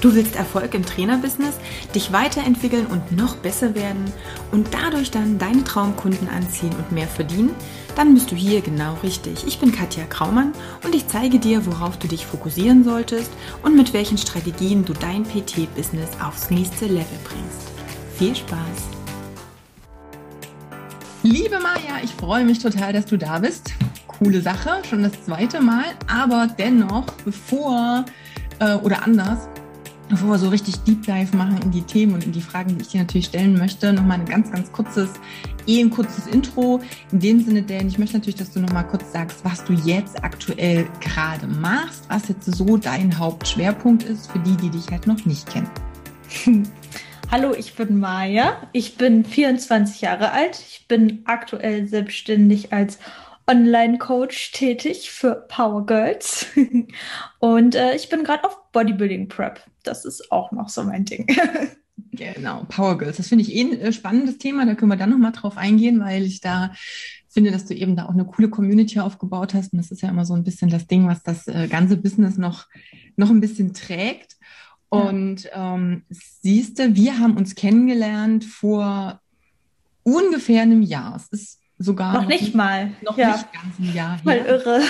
Du 0.00 0.14
willst 0.14 0.34
Erfolg 0.34 0.72
im 0.72 0.86
Trainerbusiness, 0.86 1.56
dich 1.94 2.10
weiterentwickeln 2.10 2.86
und 2.86 3.12
noch 3.12 3.36
besser 3.36 3.74
werden 3.74 4.10
und 4.50 4.68
dadurch 4.72 5.10
dann 5.10 5.38
deine 5.38 5.62
Traumkunden 5.62 6.26
anziehen 6.28 6.72
und 6.78 6.90
mehr 6.90 7.06
verdienen? 7.06 7.54
Dann 7.96 8.14
bist 8.14 8.30
du 8.30 8.34
hier 8.34 8.62
genau 8.62 8.94
richtig. 9.02 9.46
Ich 9.46 9.58
bin 9.58 9.72
Katja 9.72 10.04
Kraumann 10.04 10.52
und 10.84 10.94
ich 10.94 11.06
zeige 11.06 11.38
dir, 11.38 11.66
worauf 11.66 11.98
du 11.98 12.08
dich 12.08 12.24
fokussieren 12.24 12.82
solltest 12.82 13.30
und 13.62 13.76
mit 13.76 13.92
welchen 13.92 14.16
Strategien 14.16 14.86
du 14.86 14.94
dein 14.94 15.24
PT-Business 15.24 16.08
aufs 16.24 16.48
nächste 16.48 16.86
Level 16.86 17.18
bringst. 17.24 17.68
Viel 18.16 18.34
Spaß! 18.34 18.58
Liebe 21.22 21.60
Maja, 21.60 22.02
ich 22.02 22.12
freue 22.12 22.46
mich 22.46 22.60
total, 22.60 22.94
dass 22.94 23.04
du 23.04 23.18
da 23.18 23.40
bist. 23.40 23.72
Coole 24.06 24.40
Sache, 24.40 24.82
schon 24.88 25.02
das 25.02 25.12
zweite 25.26 25.60
Mal, 25.60 25.84
aber 26.06 26.48
dennoch, 26.58 27.04
bevor 27.24 28.06
äh, 28.60 28.76
oder 28.76 29.04
anders, 29.04 29.48
bevor 30.10 30.30
wir 30.30 30.38
so 30.38 30.48
richtig 30.48 30.76
Deep 30.80 31.06
Dive 31.06 31.36
machen 31.36 31.58
in 31.62 31.70
die 31.70 31.82
Themen 31.82 32.14
und 32.14 32.24
in 32.24 32.32
die 32.32 32.42
Fragen, 32.42 32.76
die 32.76 32.82
ich 32.82 32.88
dir 32.88 32.98
natürlich 32.98 33.26
stellen 33.26 33.56
möchte, 33.56 33.92
nochmal 33.92 34.18
ein 34.18 34.26
ganz, 34.26 34.50
ganz 34.50 34.70
kurzes, 34.72 35.08
eh 35.66 35.80
ein 35.80 35.88
kurzes 35.88 36.26
Intro. 36.26 36.80
In 37.12 37.20
dem 37.20 37.40
Sinne, 37.42 37.62
denn 37.62 37.86
ich 37.86 37.98
möchte 37.98 38.16
natürlich, 38.16 38.38
dass 38.38 38.50
du 38.50 38.60
nochmal 38.60 38.86
kurz 38.86 39.12
sagst, 39.12 39.44
was 39.44 39.64
du 39.64 39.72
jetzt 39.72 40.22
aktuell 40.22 40.88
gerade 41.00 41.46
machst, 41.46 42.04
was 42.08 42.28
jetzt 42.28 42.44
so 42.44 42.76
dein 42.76 43.16
Hauptschwerpunkt 43.16 44.02
ist 44.02 44.30
für 44.30 44.40
die, 44.40 44.56
die 44.56 44.70
dich 44.70 44.88
halt 44.90 45.06
noch 45.06 45.24
nicht 45.24 45.48
kennen. 45.48 45.70
Hallo, 47.30 47.54
ich 47.56 47.76
bin 47.76 48.00
Maja. 48.00 48.56
Ich 48.72 48.96
bin 48.96 49.24
24 49.24 50.00
Jahre 50.00 50.32
alt. 50.32 50.60
Ich 50.68 50.88
bin 50.88 51.22
aktuell 51.26 51.86
selbstständig 51.86 52.72
als 52.72 52.98
Online-Coach 53.46 54.50
tätig 54.50 55.12
für 55.12 55.36
Power 55.48 55.86
Girls. 55.86 56.46
Und 57.38 57.76
äh, 57.76 57.94
ich 57.94 58.08
bin 58.08 58.24
gerade 58.24 58.44
auf 58.44 58.59
Bodybuilding 58.72 59.28
Prep. 59.28 59.60
Das 59.82 60.04
ist 60.04 60.30
auch 60.30 60.52
noch 60.52 60.68
so 60.68 60.82
mein 60.84 61.04
Ding. 61.04 61.26
genau, 62.12 62.64
Power 62.68 62.98
Girls. 62.98 63.16
Das 63.16 63.28
finde 63.28 63.44
ich 63.44 63.54
eh 63.54 63.62
ein 63.62 63.80
äh, 63.80 63.92
spannendes 63.92 64.38
Thema. 64.38 64.66
Da 64.66 64.74
können 64.74 64.90
wir 64.90 64.96
dann 64.96 65.10
nochmal 65.10 65.32
drauf 65.32 65.56
eingehen, 65.56 66.00
weil 66.00 66.24
ich 66.24 66.40
da 66.40 66.72
finde, 67.28 67.50
dass 67.50 67.66
du 67.66 67.74
eben 67.74 67.96
da 67.96 68.06
auch 68.06 68.14
eine 68.14 68.24
coole 68.24 68.50
Community 68.50 69.00
aufgebaut 69.00 69.54
hast. 69.54 69.72
Und 69.72 69.78
das 69.78 69.90
ist 69.90 70.02
ja 70.02 70.08
immer 70.08 70.24
so 70.24 70.34
ein 70.34 70.44
bisschen 70.44 70.70
das 70.70 70.86
Ding, 70.86 71.06
was 71.06 71.22
das 71.22 71.46
äh, 71.46 71.68
ganze 71.68 71.96
Business 71.96 72.36
noch, 72.36 72.66
noch 73.16 73.30
ein 73.30 73.40
bisschen 73.40 73.72
trägt. 73.72 74.36
Und 74.88 75.48
ähm, 75.52 76.02
siehst 76.08 76.80
du, 76.80 76.96
wir 76.96 77.18
haben 77.20 77.36
uns 77.36 77.54
kennengelernt 77.54 78.44
vor 78.44 79.20
ungefähr 80.02 80.62
einem 80.62 80.82
Jahr. 80.82 81.14
Es 81.14 81.28
ist 81.28 81.60
sogar 81.78 82.12
noch, 82.12 82.22
noch 82.22 82.28
nicht 82.28 82.54
mal. 82.56 82.92
Noch 83.02 83.16
ja. 83.16 83.32
nicht 83.32 83.52
ganz 83.52 83.78
ein 83.78 83.94
Jahr 83.94 84.16
her. 84.16 84.20
Mal 84.24 84.38
irre. 84.38 84.82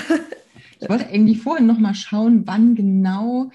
Ich 0.80 0.88
wollte 0.88 1.08
eigentlich 1.08 1.40
vorhin 1.40 1.66
noch 1.66 1.78
mal 1.78 1.94
schauen, 1.94 2.46
wann 2.46 2.74
genau 2.74 3.50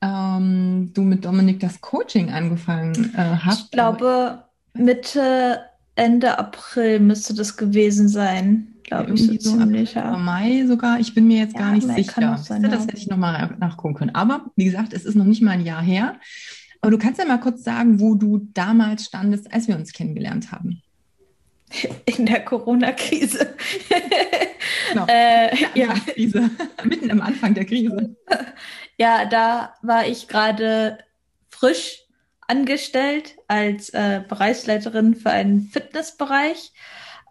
ähm, 0.00 0.90
du 0.94 1.02
mit 1.02 1.24
Dominik 1.24 1.60
das 1.60 1.80
Coaching 1.80 2.30
angefangen 2.30 3.12
äh, 3.14 3.36
hast. 3.44 3.64
Ich 3.64 3.70
glaube, 3.70 4.44
Mitte, 4.74 5.60
Ende 5.94 6.38
April 6.38 7.00
müsste 7.00 7.34
das 7.34 7.56
gewesen 7.56 8.08
sein. 8.08 8.68
Glaube 8.84 9.14
ich, 9.14 9.26
so 9.26 9.36
ziemlich. 9.36 9.94
Ja. 9.94 10.16
Mai 10.16 10.64
sogar. 10.66 10.98
Ich 10.98 11.14
bin 11.14 11.26
mir 11.28 11.38
jetzt 11.38 11.54
ja, 11.54 11.60
gar 11.60 11.72
nicht 11.72 11.86
sicher. 11.86 12.38
Sein, 12.38 12.62
das 12.62 12.82
hätte 12.82 12.96
ich 12.96 13.06
noch 13.06 13.18
mal 13.18 13.56
nachgucken 13.60 13.94
können. 13.94 14.14
Aber 14.14 14.46
wie 14.56 14.64
gesagt, 14.64 14.92
es 14.92 15.04
ist 15.04 15.14
noch 15.14 15.24
nicht 15.24 15.42
mal 15.42 15.52
ein 15.52 15.64
Jahr 15.64 15.82
her. 15.82 16.16
Aber 16.80 16.90
du 16.90 16.98
kannst 16.98 17.20
ja 17.20 17.26
mal 17.26 17.38
kurz 17.38 17.62
sagen, 17.62 18.00
wo 18.00 18.14
du 18.14 18.48
damals 18.54 19.04
standest, 19.04 19.52
als 19.52 19.68
wir 19.68 19.76
uns 19.76 19.92
kennengelernt 19.92 20.50
haben. 20.50 20.82
In 22.04 22.26
der 22.26 22.44
Corona-Krise. 22.44 23.54
Genau. 24.90 25.06
äh, 25.08 25.54
ja. 25.74 25.94
Krise. 25.94 26.50
Mitten 26.84 27.10
am 27.10 27.20
Anfang 27.20 27.54
der 27.54 27.64
Krise. 27.64 28.16
Ja, 28.96 29.24
da 29.24 29.74
war 29.82 30.06
ich 30.06 30.28
gerade 30.28 30.98
frisch 31.48 32.04
angestellt 32.46 33.36
als 33.48 33.90
äh, 33.90 34.22
Bereichsleiterin 34.28 35.14
für 35.14 35.30
einen 35.30 35.62
Fitnessbereich. 35.62 36.72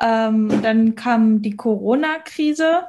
Ähm, 0.02 0.62
dann 0.62 0.96
kam 0.96 1.42
die 1.42 1.58
Corona-Krise, 1.58 2.84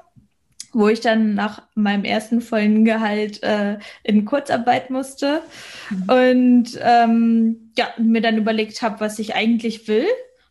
wo 0.72 0.86
ich 0.88 1.00
dann 1.00 1.34
nach 1.34 1.62
meinem 1.74 2.04
ersten 2.04 2.40
vollen 2.40 2.84
Gehalt 2.84 3.42
äh, 3.42 3.78
in 4.04 4.24
Kurzarbeit 4.24 4.90
musste 4.90 5.42
mhm. 5.90 6.02
und 6.08 6.78
ähm, 6.80 7.72
ja, 7.76 7.88
mir 7.98 8.20
dann 8.20 8.38
überlegt 8.38 8.80
habe, 8.82 9.00
was 9.00 9.18
ich 9.18 9.34
eigentlich 9.34 9.88
will 9.88 10.06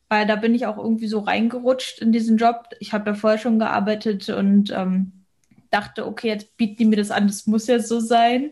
weil 0.10 0.26
da 0.26 0.36
bin 0.36 0.56
ich 0.56 0.66
auch 0.66 0.78
irgendwie 0.78 1.08
so 1.08 1.20
reingerutscht 1.20 2.00
in 2.00 2.12
diesen 2.12 2.38
Job. 2.38 2.70
Ich 2.80 2.94
habe 2.94 3.12
ja 3.12 3.16
vorher 3.16 3.40
schon 3.40 3.60
gearbeitet 3.60 4.30
und 4.30 4.72
ähm, 4.72 5.12
dachte, 5.70 6.08
okay, 6.08 6.28
jetzt 6.28 6.58
bieten 6.58 6.78
die 6.78 6.86
mir 6.86 6.96
das 6.98 7.12
an, 7.12 7.28
das 7.28 7.48
muss 7.48 7.68
ja 7.68 7.80
so 7.80 8.00
sein. 8.00 8.52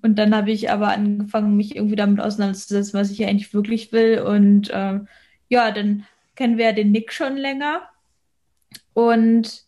Und 0.00 0.16
dann 0.16 0.34
habe 0.34 0.50
ich 0.50 0.70
aber 0.70 0.88
angefangen, 0.88 1.56
mich 1.56 1.76
irgendwie 1.76 1.96
damit 1.96 2.20
auseinanderzusetzen, 2.20 2.98
was 2.98 3.10
ich 3.10 3.24
eigentlich 3.24 3.54
wirklich 3.54 3.92
will. 3.92 4.20
Und 4.20 4.70
äh, 4.70 5.00
ja, 5.48 5.70
dann 5.70 6.06
kennen 6.34 6.58
wir 6.58 6.66
ja 6.66 6.72
den 6.72 6.92
Nick 6.92 7.12
schon 7.12 7.36
länger. 7.36 7.82
Und 8.94 9.64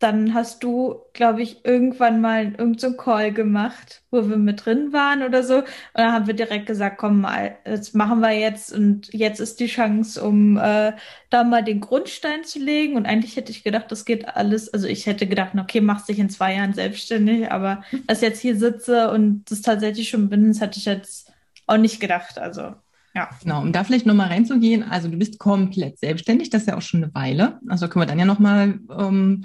dann 0.00 0.32
hast 0.32 0.64
du, 0.64 1.02
glaube 1.12 1.42
ich, 1.42 1.64
irgendwann 1.64 2.22
mal 2.22 2.44
irgendeinen 2.44 2.78
so 2.78 2.96
Call 2.96 3.32
gemacht, 3.32 4.02
wo 4.10 4.28
wir 4.30 4.38
mit 4.38 4.64
drin 4.64 4.94
waren 4.94 5.22
oder 5.22 5.42
so. 5.42 5.58
Und 5.58 5.66
dann 5.92 6.12
haben 6.12 6.26
wir 6.26 6.34
direkt 6.34 6.66
gesagt, 6.66 6.96
komm 6.98 7.20
mal, 7.20 7.58
das 7.64 7.92
machen 7.92 8.20
wir 8.20 8.32
jetzt 8.32 8.72
und 8.72 9.12
jetzt 9.12 9.40
ist 9.40 9.60
die 9.60 9.66
Chance, 9.66 10.22
um 10.22 10.56
äh, 10.56 10.94
da 11.28 11.44
mal 11.44 11.62
den 11.62 11.80
Grundstein 11.80 12.44
zu 12.44 12.58
legen. 12.58 12.96
Und 12.96 13.04
eigentlich 13.06 13.36
hätte 13.36 13.52
ich 13.52 13.62
gedacht, 13.62 13.92
das 13.92 14.06
geht 14.06 14.26
alles. 14.26 14.72
Also 14.72 14.88
ich 14.88 15.04
hätte 15.04 15.26
gedacht, 15.26 15.52
okay, 15.58 15.82
machst 15.82 16.08
dich 16.08 16.18
in 16.18 16.30
zwei 16.30 16.54
Jahren 16.54 16.72
selbstständig, 16.72 17.52
aber 17.52 17.84
dass 18.06 18.22
ich 18.22 18.28
jetzt 18.28 18.40
hier 18.40 18.56
sitze 18.56 19.10
und 19.10 19.44
das 19.50 19.60
tatsächlich 19.60 20.08
schon 20.08 20.30
bin, 20.30 20.48
das 20.48 20.62
hätte 20.62 20.78
ich 20.78 20.86
jetzt 20.86 21.30
auch 21.66 21.76
nicht 21.76 22.00
gedacht. 22.00 22.38
Also 22.38 22.74
ja. 23.20 23.28
Genau, 23.42 23.60
um 23.60 23.72
da 23.72 23.84
vielleicht 23.84 24.06
nochmal 24.06 24.28
reinzugehen, 24.28 24.82
also 24.82 25.08
du 25.08 25.18
bist 25.18 25.38
komplett 25.38 25.98
selbstständig, 25.98 26.48
das 26.48 26.62
ist 26.62 26.68
ja 26.68 26.76
auch 26.76 26.82
schon 26.82 27.04
eine 27.04 27.14
Weile. 27.14 27.60
Also 27.68 27.86
können 27.88 28.02
wir 28.02 28.06
dann 28.06 28.18
ja 28.18 28.24
nochmal 28.24 28.80
ähm, 28.98 29.44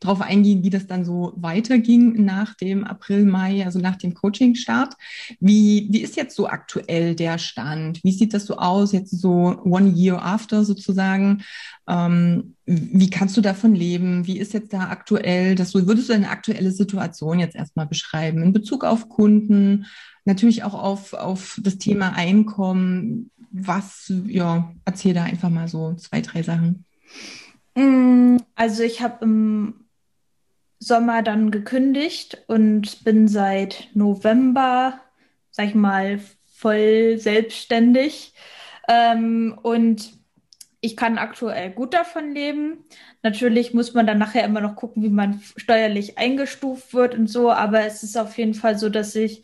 drauf 0.00 0.20
eingehen, 0.20 0.62
wie 0.62 0.70
das 0.70 0.86
dann 0.86 1.04
so 1.04 1.32
weiterging 1.36 2.24
nach 2.24 2.54
dem 2.54 2.84
April, 2.84 3.24
Mai, 3.24 3.64
also 3.64 3.78
nach 3.78 3.96
dem 3.96 4.12
Coaching-Start. 4.12 4.94
Wie, 5.40 5.88
wie 5.90 6.02
ist 6.02 6.16
jetzt 6.16 6.36
so 6.36 6.48
aktuell 6.48 7.14
der 7.14 7.38
Stand? 7.38 8.04
Wie 8.04 8.12
sieht 8.12 8.34
das 8.34 8.44
so 8.44 8.58
aus, 8.58 8.92
jetzt 8.92 9.18
so 9.18 9.58
one 9.64 9.90
year 9.96 10.22
after 10.22 10.64
sozusagen? 10.64 11.42
Ähm, 11.88 12.56
wie 12.66 13.10
kannst 13.10 13.36
du 13.36 13.40
davon 13.40 13.74
leben? 13.74 14.26
Wie 14.26 14.38
ist 14.38 14.52
jetzt 14.52 14.72
da 14.72 14.88
aktuell, 14.90 15.54
das 15.54 15.70
so, 15.70 15.86
würdest 15.86 16.08
du 16.08 16.12
deine 16.12 16.30
aktuelle 16.30 16.72
Situation 16.72 17.38
jetzt 17.38 17.56
erstmal 17.56 17.86
beschreiben 17.86 18.42
in 18.42 18.52
Bezug 18.52 18.84
auf 18.84 19.08
Kunden? 19.08 19.86
Natürlich 20.24 20.64
auch 20.64 20.74
auf, 20.74 21.12
auf 21.12 21.58
das 21.62 21.78
Thema 21.78 22.14
Einkommen. 22.14 23.30
Was, 23.50 24.12
ja, 24.26 24.72
erzähl 24.84 25.14
da 25.14 25.24
einfach 25.24 25.50
mal 25.50 25.68
so 25.68 25.94
zwei, 25.94 26.20
drei 26.20 26.42
Sachen. 26.42 26.84
Mm, 27.76 28.38
also 28.54 28.82
ich 28.82 29.00
habe 29.00 29.24
im 29.24 29.84
Sommer 30.78 31.22
dann 31.22 31.50
gekündigt 31.50 32.42
und 32.46 33.04
bin 33.04 33.28
seit 33.28 33.88
November, 33.94 35.00
sag 35.50 35.68
ich 35.68 35.74
mal, 35.74 36.20
voll 36.44 37.18
selbstständig. 37.18 38.34
Ähm, 38.88 39.58
und 39.62 40.12
ich 40.84 40.96
kann 40.96 41.18
aktuell 41.18 41.70
gut 41.70 41.94
davon 41.94 42.32
leben. 42.34 42.84
Natürlich 43.22 43.72
muss 43.74 43.94
man 43.94 44.06
dann 44.06 44.18
nachher 44.18 44.44
immer 44.44 44.60
noch 44.60 44.76
gucken, 44.76 45.02
wie 45.02 45.08
man 45.08 45.40
steuerlich 45.56 46.18
eingestuft 46.18 46.92
wird 46.94 47.14
und 47.14 47.26
so, 47.28 47.50
aber 47.50 47.84
es 47.86 48.02
ist 48.02 48.16
auf 48.18 48.36
jeden 48.38 48.54
Fall 48.54 48.78
so, 48.78 48.88
dass 48.90 49.14
ich 49.14 49.42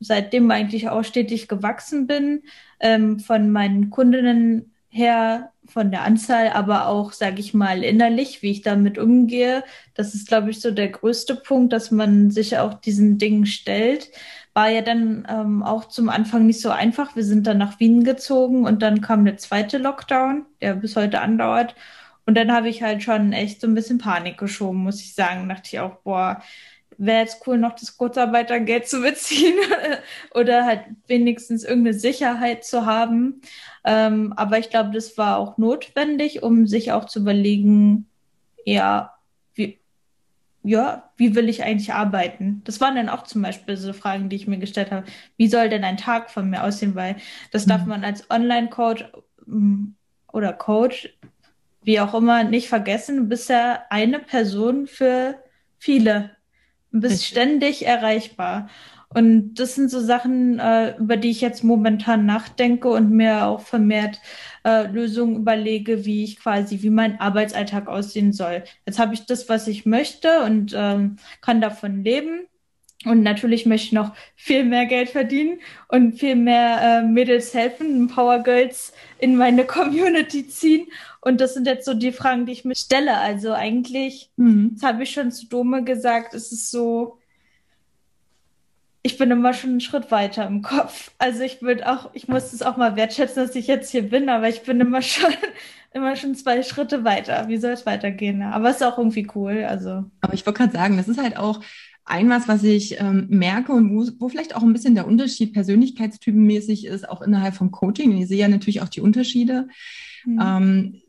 seitdem 0.00 0.50
eigentlich 0.50 0.88
auch 0.88 1.04
stetig 1.04 1.48
gewachsen 1.48 2.06
bin, 2.06 2.42
ähm, 2.80 3.18
von 3.20 3.50
meinen 3.50 3.90
Kundinnen 3.90 4.72
her, 4.96 5.52
von 5.66 5.90
der 5.90 6.02
Anzahl, 6.02 6.50
aber 6.50 6.86
auch, 6.86 7.12
sage 7.12 7.40
ich 7.40 7.52
mal, 7.52 7.82
innerlich, 7.82 8.42
wie 8.42 8.52
ich 8.52 8.62
damit 8.62 8.98
umgehe. 8.98 9.64
Das 9.94 10.14
ist, 10.14 10.28
glaube 10.28 10.50
ich, 10.50 10.60
so 10.60 10.70
der 10.70 10.88
größte 10.88 11.34
Punkt, 11.36 11.72
dass 11.72 11.90
man 11.90 12.30
sich 12.30 12.58
auch 12.58 12.74
diesen 12.74 13.18
Dingen 13.18 13.46
stellt 13.46 14.10
war 14.56 14.70
ja 14.70 14.80
dann 14.80 15.26
ähm, 15.28 15.62
auch 15.62 15.84
zum 15.84 16.08
Anfang 16.08 16.46
nicht 16.46 16.62
so 16.62 16.70
einfach. 16.70 17.14
Wir 17.14 17.24
sind 17.24 17.46
dann 17.46 17.58
nach 17.58 17.78
Wien 17.78 18.04
gezogen 18.04 18.64
und 18.64 18.80
dann 18.80 19.02
kam 19.02 19.26
der 19.26 19.36
zweite 19.36 19.76
Lockdown, 19.76 20.46
der 20.62 20.76
bis 20.76 20.96
heute 20.96 21.20
andauert. 21.20 21.74
Und 22.24 22.38
dann 22.38 22.50
habe 22.50 22.70
ich 22.70 22.82
halt 22.82 23.02
schon 23.02 23.34
echt 23.34 23.60
so 23.60 23.66
ein 23.66 23.74
bisschen 23.74 23.98
Panik 23.98 24.38
geschoben, 24.38 24.78
muss 24.78 25.02
ich 25.02 25.14
sagen. 25.14 25.46
Dachte 25.50 25.68
ich 25.70 25.80
auch, 25.80 25.96
boah, 26.04 26.40
wäre 26.98 27.20
jetzt 27.20 27.46
cool, 27.46 27.58
noch 27.58 27.74
das 27.74 27.96
Kurzarbeitergeld 27.96 28.88
zu 28.88 29.00
beziehen 29.00 29.56
oder 30.34 30.64
halt 30.64 30.82
wenigstens 31.06 31.64
irgendeine 31.64 31.98
Sicherheit 31.98 32.64
zu 32.64 32.86
haben. 32.86 33.40
Ähm, 33.84 34.32
aber 34.36 34.58
ich 34.58 34.70
glaube, 34.70 34.90
das 34.92 35.16
war 35.18 35.38
auch 35.38 35.58
notwendig, 35.58 36.42
um 36.42 36.66
sich 36.66 36.92
auch 36.92 37.04
zu 37.04 37.20
überlegen, 37.20 38.08
ja, 38.64 39.16
ja, 40.66 41.12
wie 41.16 41.36
will 41.36 41.48
ich 41.48 41.62
eigentlich 41.62 41.92
arbeiten? 41.92 42.60
Das 42.64 42.80
waren 42.80 42.96
dann 42.96 43.08
auch 43.08 43.22
zum 43.22 43.40
Beispiel 43.40 43.76
so 43.76 43.92
Fragen, 43.92 44.28
die 44.28 44.34
ich 44.34 44.48
mir 44.48 44.58
gestellt 44.58 44.90
habe. 44.90 45.06
Wie 45.36 45.46
soll 45.46 45.68
denn 45.68 45.84
ein 45.84 45.96
Tag 45.96 46.28
von 46.28 46.50
mir 46.50 46.64
aussehen? 46.64 46.96
Weil 46.96 47.16
das 47.52 47.66
mhm. 47.66 47.70
darf 47.70 47.86
man 47.86 48.04
als 48.04 48.28
Online-Coach 48.30 49.04
mm, 49.46 49.84
oder 50.32 50.52
Coach, 50.52 51.16
wie 51.82 52.00
auch 52.00 52.14
immer, 52.14 52.42
nicht 52.42 52.68
vergessen. 52.68 53.16
Du 53.16 53.24
bist 53.28 53.48
ja 53.48 53.84
eine 53.90 54.18
Person 54.18 54.88
für 54.88 55.38
viele. 55.78 56.35
Bist 56.92 57.12
Richtig. 57.14 57.28
ständig 57.28 57.86
erreichbar. 57.86 58.68
Und 59.14 59.54
das 59.54 59.74
sind 59.74 59.90
so 59.90 60.00
Sachen, 60.00 60.58
äh, 60.58 60.96
über 60.98 61.16
die 61.16 61.30
ich 61.30 61.40
jetzt 61.40 61.62
momentan 61.64 62.26
nachdenke 62.26 62.88
und 62.90 63.10
mir 63.10 63.46
auch 63.46 63.60
vermehrt 63.60 64.20
äh, 64.64 64.86
Lösungen 64.88 65.36
überlege, 65.36 66.04
wie 66.04 66.24
ich 66.24 66.38
quasi, 66.38 66.82
wie 66.82 66.90
mein 66.90 67.20
Arbeitsalltag 67.20 67.88
aussehen 67.88 68.32
soll. 68.32 68.64
Jetzt 68.86 68.98
habe 68.98 69.14
ich 69.14 69.26
das, 69.26 69.48
was 69.48 69.68
ich 69.68 69.86
möchte 69.86 70.42
und 70.44 70.72
ähm, 70.76 71.16
kann 71.40 71.60
davon 71.60 72.02
leben. 72.04 72.46
Und 73.06 73.22
natürlich 73.22 73.66
möchte 73.66 73.86
ich 73.86 73.92
noch 73.92 74.12
viel 74.34 74.64
mehr 74.64 74.84
Geld 74.86 75.10
verdienen 75.10 75.60
und 75.88 76.18
viel 76.18 76.34
mehr 76.34 76.80
äh, 76.82 77.02
Mädels 77.02 77.54
helfen, 77.54 78.08
Power 78.08 78.40
Girls 78.40 78.92
in 79.18 79.36
meine 79.36 79.64
Community 79.66 80.48
ziehen. 80.48 80.88
Und 81.20 81.40
das 81.40 81.54
sind 81.54 81.68
jetzt 81.68 81.86
so 81.86 81.94
die 81.94 82.10
Fragen, 82.10 82.46
die 82.46 82.52
ich 82.52 82.64
mir 82.64 82.74
stelle. 82.74 83.16
Also 83.18 83.52
eigentlich, 83.52 84.30
mhm. 84.36 84.72
das 84.74 84.82
habe 84.82 85.04
ich 85.04 85.10
schon 85.10 85.30
zu 85.30 85.46
Dome 85.46 85.84
gesagt, 85.84 86.34
es 86.34 86.50
ist 86.50 86.70
so, 86.72 87.18
ich 89.02 89.18
bin 89.18 89.30
immer 89.30 89.54
schon 89.54 89.70
einen 89.70 89.80
Schritt 89.80 90.10
weiter 90.10 90.44
im 90.44 90.62
Kopf. 90.62 91.12
Also 91.18 91.42
ich 91.42 91.62
würde 91.62 91.88
auch, 91.88 92.10
ich 92.12 92.26
muss 92.26 92.52
es 92.52 92.62
auch 92.62 92.76
mal 92.76 92.96
wertschätzen, 92.96 93.46
dass 93.46 93.54
ich 93.54 93.68
jetzt 93.68 93.90
hier 93.90 94.02
bin, 94.02 94.28
aber 94.28 94.48
ich 94.48 94.62
bin 94.62 94.80
immer 94.80 95.00
schon, 95.02 95.32
immer 95.92 96.16
schon 96.16 96.34
zwei 96.34 96.64
Schritte 96.64 97.04
weiter. 97.04 97.46
Wie 97.46 97.58
soll 97.58 97.70
es 97.70 97.86
weitergehen? 97.86 98.42
Aber 98.42 98.70
es 98.70 98.76
ist 98.76 98.82
auch 98.82 98.98
irgendwie 98.98 99.28
cool. 99.36 99.62
Also. 99.62 100.04
Aber 100.22 100.34
ich 100.34 100.44
wollte 100.44 100.58
gerade 100.58 100.72
sagen, 100.72 100.96
das 100.96 101.06
ist 101.06 101.22
halt 101.22 101.36
auch 101.36 101.60
ein 102.06 102.30
was, 102.30 102.48
was 102.48 102.62
ich 102.62 103.00
ähm, 103.00 103.26
merke 103.28 103.72
und 103.72 103.90
wo, 103.90 104.06
wo 104.20 104.28
vielleicht 104.28 104.54
auch 104.54 104.62
ein 104.62 104.72
bisschen 104.72 104.94
der 104.94 105.06
Unterschied 105.06 105.52
persönlichkeitstypenmäßig 105.52 106.86
ist, 106.86 107.08
auch 107.08 107.20
innerhalb 107.20 107.54
vom 107.54 107.72
Coaching. 107.72 108.16
Ich 108.16 108.28
sehe 108.28 108.38
ja 108.38 108.48
natürlich 108.48 108.80
auch 108.80 108.88
die 108.88 109.00
Unterschiede. 109.00 109.68
Mhm. 110.24 110.40
Ähm, 110.40 111.02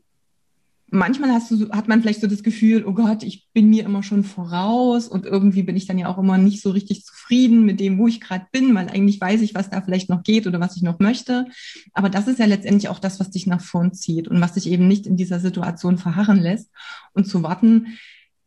manchmal 0.90 1.30
hast 1.30 1.52
du, 1.52 1.70
hat 1.70 1.86
man 1.86 2.02
vielleicht 2.02 2.20
so 2.20 2.26
das 2.26 2.42
Gefühl, 2.42 2.84
oh 2.84 2.94
Gott, 2.94 3.22
ich 3.22 3.46
bin 3.52 3.70
mir 3.70 3.84
immer 3.84 4.02
schon 4.02 4.24
voraus 4.24 5.06
und 5.06 5.24
irgendwie 5.24 5.62
bin 5.62 5.76
ich 5.76 5.86
dann 5.86 5.98
ja 5.98 6.08
auch 6.08 6.18
immer 6.18 6.36
nicht 6.36 6.62
so 6.62 6.70
richtig 6.70 7.04
zufrieden 7.04 7.64
mit 7.64 7.78
dem, 7.78 7.98
wo 7.98 8.08
ich 8.08 8.20
gerade 8.20 8.46
bin, 8.50 8.74
weil 8.74 8.88
eigentlich 8.88 9.20
weiß 9.20 9.40
ich, 9.42 9.54
was 9.54 9.70
da 9.70 9.80
vielleicht 9.80 10.10
noch 10.10 10.24
geht 10.24 10.48
oder 10.48 10.58
was 10.58 10.76
ich 10.76 10.82
noch 10.82 10.98
möchte. 10.98 11.46
Aber 11.92 12.08
das 12.08 12.26
ist 12.26 12.40
ja 12.40 12.46
letztendlich 12.46 12.88
auch 12.88 12.98
das, 12.98 13.20
was 13.20 13.30
dich 13.30 13.46
nach 13.46 13.60
vorn 13.60 13.92
zieht 13.92 14.26
und 14.26 14.40
was 14.40 14.54
dich 14.54 14.68
eben 14.68 14.88
nicht 14.88 15.06
in 15.06 15.16
dieser 15.16 15.38
Situation 15.38 15.96
verharren 15.96 16.40
lässt 16.40 16.70
und 17.12 17.26
zu 17.26 17.44
warten, 17.44 17.98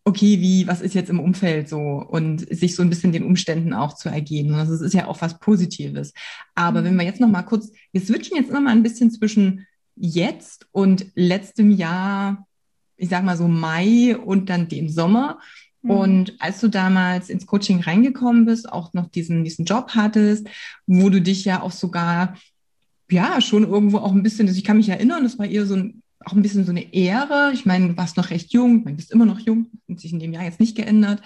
okay, 0.04 0.42
wie, 0.42 0.68
was 0.68 0.82
ist 0.82 0.96
jetzt 0.96 1.10
im 1.10 1.20
Umfeld 1.20 1.70
so 1.70 1.80
und 1.80 2.40
sich 2.54 2.76
so 2.76 2.82
ein 2.82 2.90
bisschen 2.90 3.12
den 3.12 3.24
Umständen 3.24 3.74
auch 3.74 3.94
zu 3.94 4.10
ergehen. 4.10 4.54
Also 4.56 4.74
es 4.74 4.82
ist 4.82 4.94
ja 4.94 5.08
auch 5.08 5.22
was 5.22 5.40
Positives. 5.40 6.14
Aber 6.56 6.82
mhm. 6.82 6.86
wenn 6.86 6.96
wir 6.98 7.06
jetzt 7.06 7.20
noch 7.20 7.30
mal 7.30 7.44
kurz, 7.44 7.72
wir 7.92 8.02
switchen 8.02 8.38
jetzt 8.38 8.52
noch 8.52 8.62
mal 8.62 8.72
ein 8.72 8.84
bisschen 8.84 9.12
zwischen 9.12 9.68
jetzt 9.96 10.68
und 10.72 11.06
letztem 11.14 11.72
Jahr, 11.72 12.48
ich 12.98 13.10
sag 13.10 13.24
mal 13.24 13.38
so 13.38 13.48
Mai 13.48 14.18
und 14.18 14.50
dann 14.50 14.68
dem 14.68 14.90
Sommer. 14.90 15.40
Mhm. 15.84 15.92
Und 15.92 16.36
als 16.40 16.60
du 16.62 16.68
damals 16.68 17.30
ins 17.30 17.46
Coaching 17.46 17.82
reingekommen 17.82 18.46
bist, 18.46 18.72
auch 18.72 18.94
noch 18.94 19.08
diesen, 19.08 19.44
diesen 19.44 19.66
Job 19.66 19.92
hattest, 19.94 20.48
wo 20.88 21.10
du 21.10 21.22
dich 21.22 21.46
ja 21.46 21.62
auch 21.62 21.72
sogar, 21.72 22.38
ja, 23.12 23.40
schon 23.42 23.64
irgendwo 23.64 24.00
auch 24.00 24.14
ein 24.14 24.24
bisschen, 24.24 24.48
also 24.48 24.58
ich 24.58 24.64
kann 24.64 24.78
mich 24.78 24.90
erinnern, 24.90 25.24
das 25.24 25.38
war 25.38 25.46
eher 25.46 25.66
so 25.68 25.76
ein 25.76 26.01
auch 26.26 26.34
ein 26.34 26.42
bisschen 26.42 26.66
so 26.66 26.72
eine 26.72 26.94
Ehre. 26.94 27.52
Ich 27.54 27.66
meine, 27.66 27.90
du 27.90 27.98
warst 27.98 28.18
noch 28.18 28.30
recht 28.30 28.52
jung, 28.54 28.86
du 28.86 28.94
bist 28.94 29.12
immer 29.12 29.26
noch 29.26 29.40
jung, 29.40 29.68
hat 29.90 30.00
sich 30.00 30.14
in 30.14 30.20
dem 30.20 30.34
Jahr 30.34 30.44
jetzt 30.44 30.60
nicht 30.60 30.76
geändert. 30.76 31.22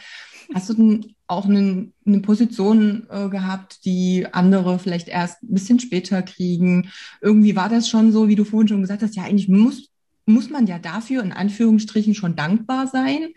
Hast 0.54 0.70
du 0.70 0.74
denn 0.74 1.16
auch 1.28 1.46
eine, 1.46 1.92
eine 2.06 2.20
Position 2.20 3.08
äh, 3.10 3.30
gehabt, 3.30 3.84
die 3.86 4.28
andere 4.32 4.78
vielleicht 4.78 5.08
erst 5.08 5.42
ein 5.44 5.54
bisschen 5.54 5.80
später 5.80 6.22
kriegen? 6.22 6.92
Irgendwie 7.22 7.56
war 7.56 7.70
das 7.70 7.90
schon 7.90 8.12
so, 8.12 8.28
wie 8.28 8.36
du 8.36 8.46
vorhin 8.46 8.68
schon 8.68 8.82
gesagt 8.82 9.02
hast, 9.02 9.16
ja, 9.16 9.24
eigentlich 9.24 9.50
muss, 9.50 9.90
muss 10.26 10.50
man 10.50 10.68
ja 10.68 10.78
dafür 10.78 11.24
in 11.24 11.32
Anführungsstrichen 11.32 12.14
schon 12.14 12.36
dankbar 12.36 12.88
sein, 12.88 13.30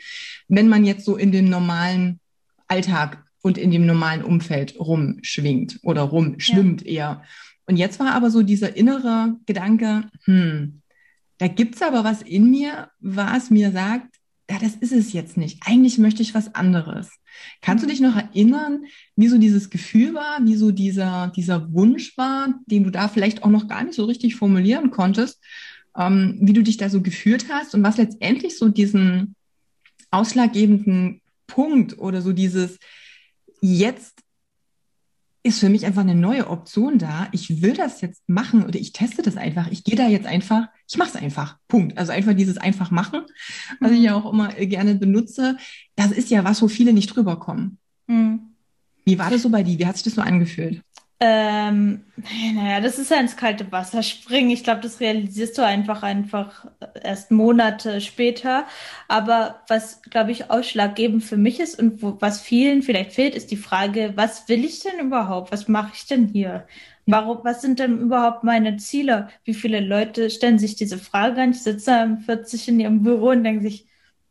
wenn 0.48 0.68
man 0.68 0.84
jetzt 0.84 1.04
so 1.04 1.16
in 1.16 1.32
dem 1.32 1.48
normalen 1.48 2.20
Alltag 2.66 3.24
und 3.40 3.56
in 3.56 3.70
dem 3.70 3.86
normalen 3.86 4.22
Umfeld 4.22 4.78
rumschwingt 4.78 5.80
oder 5.82 6.02
rumschwimmt 6.02 6.82
ja. 6.82 6.88
eher. 6.88 7.22
Und 7.66 7.76
jetzt 7.76 8.00
war 8.00 8.12
aber 8.14 8.30
so 8.30 8.42
dieser 8.42 8.76
innere 8.76 9.36
Gedanke, 9.46 10.04
hm, 10.24 10.82
da 11.38 11.48
gibt's 11.48 11.82
aber 11.82 12.04
was 12.04 12.22
in 12.22 12.50
mir, 12.50 12.90
was 13.00 13.50
mir 13.50 13.72
sagt, 13.72 14.16
ja, 14.50 14.58
das 14.58 14.74
ist 14.76 14.92
es 14.92 15.12
jetzt 15.12 15.36
nicht. 15.36 15.60
Eigentlich 15.66 15.98
möchte 15.98 16.22
ich 16.22 16.34
was 16.34 16.54
anderes. 16.54 17.10
Kannst 17.60 17.84
du 17.84 17.88
dich 17.88 18.00
noch 18.00 18.16
erinnern, 18.16 18.84
wie 19.14 19.28
so 19.28 19.38
dieses 19.38 19.68
Gefühl 19.68 20.14
war, 20.14 20.44
wie 20.44 20.56
so 20.56 20.70
dieser, 20.70 21.30
dieser 21.36 21.72
Wunsch 21.72 22.16
war, 22.16 22.54
den 22.66 22.84
du 22.84 22.90
da 22.90 23.08
vielleicht 23.08 23.44
auch 23.44 23.50
noch 23.50 23.68
gar 23.68 23.84
nicht 23.84 23.94
so 23.94 24.06
richtig 24.06 24.36
formulieren 24.36 24.90
konntest, 24.90 25.38
ähm, 25.96 26.38
wie 26.40 26.54
du 26.54 26.62
dich 26.62 26.78
da 26.78 26.88
so 26.88 27.02
gefühlt 27.02 27.50
hast 27.50 27.74
und 27.74 27.82
was 27.82 27.98
letztendlich 27.98 28.56
so 28.56 28.68
diesen 28.68 29.34
ausschlaggebenden 30.10 31.20
Punkt 31.46 31.98
oder 31.98 32.22
so 32.22 32.32
dieses 32.32 32.78
jetzt 33.60 34.20
ist 35.42 35.60
für 35.60 35.68
mich 35.68 35.86
einfach 35.86 36.02
eine 36.02 36.14
neue 36.14 36.48
Option 36.48 36.98
da. 36.98 37.28
Ich 37.32 37.62
will 37.62 37.74
das 37.74 38.00
jetzt 38.00 38.28
machen 38.28 38.64
oder 38.64 38.78
ich 38.78 38.92
teste 38.92 39.22
das 39.22 39.36
einfach. 39.36 39.70
Ich 39.70 39.84
gehe 39.84 39.96
da 39.96 40.08
jetzt 40.08 40.26
einfach, 40.26 40.68
ich 40.88 40.96
mache 40.98 41.10
es 41.10 41.16
einfach. 41.16 41.58
Punkt. 41.68 41.96
Also 41.96 42.12
einfach 42.12 42.34
dieses 42.34 42.58
einfach 42.58 42.90
machen, 42.90 43.22
was 43.80 43.92
ich 43.92 44.00
ja 44.00 44.14
auch 44.14 44.30
immer 44.32 44.48
gerne 44.48 44.94
benutze. 44.94 45.56
Das 45.96 46.10
ist 46.10 46.30
ja 46.30 46.44
was, 46.44 46.60
wo 46.60 46.68
viele 46.68 46.92
nicht 46.92 47.14
drüber 47.14 47.38
kommen. 47.38 47.78
Mhm. 48.06 48.40
Wie 49.04 49.18
war 49.18 49.30
das 49.30 49.42
so 49.42 49.48
bei 49.48 49.62
dir? 49.62 49.78
Wie 49.78 49.86
hat 49.86 49.96
sich 49.96 50.04
das 50.04 50.14
so 50.14 50.20
angefühlt? 50.20 50.82
Ähm, 51.20 52.04
naja, 52.54 52.80
das 52.80 52.96
ist 52.98 53.10
ja 53.10 53.18
ins 53.18 53.36
kalte 53.36 53.70
Wasser 53.72 54.04
springen. 54.04 54.50
Ich 54.50 54.62
glaube, 54.62 54.80
das 54.82 55.00
realisierst 55.00 55.58
du 55.58 55.62
einfach 55.66 56.04
einfach 56.04 56.66
erst 57.02 57.32
Monate 57.32 58.00
später. 58.00 58.66
Aber 59.08 59.60
was, 59.68 60.00
glaube 60.02 60.30
ich, 60.30 60.48
ausschlaggebend 60.50 61.24
für 61.24 61.36
mich 61.36 61.58
ist 61.58 61.76
und 61.78 62.02
wo, 62.02 62.16
was 62.20 62.40
vielen 62.40 62.82
vielleicht 62.82 63.12
fehlt, 63.12 63.34
ist 63.34 63.50
die 63.50 63.56
Frage, 63.56 64.12
was 64.14 64.48
will 64.48 64.64
ich 64.64 64.80
denn 64.80 65.00
überhaupt? 65.06 65.50
Was 65.50 65.66
mache 65.66 65.90
ich 65.94 66.06
denn 66.06 66.28
hier? 66.28 66.66
Warum, 67.06 67.40
was 67.42 67.62
sind 67.62 67.80
denn 67.80 67.98
überhaupt 67.98 68.44
meine 68.44 68.76
Ziele? 68.76 69.28
Wie 69.44 69.54
viele 69.54 69.80
Leute 69.80 70.30
stellen 70.30 70.58
sich 70.60 70.76
diese 70.76 70.98
Frage 70.98 71.42
an? 71.42 71.50
Ich 71.50 71.62
sitze 71.62 72.18
40 72.26 72.68
in 72.68 72.78
ihrem 72.80 73.02
Büro 73.02 73.30
und 73.30 73.42
denke 73.44 73.62
sich, 73.62 73.86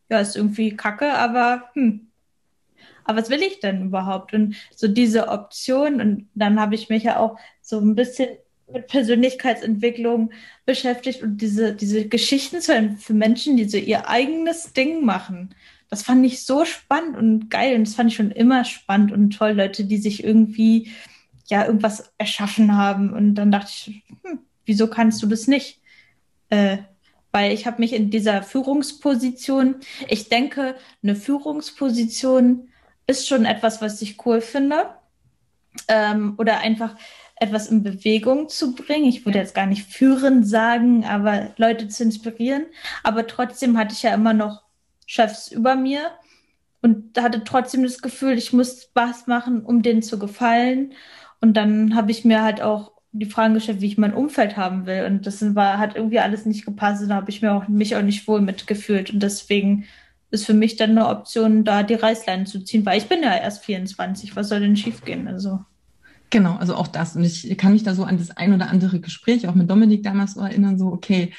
ja, 0.10 0.20
ist 0.20 0.36
irgendwie 0.38 0.76
kacke, 0.78 1.14
aber 1.14 1.70
hm, 1.74 2.07
aber 3.08 3.22
was 3.22 3.30
will 3.30 3.42
ich 3.42 3.60
denn 3.62 3.88
überhaupt? 3.88 4.34
Und 4.34 4.56
so 4.76 4.88
diese 4.88 5.30
Option, 5.30 6.02
und 6.02 6.30
dann 6.36 6.60
habe 6.60 6.76
ich 6.76 6.90
mich 6.90 7.04
ja 7.04 7.20
auch 7.20 7.40
so 7.62 7.80
ein 7.80 7.96
bisschen 7.96 8.28
mit 8.72 8.88
Persönlichkeitsentwicklung 8.88 10.32
beschäftigt 10.66 11.24
und 11.24 11.38
diese, 11.38 11.74
diese 11.74 12.08
Geschichten 12.08 12.60
zu 12.60 12.74
hören 12.74 12.98
für 12.98 13.14
Menschen, 13.14 13.56
die 13.56 13.68
so 13.68 13.78
ihr 13.78 14.10
eigenes 14.10 14.74
Ding 14.74 15.06
machen. 15.06 15.56
Das 15.90 16.04
fand 16.04 16.26
ich 16.26 16.44
so 16.44 16.66
spannend 16.66 17.16
und 17.16 17.50
geil 17.50 17.78
und 17.78 17.88
das 17.88 17.96
fand 17.96 18.12
ich 18.12 18.18
schon 18.18 18.32
immer 18.32 18.66
spannend 18.66 19.14
und 19.14 19.30
toll, 19.30 19.52
Leute, 19.52 19.86
die 19.86 19.98
sich 19.98 20.22
irgendwie 20.22 20.92
ja 21.48 21.66
irgendwas 21.66 22.12
erschaffen 22.18 22.76
haben. 22.76 23.14
Und 23.14 23.36
dann 23.36 23.52
dachte 23.52 23.72
ich, 23.74 24.04
hm, 24.24 24.40
wieso 24.66 24.88
kannst 24.88 25.24
du 25.24 25.28
das 25.28 25.48
nicht? 25.48 25.80
Äh, 26.50 26.80
weil 27.32 27.54
ich 27.54 27.68
habe 27.68 27.80
mich 27.80 27.94
in 27.94 28.10
dieser 28.10 28.44
Führungsposition, 28.44 29.76
ich 30.10 30.28
denke, 30.28 30.76
eine 31.04 31.16
Führungsposition 31.16 32.68
ist 33.08 33.28
schon 33.28 33.46
etwas, 33.46 33.82
was 33.82 34.02
ich 34.02 34.26
cool 34.26 34.42
finde. 34.42 34.90
Ähm, 35.88 36.36
oder 36.38 36.60
einfach 36.60 36.96
etwas 37.40 37.68
in 37.68 37.84
Bewegung 37.84 38.50
zu 38.50 38.74
bringen. 38.74 39.06
Ich 39.06 39.26
würde 39.26 39.40
jetzt 39.40 39.54
gar 39.54 39.68
nicht 39.68 39.86
führen 39.92 40.44
sagen, 40.44 41.06
aber 41.06 41.52
Leute 41.58 41.88
zu 41.88 42.04
inspirieren. 42.04 42.66
Aber 43.04 43.28
trotzdem 43.28 43.78
hatte 43.78 43.94
ich 43.94 44.04
ja 44.04 44.14
immer 44.14 44.34
noch 44.34 44.64
Chefs 45.06 45.52
über 45.52 45.76
mir 45.76 46.12
und 46.82 47.20
hatte 47.20 47.44
trotzdem 47.44 47.84
das 47.84 48.02
Gefühl, 48.02 48.38
ich 48.38 48.54
muss 48.54 48.90
was 48.94 49.28
machen, 49.28 49.64
um 49.64 49.82
denen 49.82 50.02
zu 50.02 50.20
gefallen. 50.20 50.94
Und 51.42 51.56
dann 51.56 51.96
habe 51.96 52.12
ich 52.12 52.26
mir 52.26 52.42
halt 52.44 52.62
auch 52.62 52.92
die 53.12 53.26
Fragen 53.26 53.54
gestellt, 53.54 53.82
wie 53.82 53.88
ich 53.88 53.98
mein 53.98 54.14
Umfeld 54.14 54.58
haben 54.58 54.86
will. 54.86 55.06
Und 55.06 55.26
das 55.26 55.56
war, 55.56 55.78
hat 55.78 55.96
irgendwie 55.96 56.20
alles 56.20 56.46
nicht 56.46 56.66
gepasst. 56.66 57.04
Und 57.04 57.10
da 57.10 57.16
habe 57.16 57.30
ich 57.30 57.42
mir 57.42 57.54
auch, 57.54 57.68
mich 57.68 57.96
auch 57.96 58.02
nicht 58.02 58.28
wohl 58.28 58.42
mitgefühlt. 58.42 59.12
Und 59.12 59.22
deswegen 59.22 59.86
ist 60.30 60.46
für 60.46 60.54
mich 60.54 60.76
dann 60.76 60.92
eine 60.92 61.08
Option, 61.08 61.64
da 61.64 61.84
die 61.84 61.94
Reißleine 61.94 62.46
zu 62.46 62.64
ziehen, 62.64 62.86
weil 62.86 62.98
ich 62.98 63.08
bin 63.08 63.24
ja 63.24 63.36
erst 63.36 63.64
24. 63.64 64.36
Was 64.36 64.50
soll 64.50 64.60
denn 64.60 64.76
schiefgehen? 64.76 65.28
Also. 65.28 65.60
Genau, 66.30 66.56
also 66.56 66.76
auch 66.76 66.88
das. 66.88 67.16
Und 67.16 67.24
ich 67.24 67.58
kann 67.58 67.74
mich 67.74 67.84
da 67.84 67.96
so 67.96 68.04
an 68.04 68.18
das 68.18 68.32
ein 68.32 68.54
oder 68.54 68.70
andere 68.70 69.00
Gespräch 69.00 69.48
auch 69.48 69.56
mit 69.56 69.70
Dominik 69.70 70.04
damals 70.04 70.34
so 70.34 70.42
erinnern, 70.42 70.78
so, 70.78 70.88
okay, 70.88 71.34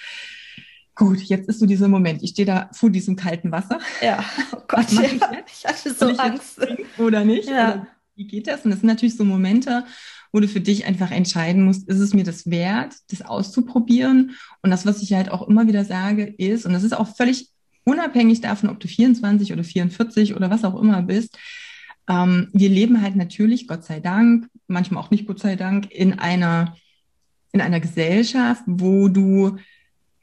gut, 0.95 1.21
jetzt 1.21 1.49
ist 1.49 1.61
so 1.61 1.66
dieser 1.66 1.88
Moment. 1.88 2.23
Ich 2.23 2.30
stehe 2.30 2.47
da 2.47 2.71
vor 2.73 2.90
diesem 2.90 3.14
kalten 3.14 3.52
Wasser. 3.52 3.78
Ja, 4.02 4.25
oh 4.52 4.62
Gott, 4.66 4.90
ja. 4.92 5.02
ich, 5.02 5.14
ich, 5.14 5.66
hatte 5.66 5.95
so 5.95 6.09
ich 6.09 6.18
Angst. 6.18 6.66
Oder 6.99 7.25
nicht? 7.25 7.49
Ja. 7.49 7.73
Oder 7.75 7.87
wie 8.16 8.26
geht 8.26 8.47
das? 8.47 8.64
Und 8.64 8.71
das 8.71 8.80
sind 8.80 8.88
natürlich 8.88 9.16
so 9.16 9.25
Momente, 9.25 9.85
wo 10.33 10.40
du 10.40 10.49
für 10.49 10.61
dich 10.61 10.87
einfach 10.87 11.11
entscheiden 11.11 11.62
musst, 11.62 11.88
ist 11.88 12.00
es 12.00 12.14
mir 12.14 12.25
das 12.25 12.50
wert, 12.50 12.95
das 13.11 13.23
auszuprobieren? 13.23 14.33
Und 14.62 14.71
das, 14.71 14.87
was 14.87 15.02
ich 15.02 15.12
halt 15.12 15.30
auch 15.30 15.47
immer 15.47 15.66
wieder 15.66 15.85
sage, 15.85 16.25
ist, 16.25 16.66
und 16.66 16.73
das 16.73 16.83
ist 16.83 16.97
auch 16.97 17.16
völlig 17.16 17.50
unabhängig 17.88 18.40
davon, 18.42 18.68
ob 18.68 18.80
du 18.80 18.87
24 18.87 19.52
oder 19.52 19.64
44 19.64 20.37
oder 20.37 20.50
was 20.50 20.64
auch 20.64 20.80
immer 20.80 21.02
bist, 21.02 21.38
ähm, 22.09 22.49
wir 22.52 22.68
leben 22.68 23.00
halt 23.00 23.16
natürlich, 23.16 23.66
Gott 23.66 23.85
sei 23.85 24.00
Dank, 24.00 24.49
manchmal 24.66 25.02
auch 25.02 25.11
nicht 25.11 25.26
Gott 25.26 25.40
sei 25.40 25.57
Dank, 25.57 25.90
in 25.90 26.18
einer, 26.18 26.76
in 27.52 27.61
einer 27.61 27.80
Gesellschaft, 27.80 28.62
wo 28.66 29.09
du, 29.09 29.57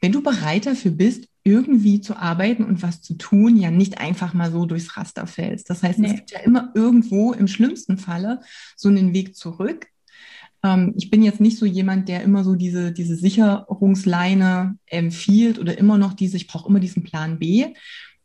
wenn 0.00 0.12
du 0.12 0.22
bereit 0.22 0.66
dafür 0.66 0.92
bist, 0.92 1.28
irgendwie 1.42 2.00
zu 2.00 2.16
arbeiten 2.16 2.64
und 2.64 2.82
was 2.82 3.02
zu 3.02 3.14
tun, 3.14 3.56
ja 3.56 3.70
nicht 3.70 3.98
einfach 3.98 4.34
mal 4.34 4.50
so 4.50 4.66
durchs 4.66 4.96
Raster 4.96 5.26
fällst. 5.26 5.70
Das 5.70 5.82
heißt, 5.82 5.98
nee. 5.98 6.08
es 6.08 6.14
gibt 6.14 6.30
ja 6.32 6.40
immer 6.40 6.72
irgendwo 6.74 7.32
im 7.32 7.46
schlimmsten 7.46 7.98
Falle 7.98 8.40
so 8.76 8.88
einen 8.88 9.12
Weg 9.12 9.36
zurück. 9.36 9.86
Ähm, 10.62 10.94
ich 10.96 11.10
bin 11.10 11.22
jetzt 11.22 11.40
nicht 11.40 11.58
so 11.58 11.66
jemand, 11.66 12.08
der 12.08 12.22
immer 12.22 12.44
so 12.44 12.54
diese, 12.54 12.92
diese 12.92 13.16
Sicherungsleine 13.16 14.78
empfiehlt 14.86 15.58
oder 15.58 15.78
immer 15.78 15.98
noch 15.98 16.14
diese, 16.14 16.36
ich 16.36 16.46
brauche 16.46 16.68
immer 16.68 16.80
diesen 16.80 17.02
Plan 17.02 17.38
B. 17.38 17.66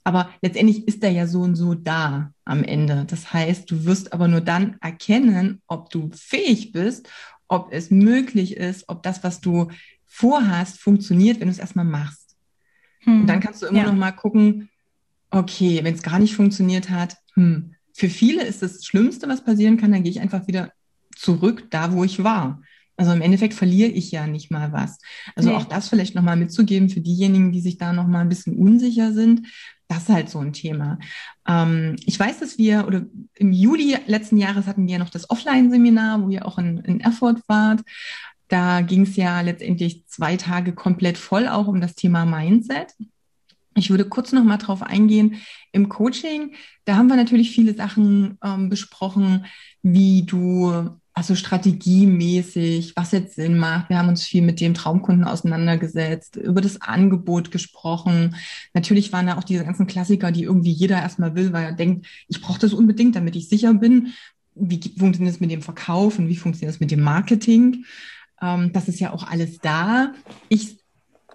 Aber 0.03 0.31
letztendlich 0.41 0.88
ist 0.88 1.03
er 1.03 1.11
ja 1.11 1.27
so 1.27 1.41
und 1.41 1.55
so 1.55 1.75
da 1.75 2.33
am 2.43 2.63
Ende. 2.63 3.05
Das 3.07 3.33
heißt, 3.33 3.69
du 3.69 3.85
wirst 3.85 4.13
aber 4.13 4.27
nur 4.27 4.41
dann 4.41 4.77
erkennen, 4.81 5.61
ob 5.67 5.91
du 5.91 6.09
fähig 6.13 6.71
bist, 6.71 7.07
ob 7.47 7.71
es 7.71 7.91
möglich 7.91 8.57
ist, 8.57 8.85
ob 8.88 9.03
das, 9.03 9.23
was 9.23 9.41
du 9.41 9.69
vorhast, 10.07 10.79
funktioniert, 10.79 11.39
wenn 11.39 11.47
du 11.47 11.51
es 11.51 11.59
erstmal 11.59 11.85
machst. 11.85 12.35
Hm. 13.01 13.21
Und 13.21 13.27
dann 13.27 13.39
kannst 13.39 13.61
du 13.61 13.67
immer 13.67 13.79
ja. 13.79 13.85
noch 13.85 13.95
mal 13.95 14.11
gucken, 14.11 14.69
okay, 15.29 15.79
wenn 15.83 15.93
es 15.93 16.01
gar 16.01 16.19
nicht 16.19 16.35
funktioniert 16.35 16.89
hat, 16.89 17.17
hm, 17.35 17.75
für 17.93 18.09
viele 18.09 18.43
ist 18.43 18.61
das 18.61 18.85
Schlimmste, 18.85 19.27
was 19.27 19.43
passieren 19.43 19.77
kann, 19.77 19.91
dann 19.91 20.03
gehe 20.03 20.11
ich 20.11 20.21
einfach 20.21 20.47
wieder 20.47 20.71
zurück 21.21 21.67
da, 21.69 21.93
wo 21.93 22.03
ich 22.03 22.23
war. 22.23 22.61
Also 22.97 23.13
im 23.13 23.21
Endeffekt 23.21 23.53
verliere 23.53 23.89
ich 23.89 24.11
ja 24.11 24.27
nicht 24.27 24.51
mal 24.51 24.71
was. 24.71 24.99
Also 25.35 25.49
nee. 25.49 25.55
auch 25.55 25.65
das 25.65 25.89
vielleicht 25.89 26.13
nochmal 26.13 26.35
mitzugeben 26.35 26.89
für 26.89 27.01
diejenigen, 27.01 27.51
die 27.51 27.61
sich 27.61 27.77
da 27.77 27.93
nochmal 27.93 28.21
ein 28.21 28.29
bisschen 28.29 28.57
unsicher 28.57 29.13
sind. 29.13 29.47
Das 29.87 30.03
ist 30.03 30.09
halt 30.09 30.29
so 30.29 30.39
ein 30.39 30.53
Thema. 30.53 30.99
Ähm, 31.47 31.95
ich 32.05 32.19
weiß, 32.19 32.39
dass 32.39 32.57
wir, 32.57 32.85
oder 32.87 33.03
im 33.35 33.51
Juli 33.51 33.97
letzten 34.05 34.37
Jahres 34.37 34.67
hatten 34.67 34.87
wir 34.87 34.99
noch 34.99 35.09
das 35.09 35.29
Offline-Seminar, 35.29 36.21
wo 36.23 36.29
ihr 36.29 36.45
auch 36.45 36.57
in, 36.57 36.77
in 36.79 36.99
Erfurt 37.01 37.41
wart. 37.47 37.81
Da 38.47 38.81
ging 38.81 39.03
es 39.03 39.15
ja 39.15 39.41
letztendlich 39.41 40.05
zwei 40.07 40.37
Tage 40.37 40.73
komplett 40.73 41.17
voll 41.17 41.47
auch 41.47 41.67
um 41.67 41.81
das 41.81 41.95
Thema 41.95 42.25
Mindset. 42.25 42.93
Ich 43.73 43.89
würde 43.89 44.05
kurz 44.05 44.31
noch 44.31 44.43
mal 44.43 44.57
drauf 44.57 44.83
eingehen. 44.83 45.41
Im 45.71 45.87
Coaching, 45.89 46.53
da 46.85 46.97
haben 46.97 47.07
wir 47.07 47.15
natürlich 47.15 47.51
viele 47.51 47.73
Sachen 47.73 48.37
ähm, 48.43 48.69
besprochen, 48.69 49.45
wie 49.81 50.23
du 50.23 51.00
also 51.13 51.35
strategiemäßig, 51.35 52.93
was 52.95 53.11
jetzt 53.11 53.35
Sinn 53.35 53.57
macht. 53.57 53.89
Wir 53.89 53.97
haben 53.97 54.09
uns 54.09 54.23
viel 54.23 54.41
mit 54.41 54.61
dem 54.61 54.73
Traumkunden 54.73 55.25
auseinandergesetzt, 55.25 56.37
über 56.37 56.61
das 56.61 56.81
Angebot 56.81 57.51
gesprochen. 57.51 58.35
Natürlich 58.73 59.11
waren 59.11 59.27
da 59.27 59.37
auch 59.37 59.43
diese 59.43 59.65
ganzen 59.65 59.87
Klassiker, 59.87 60.31
die 60.31 60.43
irgendwie 60.43 60.71
jeder 60.71 60.97
erstmal 60.97 61.35
will, 61.35 61.51
weil 61.51 61.65
er 61.65 61.73
denkt, 61.73 62.07
ich 62.27 62.41
brauche 62.41 62.59
das 62.59 62.73
unbedingt, 62.73 63.15
damit 63.15 63.35
ich 63.35 63.49
sicher 63.49 63.73
bin. 63.73 64.13
Wie 64.55 64.79
funktioniert 64.97 65.35
es 65.35 65.41
mit 65.41 65.51
dem 65.51 65.61
Verkauf 65.61 66.17
und 66.17 66.29
wie 66.29 66.37
funktioniert 66.37 66.75
es 66.75 66.79
mit 66.79 66.91
dem 66.91 67.01
Marketing? 67.01 67.85
Ähm, 68.41 68.71
das 68.71 68.87
ist 68.87 68.99
ja 68.99 69.11
auch 69.11 69.29
alles 69.29 69.59
da. 69.59 70.13
Ich 70.47 70.77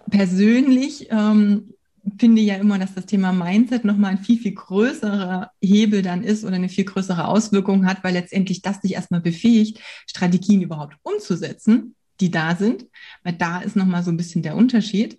persönlich 0.09 1.07
ähm, 1.11 1.73
finde 2.17 2.41
ja 2.41 2.55
immer, 2.55 2.79
dass 2.79 2.93
das 2.93 3.05
Thema 3.05 3.31
Mindset 3.31 3.85
nochmal 3.85 4.11
ein 4.11 4.17
viel, 4.17 4.39
viel 4.39 4.53
größerer 4.53 5.51
Hebel 5.61 6.01
dann 6.01 6.23
ist 6.23 6.43
oder 6.43 6.55
eine 6.55 6.69
viel 6.69 6.85
größere 6.85 7.27
Auswirkung 7.27 7.85
hat, 7.85 8.03
weil 8.03 8.13
letztendlich 8.13 8.61
das 8.61 8.81
dich 8.81 8.93
erstmal 8.93 9.21
befähigt, 9.21 9.79
Strategien 10.07 10.61
überhaupt 10.61 10.97
umzusetzen, 11.03 11.95
die 12.19 12.31
da 12.31 12.55
sind. 12.55 12.85
Weil 13.23 13.33
da 13.33 13.59
ist 13.59 13.75
nochmal 13.75 14.03
so 14.03 14.11
ein 14.11 14.17
bisschen 14.17 14.43
der 14.43 14.55
Unterschied. 14.55 15.17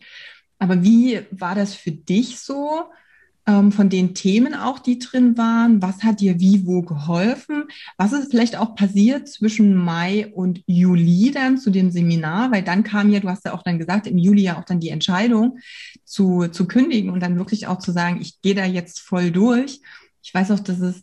Aber 0.58 0.82
wie 0.82 1.20
war 1.30 1.54
das 1.54 1.74
für 1.74 1.92
dich 1.92 2.38
so? 2.38 2.84
Ähm, 3.48 3.72
von 3.72 3.88
den 3.88 4.14
Themen 4.14 4.54
auch, 4.54 4.78
die 4.78 4.98
drin 4.98 5.38
waren. 5.38 5.80
Was 5.80 6.04
hat 6.04 6.20
dir 6.20 6.38
wie 6.38 6.66
wo 6.66 6.82
geholfen? 6.82 7.64
Was 7.96 8.12
ist 8.12 8.30
vielleicht 8.30 8.56
auch 8.56 8.74
passiert 8.74 9.26
zwischen 9.26 9.74
Mai 9.74 10.30
und 10.34 10.62
Juli 10.66 11.30
dann 11.32 11.56
zu 11.56 11.70
dem 11.70 11.90
Seminar? 11.90 12.52
Weil 12.52 12.62
dann 12.62 12.84
kam 12.84 13.10
ja, 13.10 13.20
du 13.20 13.28
hast 13.28 13.46
ja 13.46 13.54
auch 13.54 13.62
dann 13.62 13.78
gesagt, 13.78 14.06
im 14.06 14.18
Juli 14.18 14.42
ja 14.42 14.58
auch 14.58 14.64
dann 14.64 14.80
die 14.80 14.90
Entscheidung 14.90 15.58
zu, 16.04 16.48
zu 16.48 16.68
kündigen 16.68 17.10
und 17.10 17.20
dann 17.20 17.38
wirklich 17.38 17.66
auch 17.66 17.78
zu 17.78 17.90
sagen, 17.90 18.18
ich 18.20 18.42
gehe 18.42 18.54
da 18.54 18.66
jetzt 18.66 19.00
voll 19.00 19.30
durch. 19.30 19.80
Ich 20.22 20.34
weiß 20.34 20.50
auch, 20.50 20.60
dass 20.60 20.80
es 20.80 21.02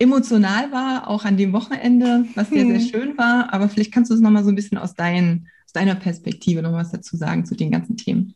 emotional 0.00 0.72
war, 0.72 1.06
auch 1.06 1.24
an 1.24 1.36
dem 1.36 1.52
Wochenende, 1.52 2.24
was 2.34 2.48
sehr, 2.48 2.66
sehr 2.66 2.80
hm. 2.80 2.88
schön 2.88 3.18
war. 3.18 3.54
Aber 3.54 3.68
vielleicht 3.68 3.92
kannst 3.92 4.10
du 4.10 4.16
es 4.16 4.20
nochmal 4.20 4.42
so 4.42 4.50
ein 4.50 4.56
bisschen 4.56 4.78
aus, 4.78 4.94
dein, 4.94 5.46
aus 5.64 5.72
deiner 5.72 5.94
Perspektive 5.94 6.60
noch 6.60 6.72
was 6.72 6.90
dazu 6.90 7.16
sagen 7.16 7.46
zu 7.46 7.54
den 7.54 7.70
ganzen 7.70 7.96
Themen. 7.96 8.34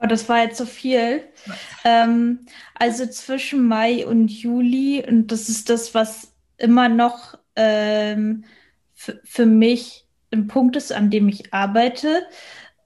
Oh, 0.00 0.06
das 0.06 0.28
war 0.28 0.42
jetzt 0.42 0.58
so 0.58 0.66
viel. 0.66 1.24
Ähm, 1.84 2.46
also 2.74 3.06
zwischen 3.06 3.66
Mai 3.66 4.06
und 4.06 4.28
Juli, 4.30 5.04
und 5.06 5.32
das 5.32 5.48
ist 5.48 5.70
das, 5.70 5.94
was 5.94 6.32
immer 6.56 6.88
noch 6.88 7.36
ähm, 7.56 8.44
für 8.94 9.46
mich 9.46 10.06
ein 10.32 10.46
Punkt 10.46 10.76
ist, 10.76 10.92
an 10.92 11.10
dem 11.10 11.28
ich 11.28 11.52
arbeite 11.54 12.26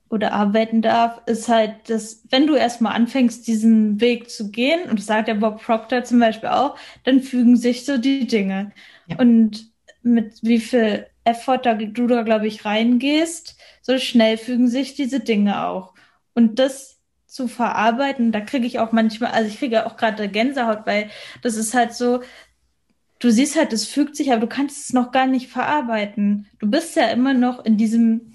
oder 0.09 0.33
arbeiten 0.33 0.83
darf, 0.83 1.23
ist 1.27 1.49
halt, 1.49 1.89
dass 1.89 2.25
wenn 2.31 2.47
du 2.47 2.55
erstmal 2.55 2.95
anfängst, 2.95 3.47
diesen 3.47 4.01
Weg 4.01 4.31
zu 4.31 4.51
gehen, 4.51 4.89
und 4.91 4.99
das 4.99 5.07
sagt 5.07 5.29
der 5.29 5.35
Bob 5.35 5.63
Proctor 5.63 6.05
zum 6.05 6.21
Beispiel 6.21 6.51
auch, 6.51 6.77
dann 7.05 7.21
fügen 7.21 7.57
sich 7.57 7.85
so 7.85 7.99
die 7.99 8.27
Dinge. 8.27 8.73
Ja. 9.07 9.19
Und 9.19 9.71
mit 10.03 10.35
wie 10.43 10.61
viel 10.61 11.07
Effort 11.25 11.61
da, 11.65 11.75
du 11.75 12.07
da, 12.07 12.23
glaube 12.23 12.47
ich, 12.47 12.65
reingehst, 12.65 13.57
so 13.81 13.99
schnell 13.99 14.37
fügen 14.37 14.69
sich 14.69 14.95
diese 14.95 15.21
Dinge 15.21 15.67
auch. 15.67 15.95
Und 16.35 16.59
das 16.59 16.92
zu 17.33 17.49
verarbeiten. 17.49 18.31
Da 18.31 18.41
kriege 18.41 18.67
ich 18.67 18.79
auch 18.79 18.93
manchmal, 18.93 19.33
also 19.33 19.49
ich 19.49 19.59
kriege 19.59 19.87
auch 19.87 19.97
gerade 19.97 20.29
Gänsehaut, 20.29 20.87
weil 20.87 21.11
das 21.43 21.57
ist 21.57 21.75
halt 21.75 21.95
so, 21.95 22.21
du 23.21 23.31
siehst 23.31 23.57
halt, 23.57 23.73
es 23.73 23.87
fügt 23.87 24.17
sich, 24.17 24.33
aber 24.33 24.41
du 24.43 24.47
kannst 24.49 24.85
es 24.85 24.93
noch 24.93 25.13
gar 25.13 25.27
nicht 25.27 25.49
verarbeiten. 25.49 26.47
Du 26.59 26.69
bist 26.71 26.95
ja 26.97 27.09
immer 27.09 27.33
noch 27.35 27.65
in 27.65 27.79
diesem, 27.79 28.35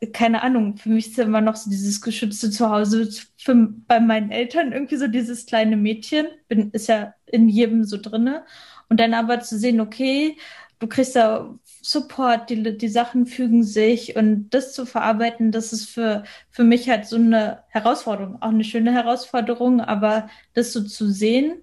äh, 0.00 0.08
keine 0.08 0.42
Ahnung, 0.42 0.76
für 0.76 0.90
mich 0.90 1.08
ist 1.08 1.16
ja 1.16 1.24
immer 1.24 1.40
noch 1.40 1.56
so 1.56 1.70
dieses 1.70 2.00
geschützte 2.02 2.50
Zuhause 2.50 3.08
für, 3.38 3.54
bei 3.86 4.00
meinen 4.00 4.30
Eltern 4.30 4.72
irgendwie 4.72 4.96
so 4.96 5.06
dieses 5.08 5.46
kleine 5.46 5.76
Mädchen, 5.76 6.26
bin, 6.48 6.70
ist 6.72 6.88
ja 6.88 7.14
in 7.26 7.48
jedem 7.48 7.84
so 7.84 7.96
drinne. 8.00 8.44
Und 8.90 9.00
dann 9.00 9.14
aber 9.14 9.40
zu 9.40 9.58
sehen, 9.58 9.80
okay, 9.80 10.36
du 10.78 10.86
kriegst 10.86 11.16
da 11.16 11.54
Support, 11.82 12.50
die, 12.50 12.76
die 12.78 12.88
Sachen 12.88 13.26
fügen 13.26 13.62
sich 13.62 14.16
und 14.16 14.50
das 14.50 14.72
zu 14.72 14.86
verarbeiten, 14.86 15.52
das 15.52 15.72
ist 15.72 15.88
für, 15.88 16.24
für 16.50 16.64
mich 16.64 16.88
halt 16.88 17.06
so 17.06 17.16
eine 17.16 17.62
Herausforderung, 17.68 18.40
auch 18.40 18.48
eine 18.48 18.64
schöne 18.64 18.92
Herausforderung, 18.92 19.80
aber 19.80 20.28
das 20.54 20.72
so 20.72 20.82
zu 20.82 21.10
sehen, 21.10 21.62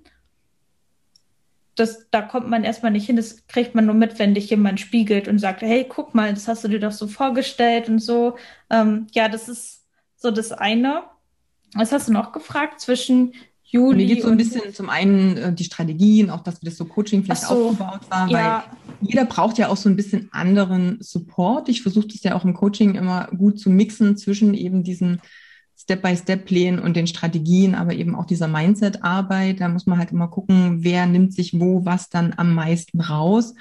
das, 1.75 2.07
da 2.11 2.21
kommt 2.21 2.49
man 2.49 2.63
erstmal 2.63 2.91
nicht 2.91 3.05
hin, 3.05 3.15
das 3.15 3.47
kriegt 3.47 3.75
man 3.75 3.85
nur 3.85 3.95
mit, 3.95 4.19
wenn 4.19 4.33
dich 4.35 4.49
jemand 4.49 4.79
spiegelt 4.79 5.27
und 5.27 5.39
sagt, 5.39 5.61
hey, 5.61 5.85
guck 5.87 6.13
mal, 6.13 6.33
das 6.33 6.47
hast 6.47 6.63
du 6.63 6.67
dir 6.67 6.79
doch 6.79 6.91
so 6.91 7.07
vorgestellt 7.07 7.89
und 7.89 7.99
so. 7.99 8.37
Ähm, 8.69 9.07
ja, 9.13 9.29
das 9.29 9.49
ist 9.49 9.87
so 10.15 10.31
das 10.31 10.51
eine. 10.51 11.03
Was 11.73 11.91
hast 11.91 12.09
du 12.09 12.13
noch 12.13 12.33
gefragt 12.33 12.81
zwischen 12.81 13.33
Juli. 13.71 14.05
Mir 14.05 14.15
geht 14.15 14.23
so 14.23 14.29
ein 14.29 14.37
bisschen 14.37 14.73
zum 14.73 14.89
einen 14.89 15.37
äh, 15.37 15.53
die 15.53 15.63
Strategien, 15.63 16.29
auch 16.29 16.41
dass 16.41 16.59
das 16.59 16.75
so 16.75 16.85
Coaching 16.85 17.23
vielleicht 17.23 17.43
so, 17.43 17.69
aufgebaut 17.69 18.01
war, 18.09 18.29
ja. 18.29 18.65
weil 18.67 19.07
jeder 19.07 19.25
braucht 19.25 19.57
ja 19.57 19.69
auch 19.69 19.77
so 19.77 19.87
ein 19.87 19.95
bisschen 19.95 20.29
anderen 20.31 20.97
Support. 20.99 21.69
Ich 21.69 21.81
versuche 21.81 22.07
das 22.07 22.21
ja 22.23 22.35
auch 22.35 22.43
im 22.43 22.53
Coaching 22.53 22.95
immer 22.95 23.27
gut 23.27 23.59
zu 23.59 23.69
mixen 23.69 24.17
zwischen 24.17 24.53
eben 24.53 24.83
diesen 24.83 25.21
Step-by-Step-Plänen 25.77 26.79
und 26.79 26.95
den 26.95 27.07
Strategien, 27.07 27.73
aber 27.73 27.93
eben 27.93 28.13
auch 28.15 28.25
dieser 28.25 28.49
Mindset-Arbeit. 28.49 29.61
Da 29.61 29.69
muss 29.69 29.87
man 29.87 29.97
halt 29.97 30.11
immer 30.11 30.27
gucken, 30.27 30.83
wer 30.83 31.05
nimmt 31.05 31.33
sich 31.33 31.59
wo 31.59 31.85
was 31.85 32.09
dann 32.09 32.33
am 32.35 32.53
meisten 32.53 32.99
raus. 32.99 33.55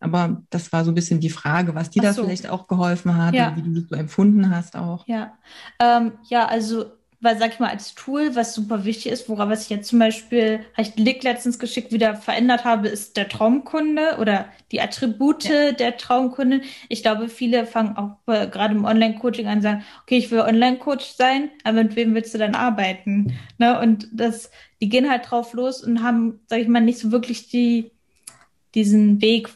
Aber 0.00 0.42
das 0.50 0.72
war 0.72 0.84
so 0.84 0.90
ein 0.90 0.94
bisschen 0.94 1.20
die 1.20 1.30
Frage, 1.30 1.74
was 1.74 1.90
dir 1.90 2.02
so. 2.02 2.22
da 2.22 2.26
vielleicht 2.26 2.50
auch 2.50 2.66
geholfen 2.66 3.16
hat, 3.16 3.34
ja. 3.34 3.56
wie 3.56 3.62
du 3.62 3.70
das 3.70 3.88
so 3.88 3.94
empfunden 3.94 4.50
hast 4.50 4.76
auch. 4.76 5.06
Ja, 5.06 5.32
ähm, 5.80 6.12
ja 6.28 6.44
also 6.46 6.86
weil, 7.24 7.38
sag 7.38 7.54
ich 7.54 7.58
mal, 7.58 7.70
als 7.70 7.94
Tool, 7.94 8.36
was 8.36 8.54
super 8.54 8.84
wichtig 8.84 9.10
ist, 9.10 9.28
woran 9.30 9.48
was 9.48 9.62
ich 9.62 9.70
jetzt 9.70 9.88
zum 9.88 9.98
Beispiel, 9.98 10.60
habe 10.74 10.82
ich 10.82 10.94
den 10.94 11.06
Link 11.06 11.22
letztens 11.22 11.58
geschickt, 11.58 11.90
wieder 11.90 12.14
verändert 12.16 12.64
habe, 12.64 12.88
ist 12.88 13.16
der 13.16 13.30
Traumkunde 13.30 14.18
oder 14.20 14.44
die 14.70 14.82
Attribute 14.82 15.44
ja. 15.44 15.72
der 15.72 15.96
Traumkunden. 15.96 16.62
Ich 16.90 17.02
glaube, 17.02 17.30
viele 17.30 17.64
fangen 17.66 17.96
auch 17.96 18.18
äh, 18.26 18.46
gerade 18.46 18.74
im 18.74 18.84
Online-Coaching 18.84 19.46
an, 19.46 19.62
sagen, 19.62 19.84
okay, 20.02 20.18
ich 20.18 20.30
will 20.30 20.40
Online-Coach 20.40 21.06
sein, 21.06 21.48
aber 21.64 21.82
mit 21.82 21.96
wem 21.96 22.14
willst 22.14 22.34
du 22.34 22.38
dann 22.38 22.54
arbeiten? 22.54 23.38
Ne? 23.56 23.80
Und 23.80 24.06
das, 24.12 24.50
die 24.82 24.90
gehen 24.90 25.10
halt 25.10 25.30
drauf 25.30 25.54
los 25.54 25.82
und 25.82 26.02
haben, 26.02 26.40
sag 26.46 26.60
ich 26.60 26.68
mal, 26.68 26.80
nicht 26.80 26.98
so 26.98 27.10
wirklich 27.10 27.48
die, 27.48 27.90
diesen 28.74 29.22
Weg, 29.22 29.48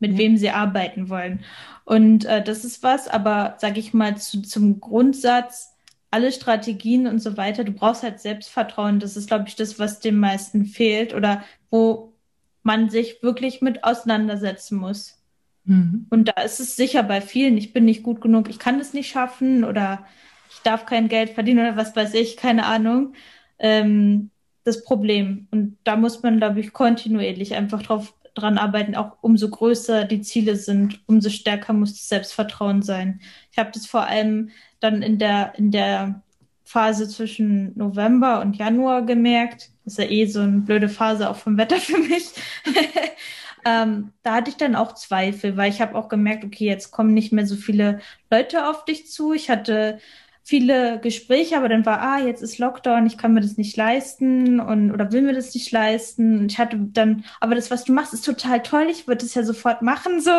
mit 0.00 0.12
ja. 0.12 0.18
wem 0.18 0.36
sie 0.36 0.50
arbeiten 0.50 1.08
wollen. 1.08 1.40
Und 1.86 2.26
äh, 2.26 2.44
das 2.44 2.64
ist 2.64 2.82
was, 2.82 3.08
aber 3.08 3.56
sag 3.58 3.78
ich 3.78 3.94
mal, 3.94 4.18
zu, 4.18 4.42
zum 4.42 4.80
Grundsatz, 4.80 5.75
alle 6.16 6.32
Strategien 6.32 7.06
und 7.06 7.18
so 7.18 7.36
weiter, 7.36 7.62
du 7.62 7.72
brauchst 7.72 8.02
halt 8.02 8.20
Selbstvertrauen. 8.20 9.00
Das 9.00 9.18
ist, 9.18 9.28
glaube 9.28 9.44
ich, 9.48 9.54
das, 9.54 9.78
was 9.78 10.00
den 10.00 10.18
meisten 10.18 10.64
fehlt 10.64 11.12
oder 11.12 11.44
wo 11.70 12.14
man 12.62 12.88
sich 12.88 13.22
wirklich 13.22 13.60
mit 13.60 13.84
auseinandersetzen 13.84 14.78
muss. 14.78 15.22
Mhm. 15.64 16.06
Und 16.08 16.28
da 16.28 16.40
ist 16.40 16.58
es 16.58 16.74
sicher 16.74 17.02
bei 17.02 17.20
vielen, 17.20 17.58
ich 17.58 17.74
bin 17.74 17.84
nicht 17.84 18.02
gut 18.02 18.22
genug, 18.22 18.48
ich 18.48 18.58
kann 18.58 18.80
es 18.80 18.94
nicht 18.94 19.10
schaffen 19.10 19.62
oder 19.62 20.06
ich 20.50 20.62
darf 20.62 20.86
kein 20.86 21.08
Geld 21.08 21.28
verdienen 21.28 21.58
oder 21.58 21.76
was 21.76 21.94
weiß 21.94 22.14
ich, 22.14 22.38
keine 22.38 22.64
Ahnung. 22.64 23.12
Ähm, 23.58 24.30
das 24.64 24.84
Problem. 24.84 25.48
Und 25.50 25.76
da 25.84 25.96
muss 25.96 26.22
man, 26.22 26.38
glaube 26.38 26.60
ich, 26.60 26.72
kontinuierlich 26.72 27.54
einfach 27.54 27.82
drauf 27.82 28.14
dran 28.36 28.58
arbeiten, 28.58 28.94
auch 28.94 29.16
umso 29.20 29.50
größer 29.50 30.04
die 30.04 30.20
Ziele 30.20 30.56
sind, 30.56 31.00
umso 31.06 31.30
stärker 31.30 31.72
muss 31.72 31.92
das 31.92 32.08
Selbstvertrauen 32.08 32.82
sein. 32.82 33.20
Ich 33.50 33.58
habe 33.58 33.70
das 33.72 33.86
vor 33.86 34.06
allem 34.06 34.50
dann 34.80 35.02
in 35.02 35.18
der, 35.18 35.54
in 35.56 35.70
der 35.70 36.22
Phase 36.64 37.08
zwischen 37.08 37.76
November 37.76 38.40
und 38.40 38.56
Januar 38.56 39.02
gemerkt. 39.02 39.70
Das 39.84 39.94
ist 39.94 39.98
ja 39.98 40.10
eh 40.10 40.26
so 40.26 40.40
eine 40.40 40.58
blöde 40.58 40.88
Phase 40.88 41.30
auch 41.30 41.36
vom 41.36 41.56
Wetter 41.56 41.76
für 41.80 41.98
mich. 41.98 42.30
ähm, 43.64 44.12
da 44.22 44.34
hatte 44.34 44.50
ich 44.50 44.56
dann 44.56 44.76
auch 44.76 44.92
Zweifel, 44.92 45.56
weil 45.56 45.70
ich 45.70 45.80
habe 45.80 45.94
auch 45.94 46.08
gemerkt, 46.08 46.44
okay, 46.44 46.66
jetzt 46.66 46.90
kommen 46.90 47.14
nicht 47.14 47.32
mehr 47.32 47.46
so 47.46 47.56
viele 47.56 48.00
Leute 48.30 48.68
auf 48.68 48.84
dich 48.84 49.10
zu. 49.10 49.32
Ich 49.32 49.48
hatte 49.48 49.98
viele 50.46 51.00
Gespräche, 51.00 51.56
aber 51.56 51.68
dann 51.68 51.84
war, 51.84 52.00
ah, 52.00 52.20
jetzt 52.20 52.40
ist 52.40 52.58
Lockdown, 52.58 53.04
ich 53.04 53.18
kann 53.18 53.34
mir 53.34 53.40
das 53.40 53.56
nicht 53.56 53.76
leisten 53.76 54.60
und 54.60 54.92
oder 54.92 55.10
will 55.10 55.22
mir 55.22 55.32
das 55.32 55.52
nicht 55.52 55.72
leisten. 55.72 56.38
Und 56.38 56.52
ich 56.52 56.58
hatte 56.58 56.78
dann, 56.78 57.24
aber 57.40 57.56
das, 57.56 57.72
was 57.72 57.82
du 57.82 57.92
machst, 57.92 58.14
ist 58.14 58.24
total 58.24 58.62
toll, 58.62 58.86
ich 58.88 59.08
würde 59.08 59.26
es 59.26 59.34
ja 59.34 59.42
sofort 59.42 59.82
machen, 59.82 60.20
so, 60.20 60.30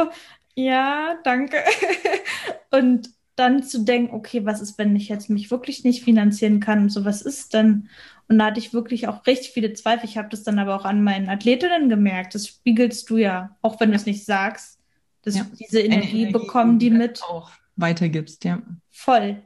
ja, 0.56 1.16
danke. 1.26 1.58
und 2.72 3.10
dann 3.36 3.64
zu 3.64 3.84
denken, 3.84 4.16
okay, 4.16 4.46
was 4.46 4.62
ist, 4.62 4.78
wenn 4.78 4.96
ich 4.96 5.10
jetzt 5.10 5.30
mich 5.30 5.52
wirklich 5.52 5.84
nicht 5.84 6.06
finanzieren 6.06 6.62
kann 6.62 6.84
und 6.84 6.90
so, 6.90 7.04
was 7.04 7.22
ist 7.22 7.54
dann? 7.54 7.90
Und 8.30 8.40
da 8.40 8.46
hatte 8.46 8.60
ich 8.60 8.74
wirklich 8.74 9.10
auch 9.10 9.26
richtig 9.28 9.52
viele 9.52 9.74
Zweifel. 9.74 10.08
Ich 10.08 10.18
habe 10.18 10.30
das 10.30 10.44
dann 10.44 10.58
aber 10.58 10.78
auch 10.78 10.86
an 10.86 11.04
meinen 11.04 11.28
Athletinnen 11.28 11.90
gemerkt. 11.90 12.34
Das 12.34 12.48
spiegelst 12.48 13.10
du 13.10 13.18
ja, 13.18 13.58
auch 13.62 13.80
wenn 13.82 13.90
du 13.90 13.98
es 13.98 14.06
nicht 14.06 14.24
sagst, 14.24 14.80
dass 15.24 15.36
ja. 15.36 15.46
diese 15.60 15.82
Energie, 15.82 16.22
Energie 16.22 16.32
bekommen 16.32 16.80
die 16.80 16.92
mit. 16.92 17.22
Auch 17.24 17.52
weitergibst, 17.76 18.46
ja. 18.46 18.62
Voll. 18.90 19.44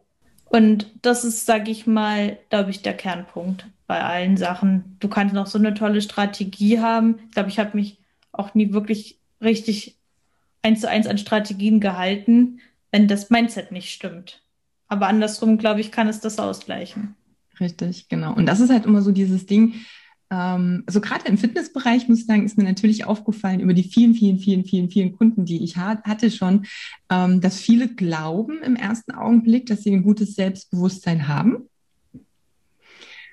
Und 0.52 0.88
das 1.02 1.24
ist, 1.24 1.46
sag 1.46 1.70
ich 1.70 1.88
mal, 1.88 2.38
glaube 2.50 2.72
ich, 2.72 2.82
der 2.82 2.94
Kernpunkt 2.94 3.68
bei 3.88 4.02
allen 4.04 4.36
Sachen. 4.36 4.98
Du 5.00 5.08
kannst 5.08 5.34
noch 5.34 5.48
so 5.48 5.58
eine 5.58 5.74
tolle 5.74 6.02
Strategie 6.02 6.80
haben. 6.80 7.20
Ich 7.28 7.32
glaube, 7.32 7.48
ich 7.48 7.58
habe 7.58 7.72
mich 7.74 8.00
auch 8.34 8.54
nie 8.54 8.74
wirklich 8.74 9.18
richtig 9.42 9.96
eins 10.62 10.82
zu 10.82 10.90
eins 10.90 11.08
an 11.08 11.18
Strategien 11.18 11.80
gehalten, 11.80 12.60
wenn 12.92 13.08
das 13.08 13.30
Mindset 13.30 13.72
nicht 13.72 13.92
stimmt. 13.92 14.42
Aber 14.90 15.08
andersrum, 15.08 15.58
glaube 15.58 15.80
ich, 15.80 15.90
kann 15.90 16.10
es 16.10 16.20
das 16.20 16.38
ausgleichen. 16.38 17.16
Richtig, 17.62 18.10
genau. 18.10 18.34
Und 18.34 18.46
das 18.46 18.60
ist 18.60 18.72
halt 18.72 18.86
immer 18.86 19.02
so 19.02 19.12
dieses 19.14 19.46
Ding, 19.46 19.76
also 20.88 21.02
gerade 21.02 21.28
im 21.28 21.38
Fitnessbereich, 21.38 22.08
muss 22.08 22.20
ich 22.20 22.26
sagen, 22.26 22.46
ist 22.46 22.58
mir 22.58 22.64
natürlich 22.64 23.04
aufgefallen 23.04 23.60
über 23.60 23.74
die 23.74 23.84
vielen, 23.84 24.14
vielen, 24.14 24.40
vielen, 24.40 24.64
vielen, 24.64 24.90
vielen 24.90 25.18
Kunden, 25.18 25.44
die 25.44 25.62
ich 25.62 25.76
hatte 25.76 26.32
schon, 26.32 26.66
ähm, 27.10 27.42
dass 27.42 27.60
viele 27.60 27.90
glauben 27.90 28.64
im 28.64 28.78
ersten 28.78 29.12
Augenblick, 29.12 29.66
dass 29.66 29.84
sie 29.84 29.92
ein 29.92 30.04
gutes 30.04 30.36
Selbstbewusstsein 30.36 31.28
haben. 31.28 31.68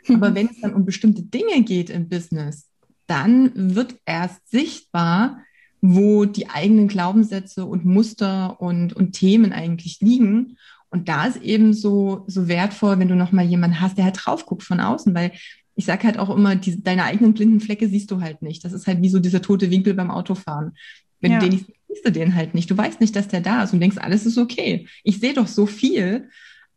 Aber 0.08 0.34
wenn 0.34 0.48
es 0.48 0.60
dann 0.60 0.74
um 0.74 0.84
bestimmte 0.84 1.22
Dinge 1.22 1.62
geht 1.62 1.90
im 1.90 2.08
Business, 2.08 2.68
dann 3.06 3.76
wird 3.76 3.94
erst 4.04 4.48
sichtbar, 4.50 5.42
wo 5.80 6.24
die 6.24 6.48
eigenen 6.48 6.88
Glaubenssätze 6.88 7.64
und 7.64 7.84
Muster 7.84 8.60
und, 8.60 8.92
und 8.92 9.12
Themen 9.12 9.52
eigentlich 9.52 10.00
liegen. 10.00 10.56
Und 10.90 11.08
da 11.08 11.26
ist 11.26 11.42
eben 11.42 11.74
so, 11.74 12.24
so 12.26 12.48
wertvoll, 12.48 12.98
wenn 12.98 13.08
du 13.08 13.14
nochmal 13.14 13.44
jemanden 13.44 13.80
hast, 13.80 13.98
der 13.98 14.06
halt 14.06 14.18
drauf 14.24 14.46
guckt 14.46 14.64
von 14.64 14.80
außen, 14.80 15.14
weil 15.14 15.32
ich 15.78 15.84
sage 15.84 16.08
halt 16.08 16.18
auch 16.18 16.28
immer, 16.28 16.56
die, 16.56 16.82
deine 16.82 17.04
eigenen 17.04 17.34
blinden 17.34 17.60
Flecke 17.60 17.88
siehst 17.88 18.10
du 18.10 18.20
halt 18.20 18.42
nicht. 18.42 18.64
Das 18.64 18.72
ist 18.72 18.88
halt 18.88 19.00
wie 19.00 19.08
so 19.08 19.20
dieser 19.20 19.40
tote 19.40 19.70
Winkel 19.70 19.94
beim 19.94 20.10
Autofahren. 20.10 20.72
Wenn 21.20 21.30
ja. 21.30 21.38
du 21.38 21.44
den 21.44 21.54
nicht 21.54 21.66
siehst, 21.66 21.78
siehst 21.86 22.06
du 22.06 22.10
den 22.10 22.34
halt 22.34 22.52
nicht. 22.52 22.68
Du 22.68 22.76
weißt 22.76 23.00
nicht, 23.00 23.14
dass 23.14 23.28
der 23.28 23.40
da 23.40 23.62
ist 23.62 23.72
und 23.72 23.78
denkst, 23.78 23.96
alles 23.98 24.26
ist 24.26 24.38
okay. 24.38 24.88
Ich 25.04 25.20
sehe 25.20 25.34
doch 25.34 25.46
so 25.46 25.66
viel. 25.66 26.30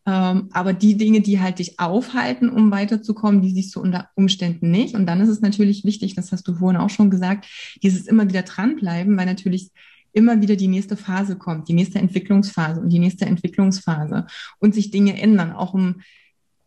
Ähm, 0.05 0.50
aber 0.51 0.74
die 0.74 0.98
Dinge, 0.98 1.22
die 1.22 1.39
halt 1.39 1.58
dich 1.58 1.79
aufhalten, 1.79 2.50
um 2.50 2.70
weiterzukommen, 2.70 3.41
die 3.41 3.50
siehst 3.50 3.75
du 3.75 3.81
unter 3.81 4.10
Umständen 4.13 4.70
nicht. 4.70 4.93
Und 4.93 5.08
dann 5.08 5.20
ist 5.20 5.29
es 5.29 5.41
natürlich 5.41 5.84
wichtig, 5.84 6.13
das 6.13 6.31
hast 6.31 6.48
du 6.48 6.53
vorhin 6.53 6.79
auch 6.79 6.91
schon 6.91 7.10
gesagt, 7.10 7.48
dieses 7.81 8.05
immer 8.05 8.29
wieder 8.29 8.43
dranbleiben, 8.43 9.17
weil 9.17 9.25
natürlich 9.25 9.72
immer 10.13 10.41
wieder 10.41 10.55
die 10.55 10.67
nächste 10.67 10.96
Phase 10.96 11.38
kommt, 11.38 11.70
die 11.70 11.74
nächste 11.74 11.98
Entwicklungsphase 11.98 12.81
und 12.81 12.89
die 12.89 13.00
nächste 13.00 13.25
Entwicklungsphase 13.25 14.27
und 14.60 14.75
sich 14.75 14.91
Dinge 14.91 15.20
ändern, 15.20 15.53
auch 15.53 15.74
um 15.74 16.01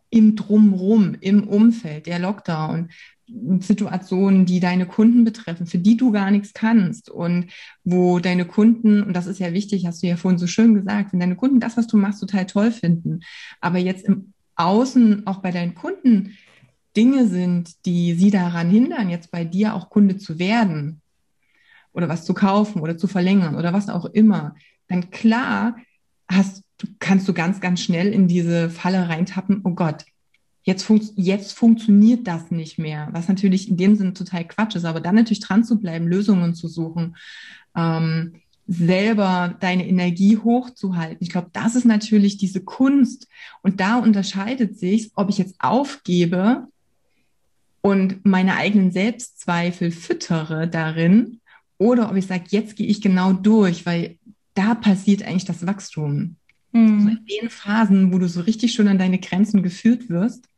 im 0.09 0.35
Drumrum, 0.35 1.15
im 1.19 1.47
Umfeld, 1.47 2.05
der 2.05 2.19
Lockdown, 2.19 2.89
Situationen, 3.59 4.45
die 4.45 4.59
deine 4.59 4.85
Kunden 4.85 5.23
betreffen, 5.23 5.65
für 5.65 5.79
die 5.79 5.97
du 5.97 6.11
gar 6.11 6.29
nichts 6.29 6.53
kannst 6.53 7.09
und 7.09 7.47
wo 7.83 8.19
deine 8.19 8.45
Kunden, 8.45 9.01
und 9.01 9.13
das 9.13 9.25
ist 9.25 9.39
ja 9.39 9.51
wichtig, 9.51 9.87
hast 9.87 10.03
du 10.03 10.07
ja 10.07 10.15
vorhin 10.15 10.37
so 10.37 10.45
schön 10.45 10.75
gesagt, 10.75 11.11
wenn 11.11 11.19
deine 11.19 11.35
Kunden 11.35 11.59
das, 11.59 11.75
was 11.75 11.87
du 11.87 11.97
machst, 11.97 12.19
total 12.19 12.45
toll 12.45 12.71
finden, 12.71 13.21
aber 13.61 13.79
jetzt 13.79 14.05
im 14.05 14.33
Außen 14.55 15.25
auch 15.25 15.39
bei 15.39 15.51
deinen 15.51 15.73
Kunden 15.73 16.37
Dinge 16.95 17.27
sind, 17.27 17.85
die 17.85 18.13
sie 18.13 18.31
daran 18.31 18.69
hindern, 18.69 19.09
jetzt 19.09 19.31
bei 19.31 19.43
dir 19.43 19.73
auch 19.73 19.89
Kunde 19.89 20.17
zu 20.17 20.39
werden 20.39 21.01
oder 21.93 22.07
was 22.07 22.25
zu 22.25 22.33
kaufen 22.33 22.81
oder 22.81 22.97
zu 22.97 23.07
verlängern 23.07 23.55
oder 23.55 23.73
was 23.73 23.89
auch 23.89 24.05
immer, 24.05 24.55
dann 24.87 25.09
klar 25.09 25.77
hast 26.29 26.64
kannst 26.99 27.27
du 27.27 27.33
ganz, 27.33 27.61
ganz 27.61 27.81
schnell 27.81 28.13
in 28.13 28.27
diese 28.27 28.69
Falle 28.69 29.07
reintappen, 29.09 29.61
oh 29.63 29.71
Gott, 29.71 30.05
jetzt, 30.63 30.83
fun 30.83 31.01
jetzt 31.15 31.53
funktioniert 31.53 32.27
das 32.27 32.51
nicht 32.51 32.77
mehr, 32.77 33.09
was 33.11 33.27
natürlich 33.27 33.69
in 33.69 33.77
dem 33.77 33.95
Sinne 33.95 34.13
total 34.13 34.45
Quatsch 34.45 34.75
ist, 34.75 34.85
aber 34.85 34.99
dann 34.99 35.15
natürlich 35.15 35.39
dran 35.39 35.63
zu 35.63 35.79
bleiben, 35.79 36.07
Lösungen 36.07 36.55
zu 36.55 36.67
suchen, 36.67 37.15
ähm, 37.75 38.33
selber 38.67 39.55
deine 39.59 39.87
Energie 39.87 40.37
hochzuhalten. 40.37 41.17
Ich 41.19 41.29
glaube, 41.29 41.49
das 41.53 41.75
ist 41.75 41.85
natürlich 41.85 42.37
diese 42.37 42.61
Kunst 42.61 43.27
und 43.61 43.79
da 43.79 43.97
unterscheidet 43.97 44.79
sich, 44.79 45.11
ob 45.15 45.29
ich 45.29 45.37
jetzt 45.37 45.55
aufgebe 45.59 46.67
und 47.81 48.25
meine 48.25 48.55
eigenen 48.55 48.91
Selbstzweifel 48.91 49.91
füttere 49.91 50.67
darin 50.67 51.41
oder 51.77 52.09
ob 52.09 52.15
ich 52.15 52.25
sage, 52.25 52.45
jetzt 52.49 52.75
gehe 52.75 52.87
ich 52.87 53.01
genau 53.01 53.33
durch, 53.33 53.85
weil 53.85 54.17
da 54.55 54.73
passiert 54.73 55.21
eigentlich 55.21 55.45
das 55.45 55.67
Wachstum. 55.67 56.37
Mhm. 56.75 57.01
So 57.01 57.07
in 57.07 57.25
den 57.41 57.49
Phasen, 57.49 58.11
wo 58.11 58.19
du 58.19 58.27
so 58.27 58.41
richtig 58.41 58.73
schon 58.73 58.89
an 58.89 58.97
deine 58.97 59.17
Grenzen 59.17 59.63
geführt 59.63 60.09
wirst, 60.09 60.49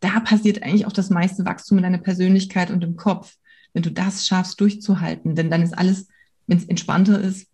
da 0.00 0.18
passiert 0.20 0.62
eigentlich 0.62 0.84
auch 0.86 0.92
das 0.92 1.10
meiste 1.10 1.46
Wachstum 1.46 1.78
in 1.78 1.84
deiner 1.84 1.98
Persönlichkeit 1.98 2.70
und 2.70 2.82
im 2.82 2.96
Kopf. 2.96 3.36
Wenn 3.72 3.82
du 3.82 3.90
das 3.90 4.26
schaffst, 4.26 4.60
durchzuhalten, 4.60 5.34
denn 5.34 5.50
dann 5.50 5.62
ist 5.62 5.76
alles, 5.76 6.08
wenn 6.46 6.58
es 6.58 6.64
entspannter 6.64 7.20
ist, 7.20 7.48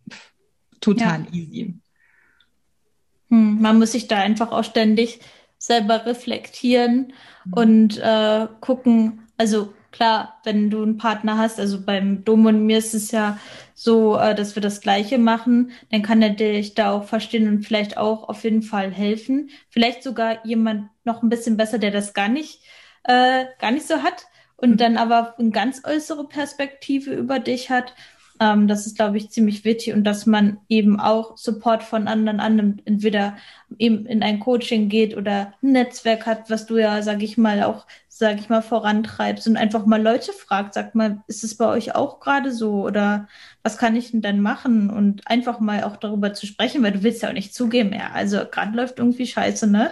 total 0.81 1.27
ja. 1.31 1.33
easy. 1.33 1.79
Hm, 3.29 3.61
man 3.61 3.79
muss 3.79 3.93
sich 3.93 4.09
da 4.09 4.17
einfach 4.17 4.51
auch 4.51 4.65
ständig 4.65 5.21
selber 5.59 6.07
reflektieren 6.07 7.13
mhm. 7.45 7.53
und 7.53 7.99
äh, 7.99 8.49
gucken, 8.61 9.27
also 9.37 9.75
klar, 9.93 10.41
wenn 10.45 10.71
du 10.71 10.83
einen 10.83 10.97
Partner 10.97 11.39
hast, 11.39 11.59
also 11.59 11.85
beim 11.85 12.25
Dom 12.25 12.47
und 12.47 12.67
mir 12.67 12.79
ist 12.79 12.95
es 12.95 13.11
ja 13.11 13.39
so, 13.75 14.17
äh, 14.17 14.35
dass 14.35 14.55
wir 14.55 14.63
das 14.63 14.81
Gleiche 14.81 15.19
machen, 15.19 15.73
dann 15.91 16.03
kann 16.03 16.23
er 16.23 16.31
dich 16.31 16.75
da 16.75 16.93
auch 16.93 17.05
verstehen 17.05 17.49
und 17.49 17.63
vielleicht 17.65 17.97
auch 17.97 18.29
auf 18.29 18.45
jeden 18.45 18.63
Fall 18.63 18.93
helfen. 18.93 19.51
Vielleicht 19.69 20.03
sogar 20.03 20.45
jemand 20.45 20.91
noch 21.05 21.23
ein 21.23 21.29
bisschen 21.29 21.57
besser, 21.57 21.79
der 21.79 21.91
das 21.91 22.15
gar 22.15 22.29
nicht, 22.29 22.63
äh, 23.05 23.47
gar 23.59 23.71
nicht 23.71 23.87
so 23.87 24.03
hat 24.03 24.27
und 24.57 24.73
mhm. 24.73 24.77
dann 24.77 24.97
aber 24.97 25.39
eine 25.39 25.51
ganz 25.51 25.83
äußere 25.85 26.29
Perspektive 26.29 27.15
über 27.15 27.39
dich 27.39 27.71
hat 27.71 27.95
ähm, 28.41 28.67
das 28.69 28.87
ist, 28.87 28.97
glaube 28.97 29.19
ich, 29.19 29.31
ziemlich 29.31 29.65
wichtig 29.65 29.95
und 29.95 30.05
dass 30.05 30.27
man 30.27 30.59
eben 30.69 30.99
auch 30.99 31.37
Support 31.37 31.83
von 31.83 32.09
anderen 32.09 32.41
annimmt, 32.41 32.83
entweder 32.87 33.37
eben 33.79 34.07
in 34.07 34.23
ein 34.23 34.41
Coaching 34.41 34.89
geht 34.89 35.17
oder 35.17 35.53
ein 35.63 35.73
Netzwerk 35.73 36.27
hat, 36.27 36.51
was 36.51 36.67
du 36.67 36.79
ja, 36.79 37.03
sage 37.03 37.25
ich 37.25 37.37
mal, 37.39 37.63
auch, 37.63 37.87
sage 38.09 38.41
ich 38.41 38.49
mal, 38.49 38.63
vorantreibst 38.63 39.47
und 39.47 39.57
einfach 39.57 39.85
mal 39.87 40.03
Leute 40.03 40.33
fragt, 40.33 40.75
sag 40.75 40.95
mal, 40.95 41.23
ist 41.29 41.45
es 41.45 41.57
bei 41.57 41.67
euch 41.69 41.95
auch 41.95 42.19
gerade 42.21 42.51
so 42.53 42.83
oder 42.85 43.29
was 43.63 43.77
kann 43.79 43.95
ich 43.97 44.11
denn 44.11 44.23
dann 44.23 44.41
machen 44.41 44.91
und 44.91 45.27
einfach 45.29 45.61
mal 45.61 45.85
auch 45.85 45.97
darüber 45.97 46.33
zu 46.35 46.47
sprechen, 46.47 46.83
weil 46.83 46.93
du 46.93 47.03
willst 47.03 47.23
ja 47.23 47.29
auch 47.29 47.35
nicht 47.35 47.55
zugeben, 47.55 47.93
ja, 47.93 48.11
also 48.13 48.39
gerade 48.51 48.77
läuft 48.77 48.99
irgendwie 48.99 49.27
scheiße, 49.27 49.67
ne? 49.67 49.91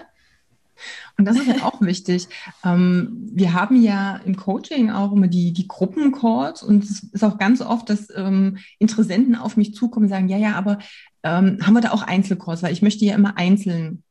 Und 1.17 1.25
das 1.25 1.37
ist 1.37 1.49
halt 1.49 1.63
auch 1.63 1.81
wichtig. 1.81 2.29
Ähm, 2.65 3.29
wir 3.33 3.53
haben 3.53 3.81
ja 3.83 4.17
im 4.17 4.37
Coaching 4.37 4.91
auch 4.91 5.13
immer 5.13 5.29
die, 5.29 5.53
die 5.53 5.69
Gruppencalls 5.69 6.63
und 6.63 6.85
es 6.85 7.03
ist 7.03 7.25
auch 7.25 7.39
ganz 7.39 7.61
oft, 7.61 7.91
dass 7.91 8.09
ähm, 8.15 8.59
Interessenten 8.79 9.35
auf 9.35 9.57
mich 9.57 9.75
zukommen 9.75 10.07
und 10.07 10.11
sagen, 10.11 10.29
ja, 10.29 10.39
ja, 10.39 10.55
aber 10.55 10.79
ähm, 11.23 11.59
haben 11.63 11.75
wir 11.75 11.81
da 11.81 11.91
auch 11.91 12.03
Einzelcalls, 12.03 12.63
weil 12.63 12.73
ich 12.73 12.83
möchte 12.83 13.05
ja 13.05 13.15
immer 13.15 13.37
einzeln 13.37 14.03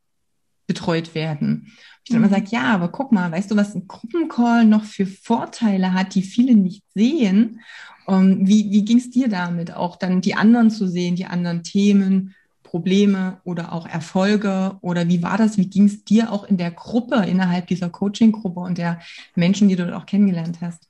betreut 0.68 1.16
werden. 1.16 1.72
Ich 2.04 2.12
dann 2.12 2.18
immer 2.18 2.28
mhm. 2.28 2.32
sage, 2.32 2.48
ja, 2.52 2.74
aber 2.74 2.90
guck 2.90 3.12
mal, 3.12 3.32
weißt 3.32 3.52
du, 3.52 3.56
was 3.56 3.76
ein 3.76 3.88
Gruppencall 3.88 4.66
noch 4.66 4.84
für 4.84 5.06
Vorteile 5.06 5.94
hat, 5.94 6.16
die 6.16 6.22
viele 6.22 6.56
nicht 6.56 6.84
sehen? 6.94 7.62
Ähm, 8.08 8.48
wie 8.48 8.72
wie 8.72 8.86
ging 8.86 8.98
es 8.98 9.10
dir 9.10 9.30
damit, 9.30 9.74
auch 9.74 9.96
dann 9.96 10.22
die 10.22 10.36
anderen 10.36 10.70
zu 10.70 10.88
sehen, 10.88 11.16
die 11.16 11.26
anderen 11.26 11.64
Themen? 11.64 12.36
Probleme 12.78 13.42
oder 13.44 13.74
auch 13.74 13.88
Erfolge? 13.88 14.78
Oder 14.82 15.08
wie 15.08 15.24
war 15.24 15.36
das? 15.36 15.58
Wie 15.58 15.68
ging 15.68 15.86
es 15.86 16.04
dir 16.04 16.32
auch 16.32 16.48
in 16.48 16.58
der 16.58 16.70
Gruppe, 16.70 17.16
innerhalb 17.28 17.66
dieser 17.66 17.90
Coaching-Gruppe 17.90 18.60
und 18.60 18.78
der 18.78 19.00
Menschen, 19.34 19.68
die 19.68 19.76
du 19.76 19.88
dort 19.88 19.96
auch 19.96 20.06
kennengelernt 20.06 20.60
hast? 20.62 20.88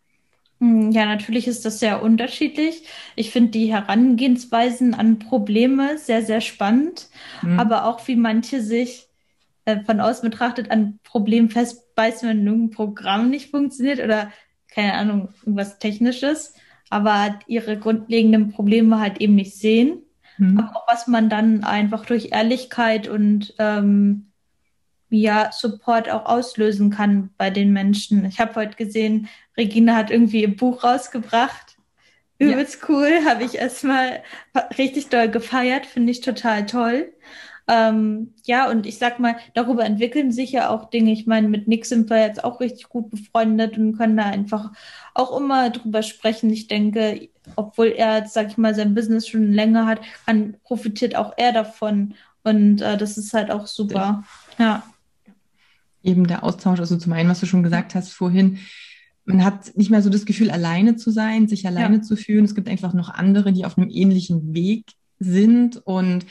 Hm, 0.60 0.91
ja, 0.91 1.06
natürlich 1.06 1.47
ist 1.47 1.63
das 1.63 1.80
sehr 1.80 2.04
unterschiedlich. 2.04 2.84
Ich 3.15 3.32
finde 3.32 3.52
die 3.52 3.71
Herangehensweisen 3.71 4.93
an 4.95 5.17
Probleme 5.17 5.97
sehr, 5.97 6.23
sehr 6.23 6.41
spannend, 6.41 7.08
mhm. 7.41 7.58
aber 7.58 7.86
auch 7.86 8.06
wie 8.10 8.17
manche 8.17 8.62
sich 8.62 9.08
äh, 9.63 9.80
von 9.86 10.02
außen 10.02 10.30
betrachtet 10.30 10.69
an 10.69 11.00
Problemen 11.04 11.50
festbeißen, 11.50 12.28
wenn 12.28 12.45
irgendein 12.45 12.76
Programm 12.76 13.30
nicht 13.30 13.50
funktioniert 13.50 14.02
oder 14.02 14.30
keine 14.67 14.93
Ahnung, 14.95 15.30
irgendwas 15.41 15.80
Technisches. 15.80 16.54
aber 16.89 17.39
ihre 17.47 17.78
grundlegenden 17.78 18.52
Probleme 18.52 19.00
halt 19.00 19.21
eben 19.21 19.36
nicht 19.36 19.56
sehen. 19.56 20.02
Mhm. 20.38 20.60
Aber 20.60 20.78
auch 20.78 20.88
was 20.88 21.08
man 21.08 21.30
dann 21.30 21.63
einfach 21.63 22.06
durch 22.06 22.30
Ehrlichkeit 22.32 23.08
und 23.08 23.54
ähm, 23.60 24.32
ja, 25.10 25.52
Support 25.52 26.10
auch 26.10 26.26
auslösen 26.26 26.89
kann 26.89 27.30
bei 27.38 27.50
den 27.50 27.71
Menschen. 27.71 28.26
Ich 28.26 28.39
habe 28.39 28.56
heute 28.56 28.76
gesehen, 28.76 29.30
Regina 29.56 29.95
hat 29.95 30.12
irgendwie 30.12 30.41
ihr 30.41 30.56
Buch 30.56 30.84
rausgebracht. 30.84 31.78
Übelst 32.39 32.82
ja. 32.82 32.89
cool, 32.89 33.10
habe 33.26 33.43
ich 33.43 33.56
erstmal 33.56 34.21
richtig 34.78 35.10
doll 35.10 35.30
gefeiert, 35.30 35.86
finde 35.86 36.12
ich 36.12 36.21
total 36.21 36.65
toll. 36.65 37.13
Ähm, 37.70 38.34
ja, 38.46 38.70
und 38.70 38.86
ich 38.86 38.98
sag 38.98 39.20
mal, 39.20 39.36
darüber 39.54 39.84
entwickeln 39.84 40.32
sich 40.32 40.54
ja 40.54 40.70
auch 40.70 40.90
Dinge. 40.90 41.12
Ich 41.12 41.28
meine, 41.28 41.50
mit 41.50 41.68
Nick 41.68 41.86
sind 41.86 42.10
wir 42.10 42.22
jetzt 42.22 42.44
auch 42.44 42.62
richtig 42.62 42.88
gut 42.88 43.10
befreundet 43.10 43.78
und 43.78 43.98
können 43.98 44.16
da 44.16 44.24
einfach 44.24 44.72
auch 45.14 45.38
immer 45.38 45.70
drüber 45.70 46.02
sprechen. 46.02 46.50
Ich 46.50 46.68
denke, 46.68 47.28
obwohl 47.58 47.88
er 47.88 48.20
jetzt, 48.20 48.34
sag 48.34 48.48
ich 48.48 48.58
mal, 48.58 48.74
sein 48.74 48.96
Business 48.96 49.28
schon 49.28 49.52
länger 49.52 49.86
hat, 49.86 50.00
kann, 50.26 50.56
profitiert 50.64 51.16
auch 51.16 51.34
er 51.36 51.52
davon. 51.52 52.14
Und 52.44 52.82
äh, 52.82 52.98
das 52.98 53.18
ist 53.18 53.34
halt 53.34 53.52
auch 53.52 53.68
super. 53.68 54.24
Ja. 54.58 54.84
Eben 56.04 56.26
der 56.26 56.46
Austausch, 56.46 56.80
also 56.80 56.96
zum 56.96 57.12
einen, 57.12 57.30
was 57.30 57.42
du 57.42 57.46
schon 57.46 57.64
gesagt 57.64 57.96
hast 57.96 58.14
vorhin, 58.14 58.60
man 59.26 59.44
hat 59.44 59.76
nicht 59.76 59.92
mehr 59.92 60.02
so 60.02 60.10
das 60.10 60.26
Gefühl, 60.26 60.52
alleine 60.52 60.96
zu 60.96 61.12
sein, 61.12 61.50
sich 61.50 61.68
alleine 61.68 61.98
ja. 61.98 62.02
zu 62.02 62.16
fühlen. 62.16 62.46
Es 62.46 62.56
gibt 62.56 62.70
einfach 62.70 62.94
noch 62.94 63.10
andere, 63.10 63.52
die 63.52 63.66
auf 63.66 63.78
einem 63.78 63.90
ähnlichen 63.90 64.54
Weg 64.54 64.86
sind 65.20 65.86
und 65.86 66.26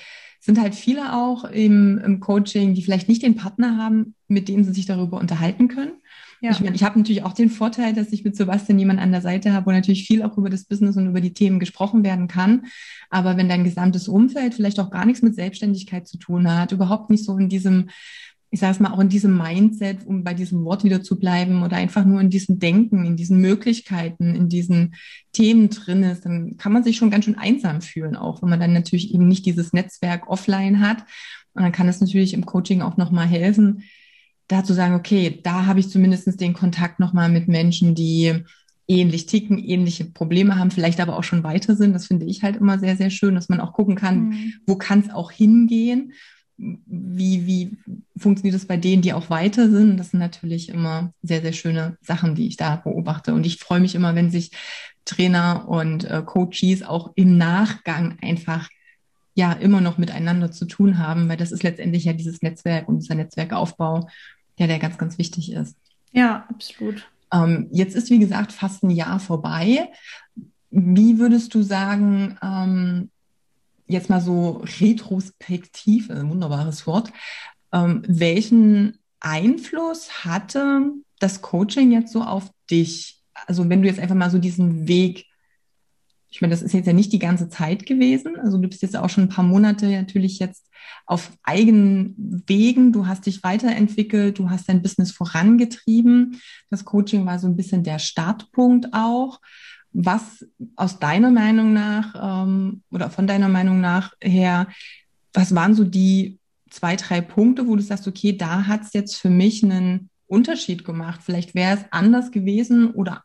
sind 0.46 0.60
halt 0.60 0.76
viele 0.76 1.12
auch 1.12 1.44
im, 1.44 1.98
im 1.98 2.20
Coaching, 2.20 2.74
die 2.74 2.82
vielleicht 2.82 3.08
nicht 3.08 3.22
den 3.22 3.34
Partner 3.34 3.76
haben, 3.76 4.14
mit 4.28 4.48
dem 4.48 4.62
sie 4.62 4.72
sich 4.72 4.86
darüber 4.86 5.18
unterhalten 5.18 5.66
können. 5.66 5.92
Ja. 6.40 6.50
Ich 6.52 6.60
meine, 6.60 6.76
ich 6.76 6.84
habe 6.84 6.98
natürlich 6.98 7.24
auch 7.24 7.32
den 7.32 7.50
Vorteil, 7.50 7.94
dass 7.94 8.12
ich 8.12 8.22
mit 8.22 8.36
Sebastian 8.36 8.78
jemanden 8.78 9.02
an 9.02 9.10
der 9.10 9.22
Seite 9.22 9.52
habe, 9.52 9.66
wo 9.66 9.70
natürlich 9.72 10.06
viel 10.06 10.22
auch 10.22 10.38
über 10.38 10.48
das 10.48 10.64
Business 10.64 10.96
und 10.96 11.08
über 11.08 11.20
die 11.20 11.32
Themen 11.32 11.58
gesprochen 11.58 12.04
werden 12.04 12.28
kann. 12.28 12.66
Aber 13.10 13.36
wenn 13.36 13.48
dein 13.48 13.64
gesamtes 13.64 14.06
Umfeld 14.06 14.54
vielleicht 14.54 14.78
auch 14.78 14.90
gar 14.90 15.04
nichts 15.04 15.22
mit 15.22 15.34
Selbstständigkeit 15.34 16.06
zu 16.06 16.18
tun 16.18 16.48
hat, 16.52 16.70
überhaupt 16.70 17.10
nicht 17.10 17.24
so 17.24 17.36
in 17.38 17.48
diesem 17.48 17.88
ich 18.50 18.60
sage 18.60 18.72
es 18.72 18.80
mal, 18.80 18.92
auch 18.92 19.00
in 19.00 19.08
diesem 19.08 19.36
Mindset, 19.36 20.06
um 20.06 20.22
bei 20.22 20.32
diesem 20.32 20.64
Wort 20.64 20.84
wieder 20.84 21.02
zu 21.02 21.18
bleiben 21.18 21.62
oder 21.62 21.76
einfach 21.76 22.04
nur 22.04 22.20
in 22.20 22.30
diesem 22.30 22.58
Denken, 22.58 23.04
in 23.04 23.16
diesen 23.16 23.40
Möglichkeiten, 23.40 24.34
in 24.34 24.48
diesen 24.48 24.94
Themen 25.32 25.68
drin 25.68 26.02
ist, 26.04 26.24
dann 26.24 26.56
kann 26.56 26.72
man 26.72 26.84
sich 26.84 26.96
schon 26.96 27.10
ganz 27.10 27.24
schön 27.24 27.38
einsam 27.38 27.82
fühlen, 27.82 28.16
auch 28.16 28.42
wenn 28.42 28.48
man 28.48 28.60
dann 28.60 28.72
natürlich 28.72 29.12
eben 29.12 29.26
nicht 29.26 29.46
dieses 29.46 29.72
Netzwerk 29.72 30.28
offline 30.28 30.80
hat. 30.80 31.04
Und 31.54 31.62
dann 31.62 31.72
kann 31.72 31.88
es 31.88 32.00
natürlich 32.00 32.34
im 32.34 32.46
Coaching 32.46 32.82
auch 32.82 32.96
nochmal 32.96 33.26
helfen, 33.26 33.82
da 34.48 34.62
zu 34.62 34.74
sagen, 34.74 34.94
okay, 34.94 35.40
da 35.42 35.66
habe 35.66 35.80
ich 35.80 35.88
zumindest 35.88 36.40
den 36.40 36.54
Kontakt 36.54 37.00
nochmal 37.00 37.28
mit 37.28 37.48
Menschen, 37.48 37.96
die 37.96 38.44
ähnlich 38.88 39.26
ticken, 39.26 39.58
ähnliche 39.58 40.04
Probleme 40.04 40.56
haben, 40.56 40.70
vielleicht 40.70 41.00
aber 41.00 41.18
auch 41.18 41.24
schon 41.24 41.42
weiter 41.42 41.74
sind. 41.74 41.92
Das 41.92 42.06
finde 42.06 42.26
ich 42.26 42.44
halt 42.44 42.56
immer 42.56 42.78
sehr, 42.78 42.96
sehr 42.96 43.10
schön, 43.10 43.34
dass 43.34 43.48
man 43.48 43.60
auch 43.60 43.72
gucken 43.72 43.96
kann, 43.96 44.28
mhm. 44.28 44.52
wo 44.66 44.76
kann 44.76 45.00
es 45.00 45.10
auch 45.10 45.32
hingehen 45.32 46.12
wie, 46.58 47.46
wie 47.46 47.76
funktioniert 48.16 48.54
das 48.54 48.66
bei 48.66 48.76
denen, 48.76 49.02
die 49.02 49.12
auch 49.12 49.30
weiter 49.30 49.70
sind? 49.70 49.98
Das 49.98 50.10
sind 50.10 50.20
natürlich 50.20 50.68
immer 50.68 51.12
sehr, 51.22 51.42
sehr 51.42 51.52
schöne 51.52 51.96
Sachen, 52.00 52.34
die 52.34 52.46
ich 52.46 52.56
da 52.56 52.76
beobachte. 52.76 53.34
Und 53.34 53.44
ich 53.44 53.58
freue 53.58 53.80
mich 53.80 53.94
immer, 53.94 54.14
wenn 54.14 54.30
sich 54.30 54.52
Trainer 55.04 55.68
und 55.68 56.04
äh, 56.04 56.22
Coaches 56.24 56.82
auch 56.82 57.12
im 57.14 57.36
Nachgang 57.36 58.18
einfach 58.22 58.68
ja 59.34 59.52
immer 59.52 59.82
noch 59.82 59.98
miteinander 59.98 60.50
zu 60.50 60.64
tun 60.64 60.98
haben, 60.98 61.28
weil 61.28 61.36
das 61.36 61.52
ist 61.52 61.62
letztendlich 61.62 62.04
ja 62.04 62.14
dieses 62.14 62.40
Netzwerk 62.40 62.88
und 62.88 63.00
dieser 63.00 63.14
Netzwerkaufbau, 63.14 64.08
ja, 64.58 64.66
der 64.66 64.78
ganz, 64.78 64.96
ganz 64.96 65.18
wichtig 65.18 65.52
ist. 65.52 65.76
Ja, 66.12 66.46
absolut. 66.48 67.06
Ähm, 67.32 67.68
jetzt 67.70 67.94
ist, 67.94 68.08
wie 68.10 68.18
gesagt, 68.18 68.52
fast 68.52 68.82
ein 68.82 68.90
Jahr 68.90 69.20
vorbei. 69.20 69.90
Wie 70.70 71.18
würdest 71.18 71.54
du 71.54 71.62
sagen, 71.62 72.38
ähm, 72.42 73.10
jetzt 73.86 74.10
mal 74.10 74.20
so 74.20 74.64
retrospektiv, 74.80 76.10
ein 76.10 76.28
wunderbares 76.30 76.86
Wort, 76.86 77.12
ähm, 77.72 78.02
welchen 78.06 78.98
Einfluss 79.20 80.24
hatte 80.24 80.90
das 81.18 81.42
Coaching 81.42 81.92
jetzt 81.92 82.12
so 82.12 82.22
auf 82.22 82.50
dich? 82.70 83.22
Also 83.46 83.68
wenn 83.68 83.82
du 83.82 83.88
jetzt 83.88 84.00
einfach 84.00 84.14
mal 84.14 84.30
so 84.30 84.38
diesen 84.38 84.88
Weg, 84.88 85.26
ich 86.28 86.40
meine, 86.40 86.52
das 86.52 86.62
ist 86.62 86.74
jetzt 86.74 86.86
ja 86.86 86.92
nicht 86.92 87.12
die 87.12 87.18
ganze 87.18 87.48
Zeit 87.48 87.86
gewesen, 87.86 88.36
also 88.36 88.58
du 88.58 88.68
bist 88.68 88.82
jetzt 88.82 88.96
auch 88.96 89.08
schon 89.08 89.24
ein 89.24 89.28
paar 89.30 89.44
Monate 89.44 89.88
natürlich 89.88 90.38
jetzt 90.38 90.66
auf 91.06 91.32
eigenen 91.42 92.42
Wegen, 92.46 92.92
du 92.92 93.06
hast 93.06 93.26
dich 93.26 93.42
weiterentwickelt, 93.42 94.38
du 94.38 94.50
hast 94.50 94.68
dein 94.68 94.82
Business 94.82 95.12
vorangetrieben. 95.12 96.40
Das 96.70 96.84
Coaching 96.84 97.26
war 97.26 97.38
so 97.38 97.46
ein 97.46 97.56
bisschen 97.56 97.84
der 97.84 97.98
Startpunkt 97.98 98.88
auch. 98.92 99.40
Was 99.98 100.44
aus 100.76 100.98
deiner 100.98 101.30
Meinung 101.30 101.72
nach 101.72 102.44
ähm, 102.44 102.82
oder 102.90 103.08
von 103.08 103.26
deiner 103.26 103.48
Meinung 103.48 103.80
nach 103.80 104.12
her, 104.22 104.68
was 105.32 105.54
waren 105.54 105.74
so 105.74 105.84
die 105.84 106.38
zwei, 106.70 106.96
drei 106.96 107.22
Punkte, 107.22 107.66
wo 107.66 107.76
du 107.76 107.82
sagst, 107.82 108.06
okay, 108.06 108.36
da 108.36 108.66
hat 108.66 108.82
es 108.82 108.92
jetzt 108.92 109.16
für 109.16 109.30
mich 109.30 109.62
einen 109.62 110.10
Unterschied 110.26 110.84
gemacht. 110.84 111.20
Vielleicht 111.24 111.54
wäre 111.54 111.78
es 111.78 111.84
anders 111.90 112.30
gewesen 112.30 112.90
oder 112.90 113.22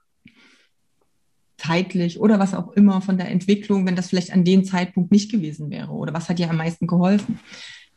zeitlich 1.57 2.19
oder 2.19 2.39
was 2.39 2.53
auch 2.53 2.71
immer 2.71 3.01
von 3.01 3.17
der 3.17 3.29
Entwicklung, 3.29 3.86
wenn 3.86 3.95
das 3.95 4.10
vielleicht 4.10 4.34
an 4.34 4.43
dem 4.43 4.63
Zeitpunkt 4.63 5.12
nicht 5.12 5.31
gewesen 5.31 5.69
wäre? 5.69 5.91
Oder 5.91 6.13
was 6.13 6.29
hat 6.29 6.39
dir 6.39 6.49
am 6.49 6.57
meisten 6.57 6.88
geholfen? 6.88 7.39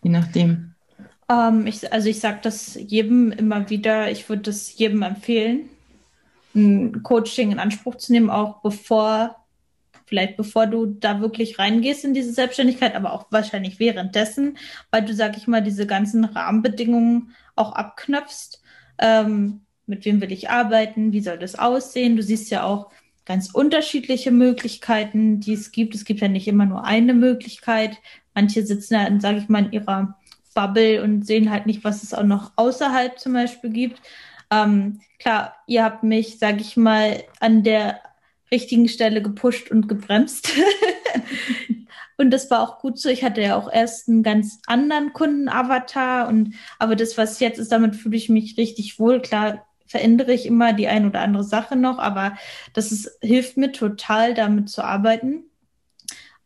Je 0.03 0.11
nachdem. 0.11 0.75
Ähm, 1.31 1.67
ich, 1.67 1.91
also 1.93 2.09
ich 2.09 2.21
sage 2.21 2.41
das 2.43 2.75
jedem 2.75 3.33
immer 3.33 3.71
wieder, 3.71 4.11
ich 4.11 4.29
würde 4.29 4.43
das 4.43 4.77
jedem 4.77 5.03
empfehlen, 5.03 5.71
ein 6.55 7.03
Coaching 7.03 7.53
in 7.53 7.59
Anspruch 7.59 7.97
zu 7.97 8.13
nehmen, 8.13 8.31
auch 8.31 8.63
bevor, 8.63 9.37
vielleicht 10.07 10.37
bevor 10.37 10.67
du 10.67 10.87
da 10.87 11.21
wirklich 11.21 11.59
reingehst 11.59 12.05
in 12.05 12.15
diese 12.15 12.33
Selbstständigkeit, 12.33 12.95
aber 12.95 13.13
auch 13.13 13.27
wahrscheinlich 13.31 13.79
währenddessen, 13.79 14.59
weil 14.91 15.05
du, 15.05 15.15
sag 15.15 15.37
ich 15.37 15.47
mal, 15.47 15.63
diese 15.63 15.87
ganzen 15.87 16.25
Rahmenbedingungen 16.25 17.35
auch 17.57 17.73
abknöpfst. 17.73 18.61
Ähm, 18.99 19.61
mit 19.87 20.05
wem 20.05 20.21
will 20.21 20.33
ich 20.33 20.51
arbeiten? 20.51 21.13
Wie 21.13 21.21
soll 21.21 21.39
das 21.39 21.59
aussehen? 21.59 22.17
Du 22.17 22.23
siehst 22.23 22.51
ja 22.51 22.63
auch 22.65 22.91
ganz 23.25 23.51
unterschiedliche 23.51 24.31
Möglichkeiten, 24.31 25.41
die 25.41 25.55
es 25.55 25.73
gibt. 25.73 25.95
Es 25.95 26.05
gibt 26.05 26.21
ja 26.21 26.29
nicht 26.29 26.49
immer 26.49 26.67
nur 26.67 26.85
eine 26.85 27.15
Möglichkeit. 27.15 27.99
Manche 28.35 28.65
sitzen 28.65 28.95
ja, 28.95 29.21
sage 29.21 29.39
ich 29.39 29.49
mal, 29.49 29.67
in 29.67 29.73
ihrer 29.73 30.19
Bubble 30.55 31.03
und 31.03 31.27
sehen 31.27 31.51
halt 31.51 31.67
nicht, 31.67 31.85
was 31.85 32.03
es 32.03 32.15
auch 32.15 32.23
noch 32.23 32.53
außerhalb 32.57 33.19
zum 33.19 33.33
Beispiel 33.33 33.71
gibt. 33.71 34.01
Ähm, 34.55 35.01
klar, 35.19 35.57
ihr 35.67 35.85
habt 35.85 36.03
mich, 36.03 36.39
sag 36.39 36.61
ich 36.61 36.77
mal, 36.77 37.25
an 37.41 37.63
der 37.63 38.01
richtigen 38.51 38.89
Stelle 38.89 39.23
gepusht 39.23 39.71
und 39.71 39.89
gebremst. 39.89 40.53
und 42.17 42.31
das 42.31 42.51
war 42.51 42.61
auch 42.61 42.79
gut 42.79 42.99
so. 42.99 43.09
Ich 43.09 43.25
hatte 43.25 43.41
ja 43.41 43.57
auch 43.57 43.73
erst 43.73 44.09
einen 44.09 44.23
ganz 44.23 44.61
anderen 44.67 45.13
Kundenavatar 45.13 46.29
und 46.29 46.55
aber 46.79 46.97
das, 46.97 47.19
was 47.19 47.41
jetzt 47.41 47.59
ist, 47.59 47.73
damit 47.73 47.97
fühle 47.97 48.17
ich 48.17 48.29
mich 48.29 48.57
richtig 48.57 48.99
wohl. 48.99 49.21
Klar, 49.21 49.67
verändere 49.87 50.33
ich 50.33 50.47
immer 50.47 50.73
die 50.73 50.89
ein 50.89 51.07
oder 51.07 51.21
andere 51.21 51.45
Sache 51.45 51.77
noch, 51.77 51.99
aber 51.99 52.37
das 52.73 52.93
ist, 52.93 53.19
hilft 53.23 53.57
mir 53.57 53.73
total, 53.73 54.35
damit 54.35 54.69
zu 54.69 54.83
arbeiten. 54.83 55.45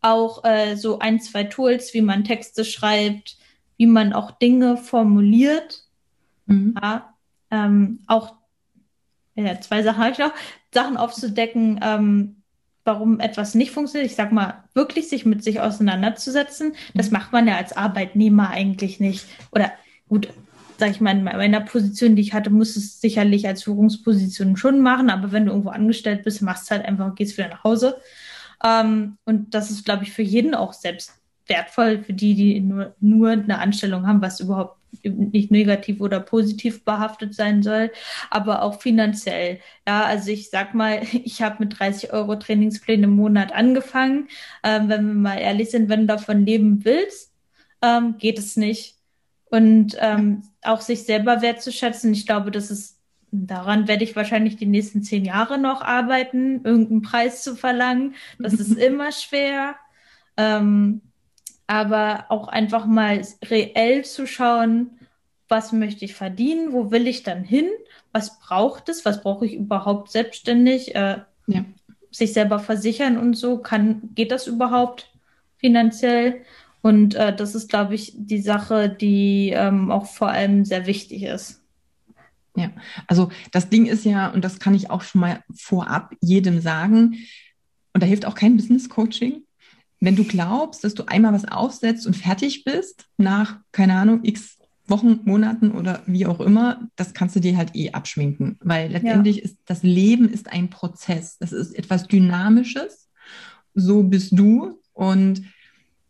Auch 0.01 0.45
äh, 0.45 0.77
so 0.77 1.01
ein, 1.01 1.21
zwei 1.21 1.45
Tools, 1.45 1.93
wie 1.93 2.03
man 2.03 2.25
Texte 2.25 2.65
schreibt, 2.65 3.37
wie 3.77 3.87
man 3.87 4.13
auch 4.13 4.31
Dinge 4.31 4.77
formuliert. 4.77 5.85
Mhm. 6.47 6.75
Ja, 6.81 7.15
ähm, 7.51 8.01
auch 8.07 8.35
ja, 9.35 9.61
zwei 9.61 9.83
Sachen 9.83 10.03
habe 10.03 10.13
ich 10.13 10.19
noch, 10.19 10.33
Sachen 10.73 10.97
aufzudecken, 10.97 11.81
ähm, 11.83 12.43
warum 12.85 13.21
etwas 13.21 13.55
nicht 13.55 13.71
funktioniert. 13.71 14.11
Ich 14.11 14.17
sag 14.17 14.33
mal, 14.33 14.65
wirklich 14.75 15.09
sich 15.09 15.25
mit 15.27 15.45
sich 15.45 15.61
auseinanderzusetzen. 15.61 16.73
Das 16.95 17.11
mhm. 17.11 17.13
macht 17.13 17.33
man 17.33 17.47
ja 17.47 17.57
als 17.57 17.77
Arbeitnehmer 17.77 18.51
eigentlich 18.51 18.99
nicht. 18.99 19.27
Oder 19.53 19.73
gut, 20.09 20.29
sag 20.79 20.91
ich 20.91 21.01
mal, 21.01 21.13
in 21.13 21.25
meiner 21.25 21.61
Position, 21.61 22.17
die 22.17 22.23
ich 22.23 22.35
hatte, 22.35 22.51
muss 22.51 22.77
es 22.77 23.01
sicherlich 23.01 23.47
als 23.47 23.65
Führungsposition 23.65 24.57
schon 24.57 24.81
machen, 24.81 25.11
aber 25.11 25.33
wenn 25.33 25.47
du 25.47 25.53
irgendwo 25.53 25.71
angestellt 25.71 26.25
bist, 26.25 26.43
machst 26.43 26.71
du 26.71 26.75
halt 26.75 26.85
einfach, 26.85 27.15
gehst 27.15 27.37
wieder 27.37 27.49
nach 27.49 27.65
Hause. 27.65 28.01
Ähm, 28.65 29.19
und 29.25 29.55
das 29.55 29.71
ist, 29.71 29.85
glaube 29.85 30.05
ich, 30.05 30.13
für 30.13 30.23
jeden 30.23 30.55
auch 30.55 30.73
selbst 30.73 31.13
wertvoll, 31.47 32.03
für 32.03 32.13
die, 32.13 32.35
die 32.35 32.61
nur, 32.61 32.95
nur 33.01 33.31
eine 33.31 33.59
Anstellung 33.59 34.07
haben, 34.07 34.23
was 34.23 34.41
überhaupt 34.41 34.78
nicht 35.03 35.51
negativ 35.51 36.01
oder 36.01 36.21
positiv 36.21 36.85
behaftet 36.85 37.35
sein 37.35 37.63
soll, 37.63 37.91
aber 38.31 38.63
auch 38.63 38.81
finanziell. 38.81 39.61
Ja, 39.87 40.05
also 40.05 40.31
ich 40.31 40.51
sag 40.51 40.75
mal, 40.75 41.03
ich 41.25 41.43
habe 41.43 41.57
mit 41.61 41.79
30 41.79 42.13
Euro 42.13 42.37
Trainingspläne 42.37 43.05
im 43.05 43.17
Monat 43.17 43.53
angefangen. 43.53 44.29
Ähm, 44.63 44.89
wenn 44.89 45.07
wir 45.07 45.15
mal 45.15 45.39
ehrlich 45.39 45.71
sind, 45.71 45.89
wenn 45.89 46.01
du 46.01 46.07
davon 46.07 46.45
leben 46.45 46.85
willst, 46.85 47.33
ähm, 47.83 48.17
geht 48.19 48.39
es 48.39 48.57
nicht. 48.57 48.97
Und 49.51 49.97
ähm, 50.01 50.43
auch 50.63 50.81
sich 50.81 51.05
selber 51.05 51.41
wertzuschätzen, 51.41 52.13
ich 52.13 52.27
glaube, 52.27 52.51
das 52.51 52.71
ist, 52.71 52.99
daran 53.31 53.89
werde 53.89 54.05
ich 54.05 54.15
wahrscheinlich 54.15 54.57
die 54.57 54.67
nächsten 54.67 55.03
zehn 55.03 55.25
Jahre 55.25 55.59
noch 55.59 55.81
arbeiten, 55.81 56.65
irgendeinen 56.65 57.03
Preis 57.03 57.43
zu 57.43 57.57
verlangen. 57.57 58.15
Das 58.39 58.55
ist 58.55 58.73
immer 58.79 59.11
schwer. 59.13 59.77
Ähm, 60.37 61.01
aber 61.69 62.25
auch 62.31 62.49
einfach 62.49 62.87
mal 62.87 63.23
reell 63.45 64.05
zu 64.05 64.27
schauen, 64.27 64.99
was 65.49 65.73
möchte 65.73 66.05
ich 66.05 66.15
verdienen, 66.15 66.73
wo 66.73 66.91
will 66.91 67.07
ich 67.07 67.23
dann 67.23 67.45
hin, 67.45 67.67
was 68.13 68.41
braucht 68.41 68.89
es, 68.89 69.05
was 69.05 69.23
brauche 69.23 69.47
ich 69.47 69.55
überhaupt 69.55 70.11
selbstständig. 70.11 70.97
Äh, 70.97 71.21
ja. 71.47 71.65
sich 72.11 72.33
selber 72.33 72.59
versichern 72.59 73.17
und 73.17 73.35
so, 73.35 73.59
kann, 73.59 74.11
geht 74.15 74.33
das 74.33 74.47
überhaupt 74.47 75.11
finanziell? 75.57 76.43
Und 76.83 77.15
äh, 77.15 77.35
das 77.35 77.55
ist, 77.55 77.69
glaube 77.71 77.95
ich, 77.95 78.13
die 78.17 78.41
Sache, 78.41 78.89
die 78.89 79.51
ähm, 79.55 79.91
auch 79.91 80.07
vor 80.07 80.29
allem 80.29 80.65
sehr 80.65 80.87
wichtig 80.87 81.23
ist. 81.23 81.63
Ja, 82.57 82.71
also 83.07 83.31
das 83.53 83.69
Ding 83.69 83.87
ist 83.87 84.05
ja, 84.05 84.29
und 84.29 84.45
das 84.45 84.59
kann 84.59 84.75
ich 84.75 84.91
auch 84.91 85.03
schon 85.03 85.21
mal 85.21 85.43
vorab 85.55 86.15
jedem 86.21 86.61
sagen, 86.61 87.19
und 87.93 88.03
da 88.03 88.07
hilft 88.07 88.27
auch 88.27 88.35
kein 88.35 88.57
Business 88.57 88.89
Coaching. 88.89 89.43
Wenn 90.01 90.17
du 90.17 90.25
glaubst, 90.25 90.85
dass 90.85 90.95
du 90.95 91.05
einmal 91.09 91.33
was 91.33 91.47
aufsetzt 91.47 92.07
und 92.07 92.17
fertig 92.17 92.65
bist, 92.65 93.07
nach, 93.17 93.59
keine 93.73 93.95
Ahnung, 93.95 94.21
x 94.23 94.59
Wochen, 94.89 95.21
Monaten 95.25 95.73
oder 95.73 96.03
wie 96.07 96.27
auch 96.27 96.41
immer, 96.41 96.89
das 96.97 97.13
kannst 97.13 97.37
du 97.37 97.41
dir 97.41 97.57
halt 97.57 97.77
eh 97.77 97.91
abschminken, 97.91 98.57
weil 98.61 98.91
letztendlich 98.91 99.37
ja. 99.37 99.43
ist 99.43 99.59
das 99.67 99.83
Leben 99.83 100.31
ist 100.31 100.51
ein 100.51 100.71
Prozess. 100.71 101.37
Das 101.39 101.53
ist 101.53 101.75
etwas 101.75 102.09
Dynamisches. 102.09 103.09
So 103.75 104.03
bist 104.03 104.31
du 104.33 104.81
und 104.95 105.43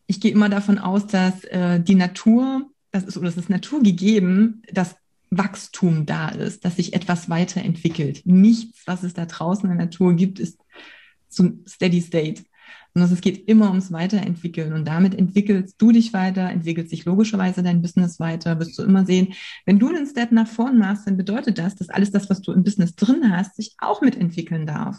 ich 0.06 0.20
gehe 0.20 0.30
immer 0.30 0.48
davon 0.48 0.78
aus, 0.78 1.06
dass 1.06 1.44
äh, 1.44 1.80
die 1.80 1.96
Natur, 1.96 2.70
das 2.92 3.04
ist 3.04 3.18
oder 3.18 3.28
es 3.28 3.36
ist 3.36 3.50
naturgegeben, 3.50 4.62
dass 4.72 4.96
Wachstum 5.30 6.06
da 6.06 6.28
ist, 6.28 6.64
dass 6.64 6.76
sich 6.76 6.94
etwas 6.94 7.28
weiterentwickelt. 7.28 8.22
Nichts, 8.24 8.82
was 8.86 9.02
es 9.02 9.12
da 9.12 9.26
draußen 9.26 9.68
in 9.70 9.76
der 9.76 9.86
Natur 9.86 10.14
gibt, 10.14 10.38
ist 10.38 10.58
zum 11.28 11.64
Steady 11.66 12.00
State 12.00 12.44
sondern 13.00 13.14
es 13.14 13.20
geht 13.20 13.48
immer 13.48 13.68
ums 13.68 13.92
Weiterentwickeln. 13.92 14.72
Und 14.72 14.86
damit 14.86 15.14
entwickelst 15.14 15.76
du 15.78 15.92
dich 15.92 16.12
weiter, 16.12 16.50
entwickelt 16.50 16.90
sich 16.90 17.04
logischerweise 17.04 17.62
dein 17.62 17.82
Business 17.82 18.18
weiter, 18.18 18.58
wirst 18.58 18.78
du 18.78 18.82
immer 18.82 19.06
sehen, 19.06 19.34
wenn 19.66 19.78
du 19.78 19.92
den 19.92 20.06
Step 20.06 20.32
nach 20.32 20.48
vorn 20.48 20.78
machst, 20.78 21.06
dann 21.06 21.16
bedeutet 21.16 21.58
das, 21.58 21.76
dass 21.76 21.88
alles 21.88 22.10
das, 22.10 22.28
was 22.28 22.40
du 22.40 22.52
im 22.52 22.64
Business 22.64 22.94
drin 22.94 23.30
hast, 23.30 23.56
sich 23.56 23.74
auch 23.78 24.02
mitentwickeln 24.02 24.66
darf. 24.66 24.98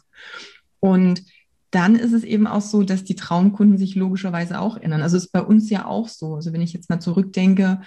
Und 0.79 1.23
dann 1.71 1.95
ist 1.95 2.13
es 2.13 2.23
eben 2.23 2.47
auch 2.47 2.61
so, 2.61 2.83
dass 2.83 3.03
die 3.03 3.15
Traumkunden 3.15 3.77
sich 3.77 3.95
logischerweise 3.95 4.59
auch 4.59 4.77
ändern. 4.77 5.01
Also 5.01 5.17
ist 5.17 5.31
bei 5.31 5.41
uns 5.41 5.69
ja 5.69 5.85
auch 5.85 6.07
so. 6.07 6.35
Also 6.35 6.51
wenn 6.51 6.61
ich 6.61 6.73
jetzt 6.73 6.89
mal 6.89 6.99
zurückdenke, 6.99 7.81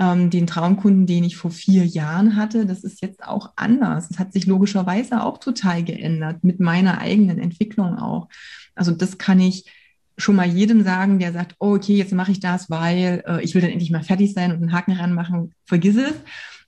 ähm, 0.00 0.30
den 0.30 0.46
Traumkunden, 0.46 1.06
den 1.06 1.24
ich 1.24 1.36
vor 1.36 1.50
vier 1.50 1.84
Jahren 1.84 2.34
hatte, 2.34 2.64
das 2.64 2.82
ist 2.84 3.02
jetzt 3.02 3.22
auch 3.22 3.52
anders. 3.54 4.10
Es 4.10 4.18
hat 4.18 4.32
sich 4.32 4.46
logischerweise 4.46 5.22
auch 5.22 5.38
total 5.38 5.84
geändert, 5.84 6.42
mit 6.42 6.58
meiner 6.58 6.98
eigenen 6.98 7.38
Entwicklung 7.38 7.98
auch. 7.98 8.28
Also 8.74 8.92
das 8.92 9.18
kann 9.18 9.38
ich 9.38 9.66
schon 10.16 10.36
mal 10.36 10.48
jedem 10.48 10.82
sagen, 10.82 11.18
der 11.18 11.32
sagt, 11.32 11.54
oh, 11.58 11.74
okay, 11.74 11.96
jetzt 11.96 12.14
mache 12.14 12.32
ich 12.32 12.40
das, 12.40 12.70
weil 12.70 13.22
äh, 13.26 13.44
ich 13.44 13.54
will 13.54 13.60
dann 13.60 13.70
endlich 13.70 13.90
mal 13.90 14.02
fertig 14.02 14.32
sein 14.32 14.52
und 14.52 14.62
einen 14.62 14.72
Haken 14.72 14.92
ranmachen, 14.92 15.52
vergiss 15.66 15.96
es. 15.96 16.14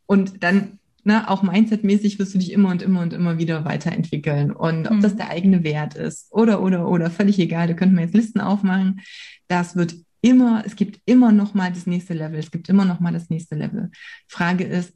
Und 0.04 0.42
dann 0.42 0.78
na, 1.04 1.28
auch 1.28 1.42
mindsetmäßig 1.42 2.18
wirst 2.18 2.34
du 2.34 2.38
dich 2.38 2.52
immer 2.52 2.68
und 2.70 2.82
immer 2.82 3.00
und 3.00 3.12
immer 3.12 3.38
wieder 3.38 3.64
weiterentwickeln. 3.64 4.52
Und 4.52 4.86
ob 4.86 4.96
mhm. 4.96 5.00
das 5.00 5.16
der 5.16 5.30
eigene 5.30 5.64
Wert 5.64 5.94
ist 5.94 6.30
oder, 6.30 6.62
oder, 6.62 6.86
oder, 6.86 7.10
völlig 7.10 7.38
egal, 7.38 7.66
da 7.66 7.74
könnten 7.74 7.96
wir 7.96 8.04
jetzt 8.04 8.14
Listen 8.14 8.40
aufmachen. 8.40 9.00
Das 9.48 9.74
wird 9.74 9.94
immer, 10.22 10.62
es 10.64 10.76
gibt 10.76 11.00
immer 11.04 11.32
noch 11.32 11.52
mal 11.52 11.70
das 11.70 11.86
nächste 11.86 12.14
Level. 12.14 12.38
Es 12.38 12.50
gibt 12.50 12.70
immer 12.70 12.86
noch 12.86 13.00
mal 13.00 13.12
das 13.12 13.28
nächste 13.28 13.56
Level. 13.56 13.90
Frage 14.28 14.64
ist, 14.64 14.94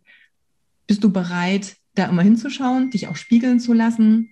bist 0.87 1.05
du 1.05 1.13
bereit, 1.13 1.77
da 1.95 2.07
immer 2.07 2.23
hinzuschauen, 2.23 2.91
dich 2.91 3.09
auch 3.09 3.17
spiegeln 3.17 3.61
zu 3.61 3.73
lassen, 3.73 4.31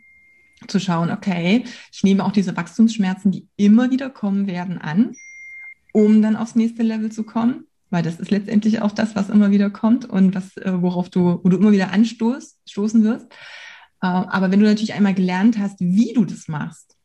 zu 0.68 0.78
schauen, 0.78 1.10
okay, 1.10 1.64
ich 1.92 2.04
nehme 2.04 2.24
auch 2.24 2.32
diese 2.32 2.56
Wachstumsschmerzen, 2.56 3.32
die 3.32 3.48
immer 3.56 3.90
wieder 3.90 4.08
kommen 4.08 4.46
werden, 4.46 4.78
an, 4.78 5.14
um 5.92 6.22
dann 6.22 6.36
aufs 6.36 6.54
nächste 6.54 6.82
Level 6.82 7.10
zu 7.10 7.24
kommen, 7.24 7.66
weil 7.90 8.02
das 8.02 8.20
ist 8.20 8.30
letztendlich 8.30 8.80
auch 8.80 8.92
das, 8.92 9.16
was 9.16 9.28
immer 9.28 9.50
wieder 9.50 9.70
kommt 9.70 10.04
und 10.04 10.34
was, 10.34 10.56
äh, 10.56 10.80
worauf 10.80 11.10
du, 11.10 11.40
wo 11.42 11.48
du 11.48 11.56
immer 11.56 11.72
wieder 11.72 11.92
anstoßt, 11.92 12.60
stoßen 12.68 13.02
wirst. 13.02 13.26
Äh, 14.00 14.06
aber 14.06 14.50
wenn 14.50 14.60
du 14.60 14.66
natürlich 14.66 14.94
einmal 14.94 15.14
gelernt 15.14 15.58
hast, 15.58 15.80
wie 15.80 16.12
du 16.12 16.24
das 16.24 16.48
machst, 16.48 16.96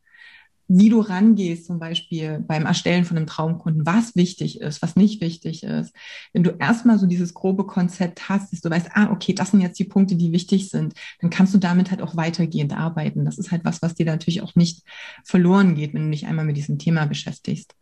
wie 0.72 0.90
du 0.90 1.00
rangehst, 1.00 1.66
zum 1.66 1.80
Beispiel 1.80 2.44
beim 2.48 2.68
Erstellen 2.68 3.04
von 3.04 3.18
einem 3.18 3.26
Traumkunden, 3.26 3.88
was 3.88 4.16
wichtig 4.16 4.62
ist, 4.62 4.84
was 4.84 4.96
nicht 4.96 5.20
wichtig 5.20 5.64
ist. 5.64 5.96
Wenn 6.32 6.44
du 6.44 6.52
erstmal 6.52 7.00
so 7.00 7.08
dieses 7.08 7.34
grobe 7.34 7.66
Konzept 7.66 8.30
hast, 8.30 8.54
dass 8.54 8.62
du 8.62 8.70
weißt, 8.70 8.92
ah, 8.94 9.10
okay, 9.12 9.34
das 9.34 9.50
sind 9.50 9.62
jetzt 9.62 9.80
die 9.80 9.86
Punkte, 9.86 10.16
die 10.16 10.32
wichtig 10.32 10.70
sind, 10.70 10.94
dann 11.22 11.32
kannst 11.32 11.56
du 11.56 11.58
damit 11.58 11.90
halt 11.90 12.04
auch 12.04 12.16
weitergehend 12.16 12.78
arbeiten. 12.78 13.26
Das 13.26 13.40
ist 13.40 13.52
halt 13.52 13.66
was, 13.66 13.82
was 13.82 13.96
dir 13.96 14.06
natürlich 14.06 14.44
auch 14.44 14.54
nicht 14.54 14.84
verloren 15.26 15.74
geht, 15.74 15.96
wenn 15.96 16.06
du 16.06 16.12
dich 16.12 16.28
einmal 16.28 16.46
mit 16.46 16.56
diesem 16.56 16.78
Thema 16.78 17.08
beschäftigst. 17.08 17.76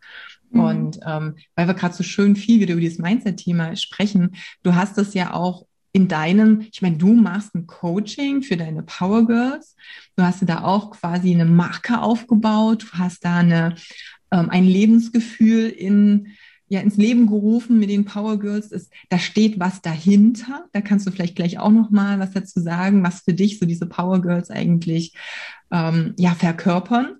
Mhm. 0.50 0.60
Und 0.60 1.00
ähm, 1.06 1.36
weil 1.56 1.66
wir 1.66 1.74
gerade 1.74 1.94
so 1.94 2.02
schön 2.02 2.36
viel 2.36 2.58
wieder 2.58 2.72
über 2.72 2.80
dieses 2.80 2.98
Mindset-Thema 2.98 3.76
sprechen, 3.76 4.34
du 4.62 4.74
hast 4.74 4.96
das 4.96 5.12
ja 5.12 5.34
auch 5.34 5.66
in 5.92 6.08
deinem, 6.08 6.66
ich 6.72 6.82
meine, 6.82 6.96
du 6.96 7.14
machst 7.14 7.54
ein 7.54 7.66
Coaching 7.66 8.42
für 8.42 8.56
deine 8.56 8.82
Power 8.82 9.26
Girls. 9.26 9.74
Du 10.16 10.22
hast 10.22 10.46
da 10.48 10.62
auch 10.62 10.90
quasi 10.90 11.32
eine 11.32 11.44
Marke 11.44 12.00
aufgebaut. 12.00 12.86
Du 12.92 12.98
hast 12.98 13.24
da 13.24 13.38
eine, 13.38 13.74
ähm, 14.30 14.50
ein 14.50 14.64
Lebensgefühl 14.64 15.68
in, 15.68 16.28
ja, 16.68 16.80
ins 16.80 16.96
Leben 16.96 17.26
gerufen 17.26 17.78
mit 17.78 17.88
den 17.88 18.04
Power 18.04 18.38
Girls. 18.38 18.70
Ist, 18.70 18.92
da 19.08 19.18
steht 19.18 19.58
was 19.58 19.80
dahinter. 19.80 20.66
Da 20.72 20.82
kannst 20.82 21.06
du 21.06 21.10
vielleicht 21.10 21.36
gleich 21.36 21.58
auch 21.58 21.70
noch 21.70 21.90
mal 21.90 22.18
was 22.18 22.32
dazu 22.32 22.60
sagen, 22.60 23.02
was 23.02 23.20
für 23.20 23.34
dich 23.34 23.58
so 23.58 23.66
diese 23.66 23.86
Power 23.86 24.20
Girls 24.20 24.50
eigentlich 24.50 25.14
ähm, 25.70 26.14
ja, 26.18 26.34
verkörpern. 26.34 27.16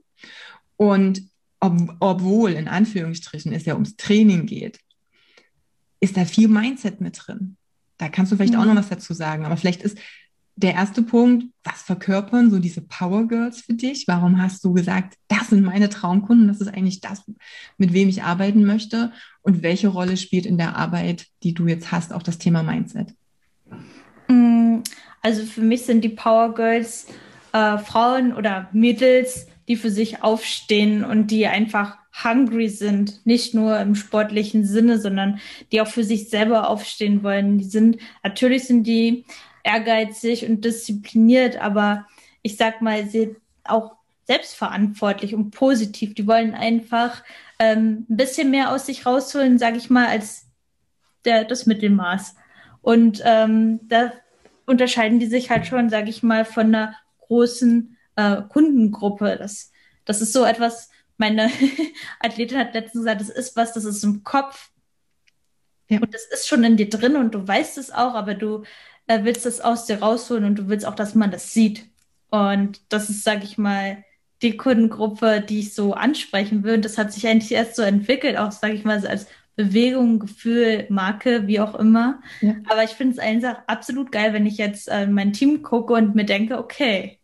Und 0.76 1.22
ob, 1.60 1.96
obwohl 2.00 2.52
in 2.52 2.68
Anführungsstrichen 2.68 3.52
es 3.52 3.64
ja 3.64 3.74
ums 3.74 3.96
Training 3.96 4.46
geht, 4.46 4.78
ist 6.00 6.16
da 6.16 6.24
viel 6.24 6.48
Mindset 6.48 7.00
mit 7.00 7.18
drin. 7.26 7.57
Da 7.98 8.08
kannst 8.08 8.32
du 8.32 8.36
vielleicht 8.36 8.54
mhm. 8.54 8.60
auch 8.60 8.64
noch 8.64 8.76
was 8.76 8.88
dazu 8.88 9.12
sagen. 9.12 9.44
Aber 9.44 9.56
vielleicht 9.56 9.82
ist 9.82 9.98
der 10.56 10.74
erste 10.74 11.02
Punkt, 11.02 11.46
was 11.62 11.82
verkörpern 11.82 12.50
so 12.50 12.58
diese 12.58 12.80
Power 12.80 13.28
Girls 13.28 13.60
für 13.60 13.74
dich? 13.74 14.08
Warum 14.08 14.42
hast 14.42 14.64
du 14.64 14.72
gesagt, 14.72 15.14
das 15.28 15.48
sind 15.48 15.62
meine 15.62 15.88
Traumkunden, 15.88 16.48
das 16.48 16.60
ist 16.60 16.66
eigentlich 16.66 17.00
das, 17.00 17.22
mit 17.76 17.92
wem 17.92 18.08
ich 18.08 18.24
arbeiten 18.24 18.64
möchte? 18.64 19.12
Und 19.42 19.62
welche 19.62 19.86
Rolle 19.86 20.16
spielt 20.16 20.46
in 20.46 20.58
der 20.58 20.76
Arbeit, 20.76 21.26
die 21.44 21.54
du 21.54 21.68
jetzt 21.68 21.92
hast, 21.92 22.12
auch 22.12 22.24
das 22.24 22.38
Thema 22.38 22.64
Mindset? 22.64 23.14
Mm, 24.26 24.78
also 25.22 25.44
für 25.44 25.62
mich 25.62 25.82
sind 25.82 26.02
die 26.02 26.08
Power 26.08 26.52
Girls 26.54 27.06
äh, 27.52 27.78
Frauen 27.78 28.32
oder 28.32 28.68
Mädels, 28.72 29.46
die 29.68 29.76
für 29.76 29.90
sich 29.90 30.22
aufstehen 30.22 31.04
und 31.04 31.30
die 31.30 31.46
einfach 31.46 31.98
hungry 32.24 32.68
sind, 32.68 33.24
nicht 33.26 33.54
nur 33.54 33.78
im 33.78 33.94
sportlichen 33.94 34.64
Sinne, 34.64 34.98
sondern 34.98 35.40
die 35.70 35.80
auch 35.80 35.86
für 35.86 36.04
sich 36.04 36.30
selber 36.30 36.68
aufstehen 36.68 37.22
wollen. 37.22 37.58
Die 37.58 37.64
sind, 37.64 37.98
natürlich 38.24 38.64
sind 38.64 38.84
die 38.84 39.24
ehrgeizig 39.62 40.48
und 40.48 40.64
diszipliniert, 40.64 41.58
aber 41.58 42.06
ich 42.42 42.56
sag 42.56 42.80
mal, 42.80 43.06
sie 43.06 43.36
auch 43.64 43.92
selbstverantwortlich 44.24 45.34
und 45.34 45.50
positiv. 45.50 46.14
Die 46.14 46.26
wollen 46.26 46.54
einfach 46.54 47.22
ähm, 47.58 48.06
ein 48.08 48.16
bisschen 48.16 48.50
mehr 48.50 48.72
aus 48.72 48.86
sich 48.86 49.06
rausholen, 49.06 49.58
sage 49.58 49.76
ich 49.76 49.90
mal, 49.90 50.06
als 50.06 50.46
der, 51.24 51.44
das 51.44 51.66
Mittelmaß. 51.66 52.34
Und 52.82 53.22
ähm, 53.24 53.80
da 53.88 54.12
unterscheiden 54.66 55.18
die 55.18 55.26
sich 55.26 55.50
halt 55.50 55.66
schon, 55.66 55.88
sage 55.90 56.10
ich 56.10 56.22
mal, 56.22 56.44
von 56.44 56.66
einer 56.66 56.94
großen 57.26 57.97
äh, 58.18 58.42
Kundengruppe. 58.48 59.36
Das, 59.38 59.70
das 60.04 60.20
ist 60.20 60.32
so 60.32 60.44
etwas, 60.44 60.90
meine 61.16 61.50
Athletin 62.20 62.58
hat 62.58 62.74
letztens 62.74 63.04
gesagt, 63.04 63.20
das 63.20 63.30
ist 63.30 63.56
was, 63.56 63.72
das 63.72 63.84
ist 63.84 64.02
im 64.02 64.24
Kopf. 64.24 64.70
Ja. 65.88 66.00
Und 66.00 66.12
das 66.12 66.26
ist 66.26 66.48
schon 66.48 66.64
in 66.64 66.76
dir 66.76 66.90
drin 66.90 67.16
und 67.16 67.34
du 67.34 67.46
weißt 67.46 67.78
es 67.78 67.90
auch, 67.90 68.14
aber 68.14 68.34
du 68.34 68.64
äh, 69.06 69.20
willst 69.22 69.46
es 69.46 69.60
aus 69.60 69.86
dir 69.86 70.00
rausholen 70.00 70.44
und 70.44 70.56
du 70.56 70.68
willst 70.68 70.84
auch, 70.84 70.96
dass 70.96 71.14
man 71.14 71.30
das 71.30 71.52
sieht. 71.54 71.86
Und 72.30 72.82
das 72.92 73.08
ist, 73.08 73.24
sage 73.24 73.44
ich 73.44 73.56
mal, 73.56 74.04
die 74.42 74.56
Kundengruppe, 74.56 75.40
die 75.40 75.60
ich 75.60 75.74
so 75.74 75.94
ansprechen. 75.94 76.68
Und 76.68 76.84
das 76.84 76.98
hat 76.98 77.12
sich 77.12 77.26
eigentlich 77.26 77.52
erst 77.52 77.76
so 77.76 77.82
entwickelt, 77.82 78.36
auch, 78.36 78.52
sage 78.52 78.74
ich 78.74 78.84
mal, 78.84 79.04
als 79.06 79.26
Bewegung, 79.56 80.18
Gefühl, 80.18 80.86
Marke, 80.88 81.46
wie 81.46 81.60
auch 81.60 81.74
immer. 81.74 82.20
Ja. 82.42 82.54
Aber 82.68 82.84
ich 82.84 82.90
finde 82.90 83.14
es 83.14 83.18
einfach 83.18 83.62
absolut 83.66 84.12
geil, 84.12 84.32
wenn 84.32 84.46
ich 84.46 84.58
jetzt 84.58 84.88
äh, 84.88 85.06
mein 85.06 85.32
Team 85.32 85.62
gucke 85.62 85.94
und 85.94 86.14
mir 86.14 86.26
denke, 86.26 86.58
okay, 86.58 87.17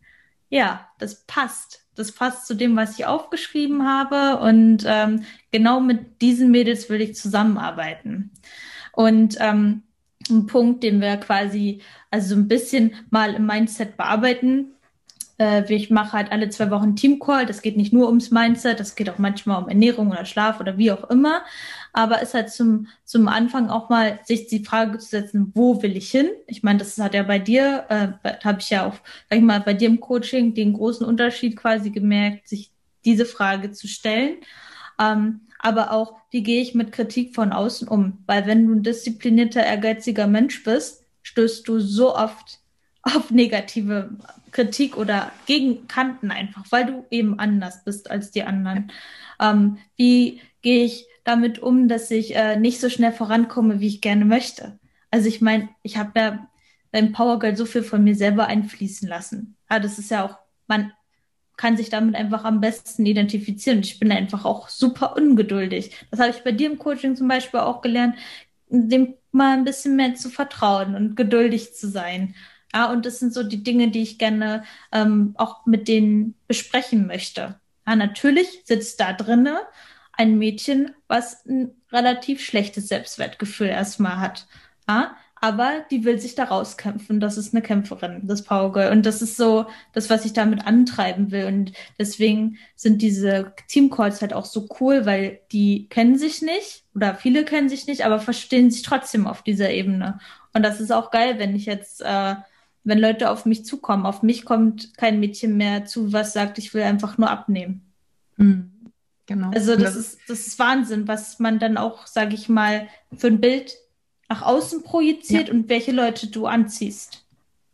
ja, 0.54 0.88
das 0.98 1.24
passt 1.26 1.84
das 1.94 2.12
passt 2.12 2.46
zu 2.46 2.54
dem, 2.54 2.76
was 2.76 2.98
ich 2.98 3.06
aufgeschrieben 3.06 3.86
habe. 3.86 4.38
Und 4.38 4.84
ähm, 4.86 5.24
genau 5.50 5.80
mit 5.80 6.20
diesen 6.20 6.50
Mädels 6.50 6.88
will 6.90 7.00
ich 7.00 7.14
zusammenarbeiten. 7.14 8.32
Und 8.92 9.36
ähm, 9.40 9.82
ein 10.30 10.46
Punkt, 10.46 10.82
den 10.82 11.00
wir 11.00 11.16
quasi 11.18 11.82
also 12.10 12.34
so 12.34 12.40
ein 12.40 12.48
bisschen 12.48 12.94
mal 13.10 13.34
im 13.34 13.46
Mindset 13.46 13.96
bearbeiten. 13.96 14.72
Äh, 15.38 15.72
ich 15.72 15.90
mache 15.90 16.12
halt 16.12 16.32
alle 16.32 16.48
zwei 16.48 16.70
Wochen 16.70 16.96
Teamcall. 16.96 17.46
Das 17.46 17.62
geht 17.62 17.76
nicht 17.76 17.92
nur 17.92 18.08
ums 18.08 18.30
Mindset, 18.30 18.80
das 18.80 18.96
geht 18.96 19.10
auch 19.10 19.18
manchmal 19.18 19.62
um 19.62 19.68
Ernährung 19.68 20.10
oder 20.10 20.24
Schlaf 20.24 20.60
oder 20.60 20.78
wie 20.78 20.92
auch 20.92 21.10
immer 21.10 21.42
aber 21.94 22.20
ist 22.20 22.34
halt 22.34 22.50
zum, 22.50 22.88
zum 23.04 23.28
Anfang 23.28 23.70
auch 23.70 23.88
mal 23.88 24.18
sich 24.24 24.48
die 24.48 24.64
Frage 24.64 24.98
zu 24.98 25.08
setzen, 25.08 25.52
wo 25.54 25.80
will 25.80 25.96
ich 25.96 26.10
hin? 26.10 26.28
Ich 26.48 26.64
meine, 26.64 26.80
das 26.80 26.98
hat 26.98 27.14
ja 27.14 27.22
bei 27.22 27.38
dir, 27.38 27.86
äh, 27.88 28.34
habe 28.44 28.58
ich 28.60 28.68
ja 28.68 28.84
auch, 28.84 28.94
sag 29.30 29.38
ich 29.38 29.44
mal, 29.44 29.60
bei 29.60 29.74
dir 29.74 29.88
im 29.88 30.00
Coaching 30.00 30.54
den 30.54 30.72
großen 30.72 31.06
Unterschied 31.06 31.56
quasi 31.56 31.90
gemerkt, 31.90 32.48
sich 32.48 32.72
diese 33.04 33.24
Frage 33.24 33.70
zu 33.70 33.86
stellen. 33.86 34.38
Ähm, 34.98 35.42
aber 35.60 35.92
auch, 35.92 36.16
wie 36.30 36.42
gehe 36.42 36.60
ich 36.60 36.74
mit 36.74 36.90
Kritik 36.90 37.32
von 37.32 37.52
außen 37.52 37.86
um? 37.86 38.24
Weil 38.26 38.46
wenn 38.46 38.66
du 38.66 38.74
ein 38.74 38.82
disziplinierter, 38.82 39.64
ehrgeiziger 39.64 40.26
Mensch 40.26 40.64
bist, 40.64 41.04
stößt 41.22 41.66
du 41.68 41.78
so 41.78 42.16
oft 42.16 42.58
auf 43.02 43.30
negative 43.30 44.10
Kritik 44.50 44.96
oder 44.96 45.30
Gegenkanten 45.46 46.32
einfach, 46.32 46.64
weil 46.70 46.86
du 46.86 47.06
eben 47.10 47.38
anders 47.38 47.84
bist 47.84 48.10
als 48.10 48.32
die 48.32 48.42
anderen. 48.42 48.90
Ähm, 49.40 49.78
wie 49.96 50.40
gehe 50.60 50.84
ich 50.84 51.06
damit 51.24 51.58
um, 51.58 51.88
dass 51.88 52.10
ich 52.10 52.36
äh, 52.36 52.56
nicht 52.56 52.80
so 52.80 52.88
schnell 52.88 53.12
vorankomme, 53.12 53.80
wie 53.80 53.88
ich 53.88 54.00
gerne 54.00 54.24
möchte? 54.24 54.78
Also 55.10 55.28
ich 55.28 55.40
meine, 55.40 55.68
ich 55.82 55.96
habe 55.96 56.18
ja 56.18 56.48
beim 56.92 57.12
Power 57.12 57.38
Girl 57.38 57.56
so 57.56 57.66
viel 57.66 57.82
von 57.82 58.04
mir 58.04 58.14
selber 58.14 58.46
einfließen 58.46 59.08
lassen. 59.08 59.56
Ja, 59.70 59.80
das 59.80 59.98
ist 59.98 60.10
ja 60.10 60.24
auch, 60.24 60.38
man 60.68 60.92
kann 61.56 61.76
sich 61.76 61.88
damit 61.88 62.14
einfach 62.14 62.44
am 62.44 62.60
besten 62.60 63.06
identifizieren. 63.06 63.80
Ich 63.80 63.98
bin 63.98 64.10
einfach 64.12 64.44
auch 64.44 64.68
super 64.68 65.16
ungeduldig. 65.16 65.94
Das 66.10 66.20
habe 66.20 66.30
ich 66.30 66.42
bei 66.42 66.52
dir 66.52 66.70
im 66.70 66.78
Coaching 66.78 67.16
zum 67.16 67.28
Beispiel 67.28 67.60
auch 67.60 67.80
gelernt, 67.80 68.16
dem 68.68 69.14
mal 69.30 69.56
ein 69.56 69.64
bisschen 69.64 69.96
mehr 69.96 70.14
zu 70.14 70.30
vertrauen 70.30 70.94
und 70.94 71.16
geduldig 71.16 71.74
zu 71.74 71.88
sein. 71.88 72.34
Ja, 72.72 72.90
und 72.90 73.06
das 73.06 73.20
sind 73.20 73.32
so 73.32 73.42
die 73.44 73.62
Dinge, 73.62 73.90
die 73.90 74.02
ich 74.02 74.18
gerne 74.18 74.64
ähm, 74.92 75.34
auch 75.36 75.64
mit 75.66 75.86
denen 75.86 76.34
besprechen 76.48 77.06
möchte. 77.06 77.60
Ja, 77.86 77.96
natürlich 77.96 78.62
sitzt 78.64 79.00
da 79.00 79.12
drinne 79.12 79.60
ein 80.16 80.38
Mädchen, 80.38 80.92
was 81.08 81.44
ein 81.46 81.72
relativ 81.92 82.44
schlechtes 82.44 82.88
Selbstwertgefühl 82.88 83.68
erstmal 83.68 84.18
hat. 84.18 84.46
Ja, 84.88 85.16
aber 85.44 85.84
die 85.90 86.06
will 86.06 86.18
sich 86.18 86.34
da 86.34 86.44
rauskämpfen. 86.44 87.20
Das 87.20 87.36
ist 87.36 87.52
eine 87.52 87.60
Kämpferin, 87.60 88.26
das 88.26 88.44
Power 88.44 88.72
Girl. 88.72 88.90
Und 88.90 89.04
das 89.04 89.20
ist 89.20 89.36
so 89.36 89.66
das, 89.92 90.08
was 90.08 90.24
ich 90.24 90.32
damit 90.32 90.66
antreiben 90.66 91.32
will. 91.32 91.44
Und 91.44 91.72
deswegen 91.98 92.56
sind 92.76 93.02
diese 93.02 93.52
Teamcalls 93.68 94.22
halt 94.22 94.32
auch 94.32 94.46
so 94.46 94.66
cool, 94.80 95.04
weil 95.04 95.40
die 95.52 95.86
kennen 95.90 96.16
sich 96.16 96.40
nicht 96.40 96.84
oder 96.94 97.14
viele 97.14 97.44
kennen 97.44 97.68
sich 97.68 97.86
nicht, 97.86 98.06
aber 98.06 98.20
verstehen 98.20 98.70
sich 98.70 98.80
trotzdem 98.80 99.26
auf 99.26 99.42
dieser 99.42 99.68
Ebene. 99.68 100.18
Und 100.54 100.62
das 100.62 100.80
ist 100.80 100.90
auch 100.90 101.10
geil, 101.10 101.38
wenn 101.38 101.54
ich 101.54 101.66
jetzt, 101.66 102.00
äh, 102.00 102.36
wenn 102.84 102.98
Leute 102.98 103.28
auf 103.28 103.44
mich 103.44 103.66
zukommen. 103.66 104.06
Auf 104.06 104.22
mich 104.22 104.46
kommt 104.46 104.96
kein 104.96 105.20
Mädchen 105.20 105.58
mehr 105.58 105.84
zu, 105.84 106.14
was 106.14 106.32
sagt, 106.32 106.56
ich 106.56 106.72
will 106.72 106.84
einfach 106.84 107.18
nur 107.18 107.28
abnehmen. 107.28 107.92
Mhm. 108.38 108.73
Genau. 109.26 109.50
Also 109.50 109.76
das, 109.76 109.94
das 109.94 109.96
ist, 109.96 110.18
das 110.28 110.46
ist 110.46 110.58
Wahnsinn, 110.58 111.08
was 111.08 111.38
man 111.38 111.58
dann 111.58 111.76
auch, 111.76 112.06
sage 112.06 112.34
ich 112.34 112.48
mal, 112.48 112.88
für 113.16 113.28
ein 113.28 113.40
Bild 113.40 113.74
nach 114.28 114.42
außen 114.42 114.82
projiziert 114.82 115.48
ja. 115.48 115.54
und 115.54 115.68
welche 115.68 115.92
Leute 115.92 116.26
du 116.26 116.46
anziehst. 116.46 117.24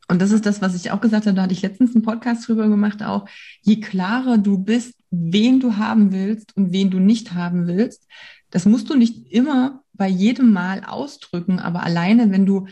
Und 0.08 0.20
das 0.20 0.32
ist 0.32 0.44
das, 0.44 0.60
was 0.60 0.74
ich 0.74 0.90
auch 0.90 1.00
gesagt 1.00 1.26
habe, 1.26 1.36
da 1.36 1.42
hatte 1.42 1.52
ich 1.52 1.62
letztens 1.62 1.94
einen 1.94 2.04
Podcast 2.04 2.48
drüber 2.48 2.68
gemacht, 2.68 3.02
auch 3.02 3.28
je 3.62 3.80
klarer 3.80 4.38
du 4.38 4.58
bist, 4.58 4.94
wen 5.10 5.60
du 5.60 5.76
haben 5.76 6.12
willst 6.12 6.56
und 6.56 6.72
wen 6.72 6.90
du 6.90 6.98
nicht 6.98 7.32
haben 7.32 7.68
willst, 7.68 8.08
das 8.50 8.66
musst 8.66 8.90
du 8.90 8.96
nicht 8.96 9.30
immer 9.30 9.84
bei 9.92 10.08
jedem 10.08 10.52
Mal 10.52 10.84
ausdrücken, 10.84 11.60
aber 11.60 11.84
alleine, 11.84 12.32
wenn 12.32 12.46
du 12.46 12.66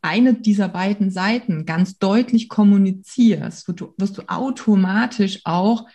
eine 0.00 0.34
dieser 0.34 0.68
beiden 0.68 1.10
Seiten 1.10 1.66
ganz 1.66 1.98
deutlich 1.98 2.48
kommunizierst, 2.48 3.68
wirst 3.68 3.80
du, 3.80 3.94
wirst 3.98 4.16
du 4.16 4.22
automatisch 4.28 5.40
auch 5.44 5.86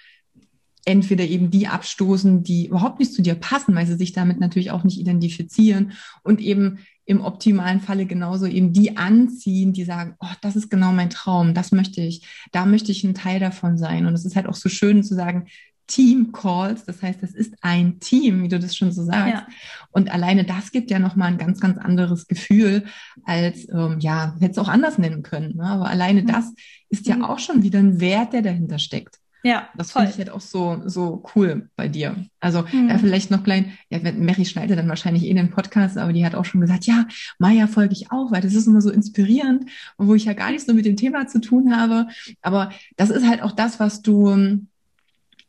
entweder 0.86 1.24
eben 1.24 1.50
die 1.50 1.68
abstoßen, 1.68 2.44
die 2.44 2.68
überhaupt 2.68 3.00
nicht 3.00 3.14
zu 3.14 3.22
dir 3.22 3.36
passen, 3.36 3.76
weil 3.76 3.88
sie 3.88 3.98
sich 3.98 4.12
damit 4.12 4.40
natürlich 4.40 4.72
auch 4.72 4.84
nicht 4.84 5.00
identifizieren 5.00 5.94
und 6.24 6.42
eben 6.42 6.80
im 7.06 7.22
optimalen 7.22 7.82
Falle 7.82 8.06
genauso 8.06 8.46
eben 8.46 8.72
die 8.74 8.96
anziehen, 8.96 9.74
die 9.74 9.84
sagen, 9.84 10.16
oh, 10.20 10.32
das 10.42 10.56
ist 10.56 10.70
genau 10.70 10.92
mein 10.92 11.10
Traum, 11.10 11.54
das 11.54 11.72
möchte 11.72 12.02
ich, 12.02 12.26
da 12.52 12.66
möchte 12.66 12.92
ich 12.92 13.04
ein 13.04 13.14
Teil 13.14 13.40
davon 13.40 13.78
sein. 13.78 14.06
Und 14.06 14.14
es 14.14 14.26
ist 14.26 14.36
halt 14.36 14.48
auch 14.48 14.56
so 14.56 14.70
schön 14.70 15.04
zu 15.04 15.14
sagen, 15.16 15.48
Team 15.88 16.32
Calls, 16.32 16.86
das 16.86 17.02
heißt, 17.02 17.22
das 17.22 17.32
ist 17.32 17.56
ein 17.62 18.00
Team, 18.00 18.42
wie 18.42 18.48
du 18.48 18.58
das 18.58 18.76
schon 18.76 18.94
so 18.94 19.04
sagst. 19.04 19.34
Ja. 19.34 19.48
Und 19.92 20.12
alleine 20.12 20.46
das 20.46 20.72
gibt 20.72 20.90
ja 20.90 21.00
nochmal 21.00 21.28
ein 21.28 21.38
ganz, 21.38 21.60
ganz 21.60 21.78
anderes 21.78 22.28
Gefühl, 22.28 22.86
als, 23.26 23.68
ähm, 23.70 24.00
ja, 24.00 24.36
hätte 24.40 24.52
es 24.52 24.58
auch 24.58 24.70
anders 24.70 24.98
nennen 24.98 25.24
können. 25.24 25.58
Ne? 25.58 25.66
Aber 25.66 25.90
alleine 25.90 26.22
mhm. 26.22 26.28
das 26.28 26.54
ist 26.90 27.06
ja 27.06 27.18
mhm. 27.18 27.26
auch 27.26 27.40
schon 27.40 27.64
wieder 27.64 27.80
ein 27.80 28.00
Wert, 28.00 28.32
der 28.32 28.42
dahinter 28.42 28.80
steckt. 28.80 29.20
Ja, 29.44 29.68
das 29.76 29.92
finde 29.92 30.10
ich 30.10 30.18
halt 30.18 30.30
auch 30.30 30.42
so, 30.42 30.82
so 30.86 31.24
cool 31.36 31.70
bei 31.76 31.90
dir. 31.90 32.16
Also 32.40 32.64
mhm. 32.72 32.90
ja, 32.90 32.98
vielleicht 32.98 33.30
noch 33.30 33.44
klein, 33.44 33.74
ja, 33.90 34.00
Mary 34.00 34.46
schneidet 34.46 34.78
dann 34.78 34.88
wahrscheinlich 34.88 35.24
eh 35.24 35.30
in 35.30 35.36
den 35.36 35.52
Podcast, 35.52 35.98
aber 35.98 36.14
die 36.14 36.26
hat 36.26 36.34
auch 36.34 36.46
schon 36.46 36.62
gesagt, 36.62 36.86
ja, 36.86 37.06
Maya 37.40 37.68
folge 37.68 37.94
ich 37.94 38.12
auch, 38.12 38.32
weil 38.32 38.42
das 38.42 38.54
ist 38.54 38.68
immer 38.68 38.82
so 38.82 38.90
inspirierend 38.90 39.70
wo 39.98 40.16
ich 40.16 40.26
ja 40.26 40.34
gar 40.34 40.52
nicht 40.52 40.66
so 40.66 40.74
mit 40.74 40.86
dem 40.86 40.98
Thema 40.98 41.28
zu 41.28 41.40
tun 41.42 41.76
habe. 41.76 42.08
Aber 42.42 42.72
das 42.96 43.10
ist 43.10 43.28
halt 43.28 43.42
auch 43.42 43.52
das, 43.52 43.80
was 43.80 44.02
du, 44.02 44.60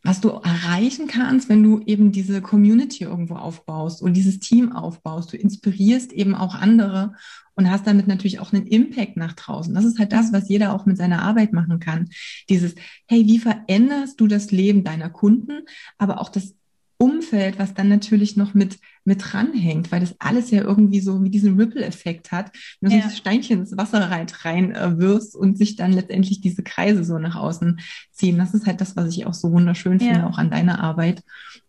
was 0.05 0.21
du 0.21 0.29
erreichen 0.29 1.09
kannst, 1.09 1.49
wenn 1.49 1.63
du 1.63 1.81
eben 1.87 2.13
diese 2.13 2.43
Community 2.43 3.05
irgendwo 3.05 3.37
aufbaust 3.37 4.03
und 4.03 4.13
dieses 4.13 4.39
Team 4.39 4.73
aufbaust. 4.73 5.33
Du 5.33 5.39
inspirierst 5.39 6.13
eben 6.13 6.35
auch 6.35 6.55
andere 6.55 7.15
und 7.55 7.71
hast 7.71 7.87
damit 7.87 8.07
natürlich 8.07 8.39
auch 8.39 8.53
einen 8.53 8.67
Impact 8.67 9.17
nach 9.17 9.33
draußen. 9.33 9.75
Das 9.75 9.87
ist 9.87 9.99
halt 9.99 10.13
das, 10.13 10.31
was 10.33 10.49
jeder 10.51 10.75
auch 10.75 10.85
mit 10.85 10.99
seiner 10.99 11.23
Arbeit 11.23 11.55
machen 11.55 11.81
kann. 11.81 12.11
Dieses, 12.51 12.75
hey, 13.07 13.27
wie 13.27 13.39
veränderst 13.39 14.21
du 14.21 14.27
das 14.27 14.51
Leben 14.51 14.85
deiner 14.85 15.09
Kunden, 15.09 15.63
aber 15.97 16.21
auch 16.21 16.29
das 16.29 16.55
Umfeld, 16.99 17.59
was 17.59 17.73
dann 17.73 17.89
natürlich 17.89 18.37
noch 18.37 18.53
mit, 18.53 18.79
mit 19.05 19.23
dranhängt, 19.23 19.93
weil 19.93 20.01
das 20.01 20.15
alles 20.19 20.51
ja 20.51 20.63
irgendwie 20.63 21.01
so 21.01 21.23
wie 21.23 21.31
diesen 21.31 21.59
Ripple-Effekt 21.61 22.33
hat, 22.33 22.51
wenn 22.81 22.91
du 22.91 22.97
ja. 22.97 23.09
so 23.09 23.15
Steinchen 23.15 23.61
ins 23.61 23.77
Wasser 23.77 24.11
rein, 24.11 24.27
rein 24.43 24.75
äh, 24.75 24.99
wirst 24.99 25.37
und 25.37 25.59
sich 25.59 25.77
dann 25.77 25.93
letztendlich 25.93 26.41
diese 26.41 26.63
Kreise 26.63 27.05
so 27.05 27.19
nach 27.19 27.37
außen 27.37 27.81
ziehen. 28.13 28.39
Das 28.39 28.55
ist 28.55 28.67
halt 28.67 28.81
das, 28.81 28.97
was 28.97 29.15
ich 29.15 29.27
auch 29.27 29.35
so 29.35 29.53
wunderschön 29.53 29.99
ja. 29.99 30.13
finde, 30.13 30.27
auch 30.27 30.39
an 30.39 30.51
deiner 30.51 30.81
Arbeit. 30.81 31.23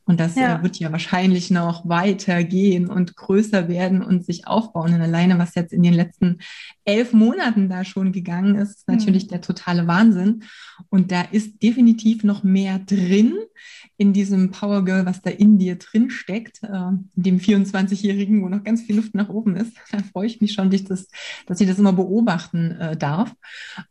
Und 0.08 0.20
das 0.20 0.36
ja. 0.36 0.60
äh, 0.60 0.64
wird 0.64 0.78
ja 0.78 0.92
wahrscheinlich 0.92 1.50
noch 1.50 1.90
weitergehen 1.90 2.88
und 2.88 3.16
größer 3.16 3.68
werden 3.68 4.04
und 4.04 4.24
sich 4.24 4.48
aufbauen. 4.48 4.94
Und 4.94 5.02
alleine, 5.02 5.40
was 5.40 5.56
jetzt 5.56 5.74
in 5.74 5.82
den 5.82 5.94
letzten 5.94 6.38
elf 6.86 7.12
Monaten 7.12 7.70
da 7.70 7.84
schon 7.84 8.12
gegangen 8.12 8.56
ist, 8.56 8.78
ist 8.78 8.88
natürlich 8.88 9.26
mhm. 9.26 9.30
der 9.30 9.42
totale 9.42 9.88
Wahnsinn. 9.88 10.44
Und 10.90 11.12
da 11.12 11.22
ist 11.22 11.62
definitiv 11.64 12.24
noch 12.24 12.44
mehr 12.44 12.80
drin 12.80 13.34
in 13.98 14.14
diesem 14.14 14.52
Power 14.52 14.86
Girl, 14.86 15.06
was 15.06 15.22
da 15.22 15.32
in 15.32 15.58
dir 15.58 15.78
drin 15.78 16.12
steckt, 16.12 16.62
äh, 16.64 16.92
dem 17.26 17.40
24-Jährigen, 17.40 18.42
wo 18.44 18.50
noch 18.50 18.64
ganz 18.64 18.82
viel 18.82 18.96
Luft 18.96 19.16
nach 19.16 19.30
oben 19.30 19.56
ist. 19.56 19.74
Da 19.92 20.00
freue 20.00 20.28
ich 20.28 20.42
mich 20.42 20.54
schon, 20.54 20.70
dich 20.70 20.84
das, 20.84 21.08
dass 21.46 21.60
ich 21.62 21.68
das 21.68 21.80
immer 21.80 21.94
beobachten 21.94 22.72
äh, 22.72 22.98
darf. 22.98 23.34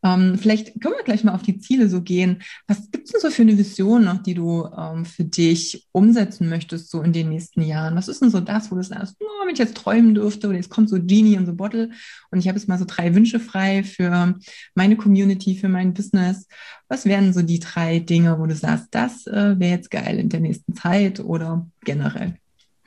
Ähm, 0.02 0.38
vielleicht 0.38 0.80
können 0.80 0.94
wir 0.96 1.04
gleich 1.04 1.24
mal 1.24 1.34
auf 1.34 1.42
die 1.42 1.58
Ziele 1.58 1.88
so 1.88 2.02
gehen. 2.02 2.42
Was 2.66 2.90
gibt 2.90 3.06
es 3.06 3.12
denn 3.12 3.20
so 3.20 3.30
für 3.30 3.42
eine 3.42 3.56
Vision 3.56 4.04
noch, 4.04 4.22
die 4.22 4.34
du 4.34 4.66
ähm, 4.76 5.04
für 5.04 5.24
dich 5.24 5.86
umsetzen 5.92 6.48
möchtest, 6.48 6.90
so 6.90 7.02
in 7.02 7.12
den 7.12 7.28
nächsten 7.28 7.62
Jahren? 7.62 7.96
Was 7.96 8.08
ist 8.08 8.22
denn 8.22 8.30
so 8.30 8.40
das, 8.40 8.70
wo 8.70 8.76
du 8.76 8.82
sagst, 8.82 9.16
oh, 9.20 9.46
wenn 9.46 9.52
ich 9.52 9.58
jetzt 9.58 9.76
träumen 9.76 10.14
dürfte 10.14 10.48
oder 10.48 10.56
jetzt 10.56 10.70
kommt 10.70 10.88
so 10.88 10.96
Genie 10.96 11.36
und 11.36 11.46
so 11.46 11.54
Bottle 11.54 11.90
und 12.30 12.38
ich 12.38 12.48
habe 12.48 12.58
jetzt 12.58 12.68
mal 12.68 12.78
so 12.78 12.84
drei 12.86 13.14
Wünsche 13.14 13.40
frei 13.40 13.82
für 13.82 14.34
meine 14.74 14.96
Community, 14.96 15.56
für 15.56 15.68
mein 15.68 15.94
Business. 15.94 16.46
Was 16.88 17.04
wären 17.06 17.32
so 17.32 17.42
die 17.42 17.60
drei 17.60 17.98
Dinge, 17.98 18.38
wo 18.38 18.46
du 18.46 18.54
sagst, 18.54 18.88
das 18.90 19.26
äh, 19.26 19.58
wäre 19.58 19.72
jetzt 19.72 19.90
geil 19.90 20.18
in 20.18 20.28
der 20.28 20.40
nächsten 20.40 20.74
Zeit 20.74 21.20
oder 21.20 21.66
generell? 21.84 22.38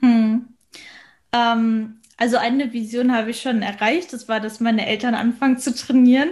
Hm. 0.01 0.47
Ähm, 1.33 1.97
also 2.19 2.37
eine 2.37 2.73
Vision 2.73 3.15
habe 3.15 3.29
ich 3.29 3.41
schon 3.41 3.61
erreicht. 3.61 4.11
Das 4.11 4.27
war, 4.27 4.39
dass 4.39 4.59
meine 4.59 4.87
Eltern 4.87 5.13
anfangen 5.13 5.59
zu 5.59 5.73
trainieren. 5.73 6.29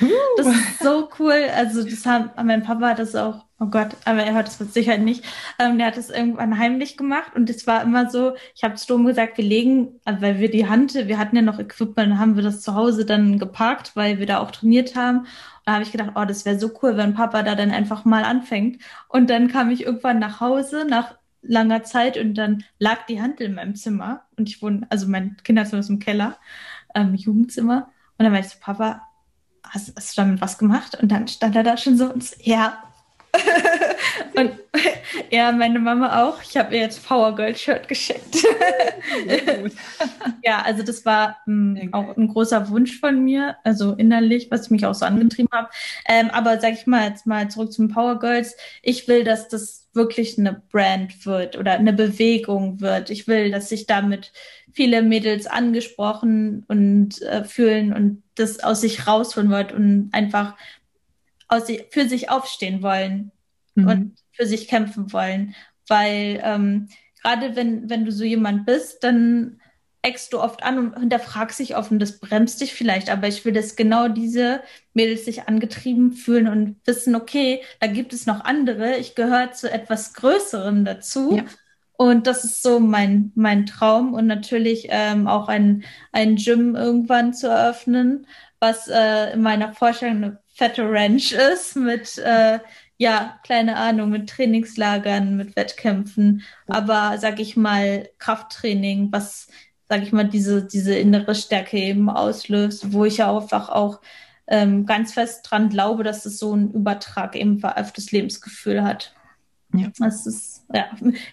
Uh. 0.00 0.08
Das 0.36 0.46
ist 0.46 0.78
so 0.80 1.08
cool. 1.18 1.46
Also 1.56 1.82
das 1.82 2.04
haben, 2.04 2.30
mein 2.46 2.62
Papa 2.62 2.90
hat 2.90 2.98
das 2.98 3.14
auch, 3.14 3.46
oh 3.58 3.66
Gott, 3.66 3.96
aber 4.04 4.22
er 4.22 4.34
hört 4.34 4.48
das 4.48 4.60
mit 4.60 4.74
Sicherheit 4.74 5.00
nicht. 5.00 5.24
Ähm, 5.58 5.78
der 5.78 5.86
hat 5.86 5.96
das 5.96 6.10
irgendwann 6.10 6.58
heimlich 6.58 6.98
gemacht 6.98 7.32
und 7.34 7.48
es 7.48 7.66
war 7.66 7.82
immer 7.82 8.10
so, 8.10 8.34
ich 8.54 8.62
habe 8.62 8.76
Sturm 8.76 9.06
gesagt, 9.06 9.38
wir 9.38 9.44
legen, 9.44 10.00
weil 10.04 10.38
wir 10.38 10.50
die 10.50 10.68
Hand, 10.68 10.94
wir 10.94 11.16
hatten 11.16 11.36
ja 11.36 11.42
noch 11.42 11.58
Equipment, 11.58 12.18
haben 12.18 12.36
wir 12.36 12.42
das 12.42 12.60
zu 12.60 12.74
Hause 12.74 13.06
dann 13.06 13.38
geparkt, 13.38 13.92
weil 13.94 14.18
wir 14.18 14.26
da 14.26 14.38
auch 14.38 14.50
trainiert 14.50 14.96
haben. 14.96 15.20
Und 15.20 15.26
da 15.64 15.72
habe 15.74 15.84
ich 15.84 15.92
gedacht, 15.92 16.12
oh, 16.14 16.24
das 16.26 16.44
wäre 16.44 16.58
so 16.58 16.72
cool, 16.82 16.98
wenn 16.98 17.14
Papa 17.14 17.42
da 17.42 17.54
dann 17.54 17.70
einfach 17.70 18.04
mal 18.04 18.24
anfängt. 18.24 18.82
Und 19.08 19.30
dann 19.30 19.48
kam 19.48 19.70
ich 19.70 19.84
irgendwann 19.84 20.18
nach 20.18 20.40
Hause, 20.40 20.84
nach 20.84 21.14
langer 21.42 21.82
Zeit 21.82 22.16
und 22.16 22.34
dann 22.34 22.64
lag 22.78 23.06
die 23.06 23.20
Handel 23.20 23.46
in 23.46 23.54
meinem 23.54 23.74
Zimmer 23.74 24.24
und 24.36 24.48
ich 24.48 24.62
wohne, 24.62 24.86
also 24.90 25.06
mein 25.08 25.36
Kinderzimmer 25.42 25.80
ist 25.80 25.90
im 25.90 25.98
Keller, 25.98 26.38
ähm, 26.94 27.14
Jugendzimmer 27.14 27.90
und 28.18 28.24
dann 28.24 28.32
meinte 28.32 28.48
ich 28.48 28.54
so, 28.54 28.58
Papa, 28.60 29.02
hast, 29.64 29.94
hast, 29.96 30.16
du 30.16 30.22
damit 30.22 30.40
was 30.40 30.58
gemacht? 30.58 30.98
Und 31.00 31.10
dann 31.10 31.28
stand 31.28 31.56
er 31.56 31.62
da 31.62 31.76
schon 31.76 31.96
so 31.96 32.12
und 32.12 32.22
so, 32.22 32.36
ja. 32.40 32.82
Und 34.36 34.52
ja, 35.30 35.52
meine 35.52 35.78
Mama 35.78 36.22
auch. 36.22 36.42
Ich 36.42 36.56
habe 36.56 36.74
ihr 36.74 36.82
jetzt 36.82 37.06
Power 37.06 37.34
Girl 37.34 37.56
Shirt 37.56 37.88
geschickt. 37.88 38.36
ja, 40.42 40.62
also 40.62 40.82
das 40.82 41.04
war 41.04 41.38
ähm, 41.46 41.88
auch 41.92 42.16
ein 42.16 42.28
großer 42.28 42.68
Wunsch 42.68 42.98
von 43.00 43.24
mir, 43.24 43.56
also 43.64 43.94
innerlich, 43.94 44.50
was 44.50 44.70
mich 44.70 44.84
auch 44.84 44.94
so 44.94 45.06
angetrieben 45.06 45.48
hat. 45.52 45.72
Ähm, 46.06 46.30
aber 46.30 46.60
sag 46.60 46.74
ich 46.74 46.86
mal 46.86 47.08
jetzt 47.08 47.26
mal 47.26 47.48
zurück 47.48 47.72
zum 47.72 47.88
Power 47.88 48.18
Girls. 48.18 48.56
Ich 48.82 49.08
will, 49.08 49.24
dass 49.24 49.48
das 49.48 49.88
wirklich 49.94 50.38
eine 50.38 50.62
Brand 50.70 51.26
wird 51.26 51.56
oder 51.56 51.72
eine 51.72 51.92
Bewegung 51.92 52.80
wird. 52.80 53.10
Ich 53.10 53.26
will, 53.26 53.50
dass 53.50 53.68
sich 53.68 53.86
damit 53.86 54.32
viele 54.72 55.02
Mädels 55.02 55.46
angesprochen 55.46 56.64
und 56.68 57.20
äh, 57.22 57.44
fühlen 57.44 57.92
und 57.92 58.22
das 58.34 58.60
aus 58.60 58.80
sich 58.80 59.06
rausholen 59.06 59.50
wollen 59.50 59.70
und 59.70 60.08
einfach 60.12 60.54
für 61.90 62.08
sich 62.08 62.30
aufstehen 62.30 62.82
wollen 62.82 63.32
mhm. 63.74 63.88
und 63.88 64.18
für 64.32 64.46
sich 64.46 64.68
kämpfen 64.68 65.12
wollen. 65.12 65.54
Weil 65.88 66.40
ähm, 66.42 66.88
gerade 67.22 67.56
wenn, 67.56 67.90
wenn 67.90 68.04
du 68.04 68.12
so 68.12 68.24
jemand 68.24 68.66
bist, 68.66 69.04
dann 69.04 69.60
eckst 70.02 70.32
du 70.32 70.40
oft 70.40 70.64
an 70.64 70.78
und 70.78 70.98
hinterfragst 70.98 71.60
dich 71.60 71.76
oft 71.76 71.92
und 71.92 72.00
das 72.00 72.18
bremst 72.18 72.60
dich 72.60 72.74
vielleicht, 72.74 73.08
aber 73.08 73.28
ich 73.28 73.44
will, 73.44 73.52
dass 73.52 73.76
genau 73.76 74.08
diese 74.08 74.60
Mädels 74.94 75.24
sich 75.24 75.48
angetrieben 75.48 76.12
fühlen 76.12 76.48
und 76.48 76.76
wissen, 76.84 77.14
okay, 77.14 77.62
da 77.80 77.86
gibt 77.86 78.12
es 78.12 78.26
noch 78.26 78.44
andere, 78.44 78.96
ich 78.96 79.14
gehöre 79.14 79.52
zu 79.52 79.70
etwas 79.70 80.12
Größerem 80.14 80.84
dazu. 80.84 81.36
Ja. 81.36 81.44
Und 81.96 82.26
das 82.26 82.42
ist 82.42 82.64
so 82.64 82.80
mein, 82.80 83.30
mein 83.36 83.64
Traum 83.64 84.12
und 84.12 84.26
natürlich 84.26 84.88
ähm, 84.90 85.28
auch 85.28 85.46
ein, 85.46 85.84
ein 86.10 86.34
Gym 86.34 86.74
irgendwann 86.74 87.32
zu 87.32 87.46
eröffnen, 87.46 88.26
was 88.58 88.88
äh, 88.88 89.34
in 89.34 89.42
meiner 89.42 89.72
Vorstellung 89.72 90.16
eine 90.16 90.38
fette 90.62 90.88
Ranch 90.88 91.32
ist 91.32 91.74
mit 91.74 92.18
äh, 92.18 92.60
ja, 92.96 93.40
keine 93.44 93.76
Ahnung, 93.78 94.10
mit 94.10 94.30
Trainingslagern, 94.30 95.36
mit 95.36 95.56
Wettkämpfen, 95.56 96.42
aber 96.68 97.18
sag 97.18 97.40
ich 97.40 97.56
mal, 97.56 98.08
Krafttraining, 98.18 99.08
was, 99.10 99.48
sag 99.88 100.02
ich 100.02 100.12
mal, 100.12 100.28
diese, 100.28 100.64
diese 100.64 100.94
innere 100.94 101.34
Stärke 101.34 101.78
eben 101.78 102.08
auslöst, 102.08 102.92
wo 102.92 103.04
ich 103.04 103.16
ja 103.16 103.36
einfach 103.36 103.70
auch 103.70 104.00
ähm, 104.46 104.86
ganz 104.86 105.14
fest 105.14 105.50
dran 105.50 105.68
glaube, 105.68 106.04
dass 106.04 106.26
es 106.26 106.38
so 106.38 106.52
einen 106.52 106.70
Übertrag 106.70 107.34
eben 107.34 107.64
auf 107.64 107.92
das 107.92 108.12
Lebensgefühl 108.12 108.84
hat. 108.84 109.16
Ja. 109.74 109.88
Das 109.98 110.24
ist 110.26 110.61
ja 110.74 110.86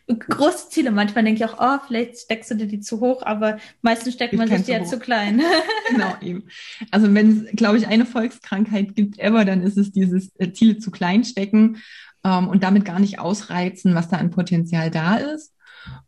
große 0.07 0.69
Ziele. 0.69 0.91
Manchmal 0.91 1.23
denke 1.23 1.43
ich 1.43 1.49
auch, 1.49 1.57
oh, 1.59 1.79
vielleicht 1.87 2.17
steckst 2.17 2.51
du 2.51 2.55
dir 2.55 2.67
die 2.67 2.79
zu 2.79 2.99
hoch, 2.99 3.23
aber 3.23 3.57
meistens 3.81 4.13
steckt 4.13 4.33
man 4.33 4.47
sich 4.47 4.63
die 4.63 4.71
ja 4.71 4.83
zu 4.83 4.99
klein. 4.99 5.41
genau, 5.89 6.15
eben. 6.21 6.43
Also 6.91 7.13
wenn 7.13 7.45
es, 7.45 7.55
glaube 7.55 7.77
ich, 7.77 7.87
eine 7.87 8.05
Volkskrankheit 8.05 8.95
gibt 8.95 9.19
ever, 9.19 9.45
dann 9.45 9.61
ist 9.61 9.77
es 9.77 9.91
dieses 9.91 10.31
äh, 10.39 10.51
Ziele 10.51 10.77
zu 10.77 10.91
klein 10.91 11.23
stecken 11.23 11.77
ähm, 12.23 12.47
und 12.47 12.63
damit 12.63 12.85
gar 12.85 12.99
nicht 12.99 13.19
ausreizen, 13.19 13.95
was 13.95 14.09
da 14.09 14.17
an 14.17 14.31
Potenzial 14.31 14.91
da 14.91 15.15
ist. 15.15 15.53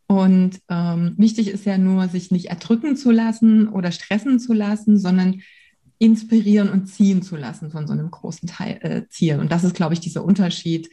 Und 0.06 0.60
ähm, 0.68 1.14
wichtig 1.16 1.48
ist 1.48 1.64
ja 1.64 1.78
nur, 1.78 2.08
sich 2.08 2.30
nicht 2.30 2.46
erdrücken 2.46 2.96
zu 2.96 3.10
lassen 3.10 3.68
oder 3.68 3.92
stressen 3.92 4.38
zu 4.38 4.52
lassen, 4.52 4.98
sondern 4.98 5.40
inspirieren 5.98 6.68
und 6.68 6.86
ziehen 6.86 7.22
zu 7.22 7.36
lassen 7.36 7.70
von 7.70 7.86
so 7.86 7.92
einem 7.92 8.10
großen 8.10 8.48
Teil, 8.48 8.78
äh, 8.82 9.08
Ziel. 9.08 9.38
Und 9.38 9.52
das 9.52 9.64
ist, 9.64 9.74
glaube 9.74 9.94
ich, 9.94 10.00
dieser 10.00 10.24
Unterschied 10.24 10.90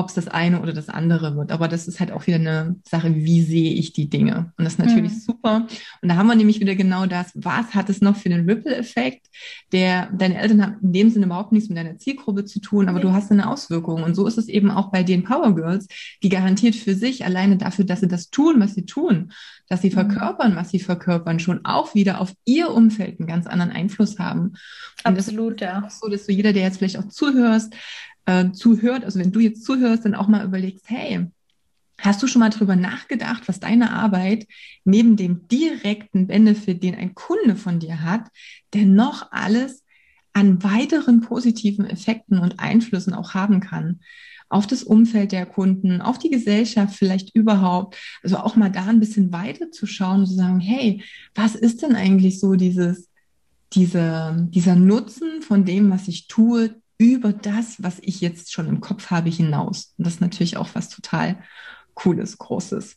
ob 0.00 0.08
es 0.08 0.14
das 0.14 0.28
eine 0.28 0.60
oder 0.62 0.72
das 0.72 0.88
andere 0.88 1.36
wird. 1.36 1.52
Aber 1.52 1.68
das 1.68 1.86
ist 1.86 2.00
halt 2.00 2.10
auch 2.10 2.26
wieder 2.26 2.36
eine 2.38 2.76
Sache, 2.88 3.14
wie 3.14 3.42
sehe 3.42 3.74
ich 3.74 3.92
die 3.92 4.08
Dinge. 4.08 4.52
Und 4.56 4.64
das 4.64 4.74
ist 4.74 4.78
natürlich 4.78 5.12
mhm. 5.12 5.20
super. 5.20 5.66
Und 6.00 6.08
da 6.08 6.16
haben 6.16 6.26
wir 6.26 6.34
nämlich 6.34 6.58
wieder 6.58 6.74
genau 6.74 7.06
das, 7.06 7.30
was 7.34 7.74
hat 7.74 7.90
es 7.90 8.00
noch 8.00 8.16
für 8.16 8.30
einen 8.30 8.48
Ripple-Effekt, 8.48 9.26
der 9.72 10.10
deine 10.12 10.38
Eltern 10.38 10.62
haben 10.62 10.76
in 10.82 10.92
dem 10.92 11.10
Sinne 11.10 11.26
überhaupt 11.26 11.52
nichts 11.52 11.68
mit 11.68 11.76
deiner 11.76 11.98
Zielgruppe 11.98 12.46
zu 12.46 12.60
tun, 12.60 12.88
aber 12.88 13.00
du 13.00 13.12
hast 13.12 13.30
eine 13.30 13.50
Auswirkung. 13.50 14.02
Und 14.02 14.14
so 14.14 14.26
ist 14.26 14.38
es 14.38 14.48
eben 14.48 14.70
auch 14.70 14.90
bei 14.90 15.02
den 15.02 15.22
Power 15.22 15.54
Girls, 15.54 15.86
die 16.22 16.30
garantiert 16.30 16.74
für 16.74 16.94
sich 16.94 17.24
alleine 17.24 17.58
dafür, 17.58 17.84
dass 17.84 18.00
sie 18.00 18.08
das 18.08 18.30
tun, 18.30 18.56
was 18.58 18.74
sie 18.74 18.86
tun, 18.86 19.32
dass 19.68 19.82
sie 19.82 19.90
mhm. 19.90 19.94
verkörpern, 19.94 20.56
was 20.56 20.70
sie 20.70 20.80
verkörpern, 20.80 21.38
schon 21.38 21.64
auch 21.64 21.94
wieder 21.94 22.20
auf 22.20 22.32
ihr 22.46 22.70
Umfeld 22.70 23.20
einen 23.20 23.28
ganz 23.28 23.46
anderen 23.46 23.70
Einfluss 23.70 24.18
haben. 24.18 24.54
Und 25.04 25.18
Absolut, 25.18 25.60
ja. 25.60 25.86
So, 25.90 26.08
dass 26.08 26.26
du 26.26 26.32
jeder, 26.32 26.52
der 26.52 26.62
jetzt 26.62 26.78
vielleicht 26.78 26.98
auch 26.98 27.08
zuhörst, 27.08 27.74
äh, 28.26 28.50
zuhört, 28.52 29.04
also 29.04 29.18
wenn 29.18 29.32
du 29.32 29.40
jetzt 29.40 29.64
zuhörst, 29.64 30.04
dann 30.04 30.14
auch 30.14 30.28
mal 30.28 30.44
überlegst, 30.44 30.88
hey, 30.88 31.26
hast 31.98 32.22
du 32.22 32.26
schon 32.26 32.40
mal 32.40 32.50
darüber 32.50 32.76
nachgedacht, 32.76 33.46
was 33.46 33.60
deine 33.60 33.92
Arbeit 33.92 34.46
neben 34.84 35.16
dem 35.16 35.48
direkten 35.48 36.26
Benefit, 36.26 36.82
den 36.82 36.94
ein 36.94 37.14
Kunde 37.14 37.56
von 37.56 37.78
dir 37.78 38.02
hat, 38.02 38.28
denn 38.74 38.94
noch 38.94 39.32
alles 39.32 39.84
an 40.32 40.62
weiteren 40.62 41.20
positiven 41.20 41.84
Effekten 41.84 42.38
und 42.38 42.60
Einflüssen 42.60 43.14
auch 43.14 43.34
haben 43.34 43.60
kann? 43.60 44.00
auf 44.50 44.66
das 44.66 44.82
Umfeld 44.82 45.32
der 45.32 45.46
Kunden, 45.46 46.02
auf 46.02 46.18
die 46.18 46.28
Gesellschaft 46.28 46.96
vielleicht 46.96 47.34
überhaupt. 47.34 47.96
Also 48.22 48.36
auch 48.38 48.56
mal 48.56 48.70
da 48.70 48.86
ein 48.86 49.00
bisschen 49.00 49.32
weiter 49.32 49.70
zu 49.70 49.86
schauen 49.86 50.20
und 50.20 50.26
zu 50.26 50.34
sagen, 50.34 50.58
hey, 50.58 51.02
was 51.34 51.54
ist 51.54 51.82
denn 51.82 51.94
eigentlich 51.94 52.40
so 52.40 52.56
dieses, 52.56 53.08
diese, 53.72 54.48
dieser 54.50 54.74
Nutzen 54.74 55.40
von 55.40 55.64
dem, 55.64 55.90
was 55.90 56.08
ich 56.08 56.26
tue, 56.26 56.79
über 57.00 57.32
das, 57.32 57.82
was 57.82 57.98
ich 58.02 58.20
jetzt 58.20 58.52
schon 58.52 58.68
im 58.68 58.82
Kopf 58.82 59.10
habe, 59.10 59.30
hinaus. 59.30 59.94
Und 59.96 60.06
das 60.06 60.14
ist 60.14 60.20
natürlich 60.20 60.58
auch 60.58 60.68
was 60.74 60.90
total 60.90 61.38
Cooles, 61.94 62.36
Großes. 62.36 62.96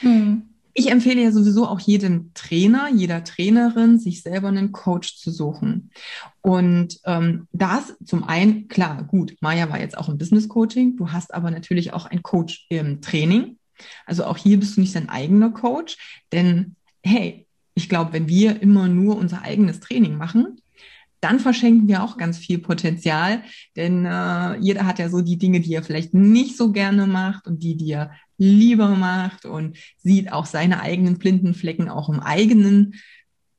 Hm. 0.00 0.44
Ich 0.72 0.90
empfehle 0.90 1.22
ja 1.22 1.30
sowieso 1.30 1.66
auch 1.66 1.78
jedem 1.78 2.30
Trainer, 2.32 2.88
jeder 2.88 3.22
Trainerin, 3.24 3.98
sich 3.98 4.22
selber 4.22 4.48
einen 4.48 4.72
Coach 4.72 5.18
zu 5.18 5.30
suchen. 5.30 5.90
Und 6.40 7.00
ähm, 7.04 7.48
das 7.52 7.94
zum 8.02 8.24
einen, 8.24 8.68
klar, 8.68 9.04
gut, 9.04 9.36
Maja 9.40 9.68
war 9.68 9.78
jetzt 9.78 9.98
auch 9.98 10.08
im 10.08 10.16
Business 10.16 10.48
Coaching, 10.48 10.96
du 10.96 11.12
hast 11.12 11.34
aber 11.34 11.50
natürlich 11.50 11.92
auch 11.92 12.06
einen 12.06 12.22
Coach 12.22 12.64
im 12.70 13.02
Training. 13.02 13.58
Also 14.06 14.24
auch 14.24 14.38
hier 14.38 14.58
bist 14.58 14.76
du 14.76 14.80
nicht 14.80 14.94
dein 14.94 15.10
eigener 15.10 15.50
Coach, 15.50 16.22
denn 16.32 16.76
hey, 17.02 17.46
ich 17.74 17.90
glaube, 17.90 18.14
wenn 18.14 18.28
wir 18.28 18.62
immer 18.62 18.88
nur 18.88 19.18
unser 19.18 19.42
eigenes 19.42 19.80
Training 19.80 20.16
machen, 20.16 20.62
dann 21.20 21.40
verschenken 21.40 21.88
wir 21.88 22.02
auch 22.02 22.16
ganz 22.16 22.38
viel 22.38 22.58
Potenzial, 22.58 23.42
denn 23.76 24.04
äh, 24.04 24.56
jeder 24.58 24.86
hat 24.86 24.98
ja 24.98 25.08
so 25.08 25.20
die 25.20 25.38
Dinge, 25.38 25.60
die 25.60 25.74
er 25.74 25.82
vielleicht 25.82 26.14
nicht 26.14 26.56
so 26.56 26.72
gerne 26.72 27.06
macht 27.06 27.46
und 27.46 27.62
die, 27.62 27.76
die 27.76 27.92
er 27.92 28.12
lieber 28.36 28.90
macht 28.90 29.44
und 29.44 29.76
sieht 29.96 30.32
auch 30.32 30.46
seine 30.46 30.80
eigenen 30.80 31.18
blinden 31.18 31.54
Flecken 31.54 31.88
auch 31.88 32.08
im 32.08 32.20
eigenen 32.20 32.94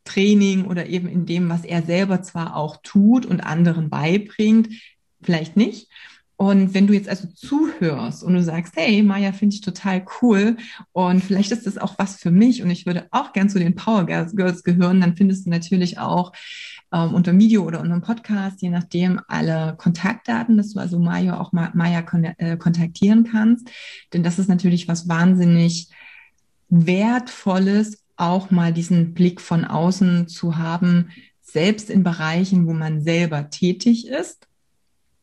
Training 0.05 0.65
oder 0.65 0.87
eben 0.87 1.07
in 1.07 1.25
dem, 1.25 1.49
was 1.49 1.65
er 1.65 1.83
selber 1.83 2.21
zwar 2.21 2.55
auch 2.55 2.77
tut 2.81 3.25
und 3.25 3.41
anderen 3.41 3.89
beibringt, 3.89 4.69
vielleicht 5.21 5.55
nicht. 5.55 5.89
Und 6.37 6.73
wenn 6.73 6.87
du 6.87 6.93
jetzt 6.93 7.09
also 7.09 7.27
zuhörst 7.27 8.23
und 8.23 8.33
du 8.33 8.41
sagst, 8.41 8.73
hey, 8.77 9.03
Maya 9.03 9.33
finde 9.33 9.55
ich 9.55 9.61
total 9.61 10.05
cool 10.21 10.55
und 10.93 11.21
vielleicht 11.21 11.51
ist 11.51 11.67
das 11.67 11.77
auch 11.77 11.95
was 11.97 12.15
für 12.15 12.31
mich 12.31 12.63
und 12.63 12.69
ich 12.69 12.85
würde 12.85 13.07
auch 13.11 13.33
gern 13.33 13.49
zu 13.49 13.59
den 13.59 13.75
Power 13.75 14.05
Girls 14.05 14.63
gehören, 14.63 15.01
dann 15.01 15.17
findest 15.17 15.45
du 15.45 15.49
natürlich 15.49 15.99
auch 15.99 16.31
ähm, 16.91 17.13
unter 17.13 17.37
Video 17.37 17.63
oder 17.63 17.79
unter 17.79 17.93
einem 17.93 18.01
Podcast, 18.01 18.61
je 18.61 18.69
nachdem, 18.69 19.21
alle 19.27 19.75
Kontaktdaten, 19.77 20.57
dass 20.57 20.73
du 20.73 20.79
also 20.79 20.99
Maya 20.99 21.39
auch 21.39 21.51
mal 21.51 21.71
Maya 21.73 22.01
kon 22.01 22.23
äh, 22.23 22.57
kontaktieren 22.57 23.23
kannst. 23.23 23.69
Denn 24.13 24.23
das 24.23 24.39
ist 24.39 24.49
natürlich 24.49 24.87
was 24.87 25.07
wahnsinnig 25.07 25.89
Wertvolles, 26.69 28.03
auch 28.15 28.51
mal 28.51 28.73
diesen 28.73 29.13
Blick 29.13 29.39
von 29.39 29.65
außen 29.65 30.27
zu 30.27 30.57
haben, 30.57 31.09
selbst 31.41 31.89
in 31.89 32.03
Bereichen, 32.03 32.67
wo 32.67 32.73
man 32.73 33.01
selber 33.01 33.49
tätig 33.49 34.07
ist. 34.07 34.47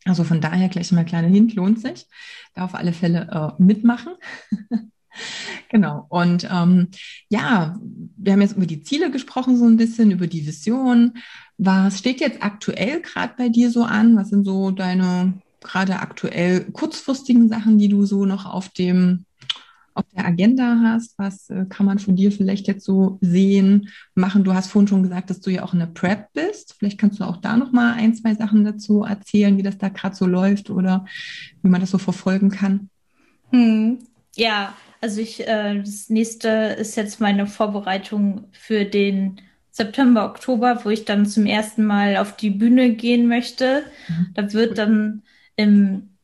Also 0.04 0.24
von 0.24 0.40
daher 0.40 0.68
gleich 0.68 0.92
mal 0.92 1.04
kleiner 1.04 1.28
Hint 1.28 1.54
lohnt 1.54 1.80
sich. 1.80 2.06
Da 2.54 2.64
auf 2.64 2.74
alle 2.74 2.92
Fälle 2.92 3.28
äh, 3.58 3.62
mitmachen. 3.62 4.14
genau. 5.68 6.06
Und 6.08 6.48
ähm, 6.50 6.88
ja, 7.28 7.78
wir 8.16 8.32
haben 8.32 8.40
jetzt 8.40 8.56
über 8.56 8.66
die 8.66 8.82
Ziele 8.82 9.10
gesprochen, 9.10 9.56
so 9.58 9.66
ein 9.66 9.76
bisschen, 9.76 10.10
über 10.10 10.26
die 10.26 10.46
Vision. 10.46 11.14
Was 11.58 11.98
steht 11.98 12.20
jetzt 12.20 12.42
aktuell 12.42 13.00
gerade 13.00 13.34
bei 13.36 13.48
dir 13.48 13.70
so 13.70 13.84
an? 13.84 14.16
Was 14.16 14.28
sind 14.30 14.44
so 14.44 14.70
deine 14.70 15.34
gerade 15.60 16.00
aktuell 16.00 16.64
kurzfristigen 16.72 17.48
Sachen, 17.48 17.78
die 17.78 17.88
du 17.88 18.04
so 18.04 18.24
noch 18.26 18.46
auf 18.46 18.68
dem 18.68 19.24
auf 19.94 20.04
der 20.14 20.26
Agenda 20.26 20.80
hast? 20.82 21.18
Was 21.18 21.48
äh, 21.48 21.64
kann 21.68 21.86
man 21.86 21.98
von 21.98 22.16
dir 22.16 22.30
vielleicht 22.30 22.68
jetzt 22.68 22.84
so 22.84 23.18
sehen, 23.22 23.88
machen? 24.14 24.44
Du 24.44 24.54
hast 24.54 24.68
vorhin 24.70 24.88
schon 24.88 25.02
gesagt, 25.02 25.30
dass 25.30 25.40
du 25.40 25.50
ja 25.50 25.62
auch 25.62 25.72
in 25.72 25.78
der 25.78 25.86
Prep 25.86 26.32
bist. 26.34 26.74
Vielleicht 26.78 26.98
kannst 26.98 27.20
du 27.20 27.24
auch 27.24 27.38
da 27.38 27.56
noch 27.56 27.72
mal 27.72 27.94
ein, 27.94 28.14
zwei 28.14 28.34
Sachen 28.34 28.64
dazu 28.64 29.02
erzählen, 29.02 29.56
wie 29.56 29.62
das 29.62 29.78
da 29.78 29.88
gerade 29.88 30.14
so 30.14 30.26
läuft 30.26 30.70
oder 30.70 31.06
wie 31.62 31.70
man 31.70 31.80
das 31.80 31.90
so 31.90 31.98
verfolgen 31.98 32.50
kann. 32.50 32.90
Hm. 33.50 33.98
Ja, 34.36 34.74
also 35.00 35.20
ich, 35.20 35.46
äh, 35.46 35.80
das 35.80 36.10
nächste 36.10 36.48
ist 36.78 36.96
jetzt 36.96 37.20
meine 37.20 37.46
Vorbereitung 37.46 38.48
für 38.52 38.84
den 38.84 39.40
September, 39.76 40.24
Oktober, 40.24 40.80
wo 40.84 40.88
ich 40.88 41.04
dann 41.04 41.26
zum 41.26 41.44
ersten 41.44 41.84
Mal 41.84 42.16
auf 42.16 42.34
die 42.34 42.48
Bühne 42.48 42.94
gehen 42.94 43.28
möchte. 43.28 43.82
Mhm. 44.08 44.28
Da 44.32 44.52
wird 44.54 44.78
dann 44.78 45.22
im, 45.54 46.16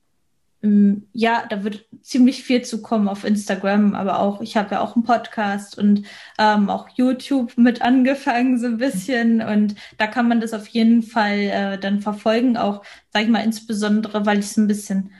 im, 0.62 1.06
ja, 1.12 1.44
da 1.50 1.62
wird 1.62 1.84
ziemlich 2.00 2.44
viel 2.44 2.62
zu 2.62 2.80
kommen 2.80 3.08
auf 3.08 3.24
Instagram, 3.24 3.94
aber 3.94 4.20
auch, 4.20 4.40
ich 4.40 4.56
habe 4.56 4.76
ja 4.76 4.80
auch 4.80 4.96
einen 4.96 5.04
Podcast 5.04 5.76
und 5.76 6.06
ähm, 6.38 6.70
auch 6.70 6.88
YouTube 6.94 7.52
mit 7.58 7.82
angefangen, 7.82 8.58
so 8.58 8.68
ein 8.68 8.78
bisschen. 8.78 9.42
Und 9.42 9.74
da 9.98 10.06
kann 10.06 10.28
man 10.28 10.40
das 10.40 10.54
auf 10.54 10.66
jeden 10.68 11.02
Fall 11.02 11.38
äh, 11.38 11.78
dann 11.78 12.00
verfolgen, 12.00 12.56
auch, 12.56 12.82
sag 13.10 13.24
ich 13.24 13.28
mal, 13.28 13.44
insbesondere, 13.44 14.24
weil 14.24 14.38
ich 14.38 14.46
es 14.46 14.56
ein 14.56 14.66
bisschen 14.66 15.10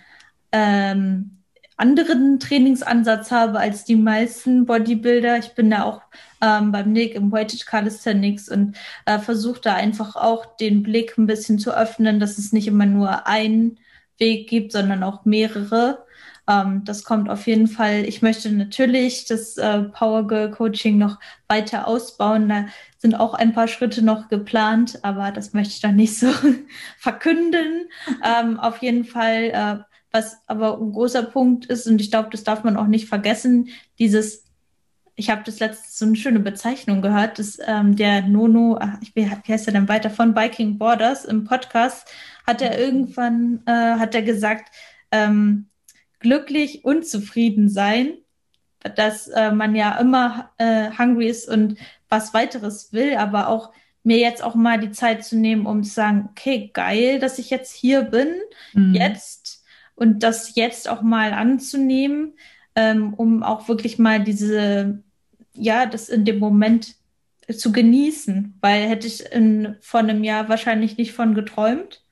ähm, 0.52 1.41
anderen 1.76 2.38
Trainingsansatz 2.38 3.30
habe 3.30 3.58
als 3.58 3.84
die 3.84 3.96
meisten 3.96 4.66
Bodybuilder. 4.66 5.38
Ich 5.38 5.54
bin 5.54 5.70
da 5.70 5.84
auch 5.84 6.02
ähm, 6.40 6.72
beim 6.72 6.92
Nick 6.92 7.14
im 7.14 7.32
Weighted 7.32 7.66
Calisthenics 7.66 8.48
und 8.48 8.76
äh, 9.06 9.18
versuche 9.18 9.60
da 9.60 9.74
einfach 9.74 10.16
auch 10.16 10.56
den 10.56 10.82
Blick 10.82 11.16
ein 11.18 11.26
bisschen 11.26 11.58
zu 11.58 11.76
öffnen, 11.76 12.20
dass 12.20 12.38
es 12.38 12.52
nicht 12.52 12.66
immer 12.66 12.86
nur 12.86 13.26
einen 13.26 13.78
Weg 14.18 14.48
gibt, 14.48 14.72
sondern 14.72 15.02
auch 15.02 15.24
mehrere. 15.24 16.04
Ähm, 16.48 16.82
das 16.84 17.04
kommt 17.04 17.30
auf 17.30 17.46
jeden 17.46 17.68
Fall. 17.68 18.04
Ich 18.04 18.22
möchte 18.22 18.50
natürlich 18.50 19.26
das 19.26 19.56
äh, 19.58 19.82
Power 19.82 20.26
Girl 20.26 20.50
Coaching 20.50 20.98
noch 20.98 21.18
weiter 21.48 21.86
ausbauen. 21.86 22.48
Da 22.48 22.66
sind 22.98 23.14
auch 23.14 23.34
ein 23.34 23.52
paar 23.52 23.68
Schritte 23.68 24.02
noch 24.02 24.28
geplant, 24.28 24.98
aber 25.02 25.30
das 25.30 25.52
möchte 25.52 25.74
ich 25.74 25.82
noch 25.82 25.92
nicht 25.92 26.18
so 26.18 26.28
verkünden. 26.98 27.88
Ähm, 28.24 28.58
auf 28.58 28.78
jeden 28.82 29.04
Fall 29.04 29.50
äh, 29.52 29.91
was 30.12 30.38
aber 30.46 30.78
ein 30.78 30.92
großer 30.92 31.22
Punkt 31.22 31.66
ist, 31.66 31.86
und 31.86 32.00
ich 32.00 32.10
glaube, 32.10 32.28
das 32.30 32.44
darf 32.44 32.64
man 32.64 32.76
auch 32.76 32.86
nicht 32.86 33.08
vergessen, 33.08 33.68
dieses 33.98 34.44
ich 35.14 35.30
habe 35.30 35.42
das 35.44 35.60
letzte 35.60 35.88
so 35.90 36.06
eine 36.06 36.16
schöne 36.16 36.40
Bezeichnung 36.40 37.02
gehört, 37.02 37.38
dass 37.38 37.58
ähm, 37.66 37.96
der 37.96 38.22
Nono, 38.22 38.78
ach, 38.80 38.96
ich, 39.02 39.14
wie 39.14 39.28
heißt 39.28 39.66
er 39.66 39.72
denn 39.72 39.88
weiter, 39.88 40.10
von 40.10 40.34
Biking 40.34 40.78
Borders 40.78 41.24
im 41.24 41.44
Podcast, 41.44 42.08
hat 42.46 42.62
er 42.62 42.78
irgendwann, 42.78 43.62
äh, 43.66 43.98
hat 43.98 44.14
er 44.14 44.22
gesagt, 44.22 44.74
ähm, 45.10 45.66
glücklich 46.18 46.84
und 46.84 47.06
zufrieden 47.06 47.68
sein, 47.68 48.14
dass 48.96 49.28
äh, 49.28 49.52
man 49.52 49.74
ja 49.76 49.98
immer 49.98 50.50
äh, 50.58 50.90
hungry 50.98 51.28
ist 51.28 51.48
und 51.48 51.76
was 52.08 52.34
weiteres 52.34 52.92
will, 52.92 53.16
aber 53.16 53.48
auch 53.48 53.72
mir 54.02 54.18
jetzt 54.18 54.42
auch 54.42 54.54
mal 54.54 54.80
die 54.80 54.90
Zeit 54.90 55.24
zu 55.24 55.36
nehmen, 55.36 55.66
um 55.66 55.84
zu 55.84 55.90
sagen, 55.90 56.30
okay, 56.30 56.70
geil, 56.72 57.20
dass 57.20 57.38
ich 57.38 57.50
jetzt 57.50 57.72
hier 57.72 58.02
bin, 58.02 58.28
mhm. 58.72 58.94
jetzt 58.94 59.61
und 59.94 60.22
das 60.22 60.54
jetzt 60.54 60.88
auch 60.88 61.02
mal 61.02 61.32
anzunehmen, 61.32 62.34
ähm, 62.74 63.14
um 63.14 63.42
auch 63.42 63.68
wirklich 63.68 63.98
mal 63.98 64.22
diese, 64.22 65.02
ja, 65.54 65.86
das 65.86 66.08
in 66.08 66.24
dem 66.24 66.38
Moment 66.38 66.96
zu 67.52 67.72
genießen, 67.72 68.56
weil 68.60 68.88
hätte 68.88 69.06
ich 69.06 69.24
in, 69.32 69.76
vor 69.80 70.00
einem 70.00 70.24
Jahr 70.24 70.48
wahrscheinlich 70.48 70.96
nicht 70.96 71.12
von 71.12 71.34
geträumt. 71.34 72.02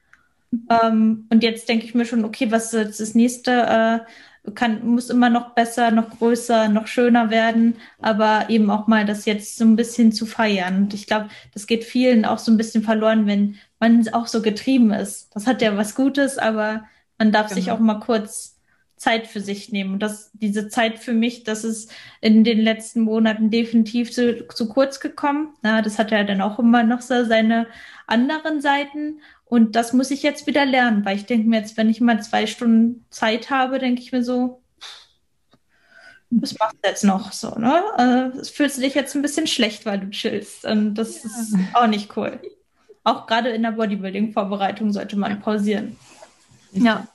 Ähm, 0.68 1.26
und 1.30 1.42
jetzt 1.42 1.68
denke 1.68 1.84
ich 1.84 1.94
mir 1.94 2.04
schon, 2.04 2.24
okay, 2.24 2.50
was 2.50 2.74
ist 2.74 3.00
das 3.00 3.14
nächste? 3.14 3.52
Äh, 3.52 4.50
kann, 4.54 4.86
muss 4.86 5.10
immer 5.10 5.28
noch 5.30 5.50
besser, 5.50 5.90
noch 5.90 6.10
größer, 6.18 6.68
noch 6.68 6.86
schöner 6.86 7.30
werden, 7.30 7.76
aber 8.00 8.46
eben 8.48 8.70
auch 8.70 8.86
mal 8.86 9.04
das 9.04 9.26
jetzt 9.26 9.56
so 9.56 9.64
ein 9.64 9.76
bisschen 9.76 10.12
zu 10.12 10.26
feiern. 10.26 10.76
Und 10.78 10.94
ich 10.94 11.06
glaube, 11.06 11.28
das 11.52 11.66
geht 11.66 11.84
vielen 11.84 12.24
auch 12.24 12.38
so 12.38 12.50
ein 12.50 12.56
bisschen 12.56 12.82
verloren, 12.82 13.26
wenn 13.26 13.58
man 13.78 14.08
auch 14.08 14.26
so 14.26 14.42
getrieben 14.42 14.92
ist. 14.92 15.28
Das 15.34 15.46
hat 15.46 15.62
ja 15.62 15.76
was 15.76 15.94
Gutes, 15.94 16.38
aber 16.38 16.84
man 17.20 17.32
darf 17.32 17.48
genau. 17.48 17.60
sich 17.60 17.70
auch 17.70 17.78
mal 17.78 18.00
kurz 18.00 18.58
Zeit 18.96 19.26
für 19.26 19.40
sich 19.40 19.70
nehmen. 19.70 19.94
Und 19.94 19.98
das, 20.00 20.30
diese 20.32 20.68
Zeit 20.68 20.98
für 20.98 21.12
mich, 21.12 21.44
das 21.44 21.64
ist 21.64 21.92
in 22.22 22.44
den 22.44 22.58
letzten 22.58 23.02
Monaten 23.02 23.50
definitiv 23.50 24.10
zu, 24.10 24.46
zu 24.48 24.68
kurz 24.68 25.00
gekommen. 25.00 25.54
Na, 25.62 25.82
das 25.82 25.98
hat 25.98 26.10
ja 26.10 26.24
dann 26.24 26.40
auch 26.40 26.58
immer 26.58 26.82
noch 26.82 27.02
so 27.02 27.24
seine 27.24 27.66
anderen 28.06 28.62
Seiten. 28.62 29.20
Und 29.44 29.76
das 29.76 29.92
muss 29.92 30.10
ich 30.10 30.22
jetzt 30.22 30.46
wieder 30.46 30.64
lernen, 30.64 31.04
weil 31.04 31.16
ich 31.16 31.26
denke 31.26 31.46
mir 31.46 31.58
jetzt, 31.58 31.76
wenn 31.76 31.90
ich 31.90 32.00
mal 32.00 32.22
zwei 32.22 32.46
Stunden 32.46 33.04
Zeit 33.10 33.50
habe, 33.50 33.78
denke 33.78 34.00
ich 34.00 34.12
mir 34.12 34.24
so, 34.24 34.62
was 36.30 36.58
machst 36.58 36.76
du 36.82 36.88
jetzt 36.88 37.04
noch 37.04 37.32
so, 37.32 37.54
ne? 37.56 37.82
Äh, 37.98 38.38
es 38.38 38.48
fühlst 38.48 38.78
du 38.78 38.82
dich 38.82 38.94
jetzt 38.94 39.14
ein 39.14 39.22
bisschen 39.22 39.46
schlecht, 39.46 39.84
weil 39.84 40.00
du 40.00 40.10
chillst. 40.10 40.64
Und 40.64 40.94
das 40.94 41.22
ja. 41.22 41.30
ist 41.30 41.56
auch 41.74 41.86
nicht 41.86 42.16
cool. 42.16 42.40
Auch 43.04 43.26
gerade 43.26 43.50
in 43.50 43.62
der 43.62 43.72
Bodybuilding-Vorbereitung 43.72 44.92
sollte 44.92 45.16
man 45.16 45.40
pausieren. 45.40 45.96
Ja. 46.72 47.08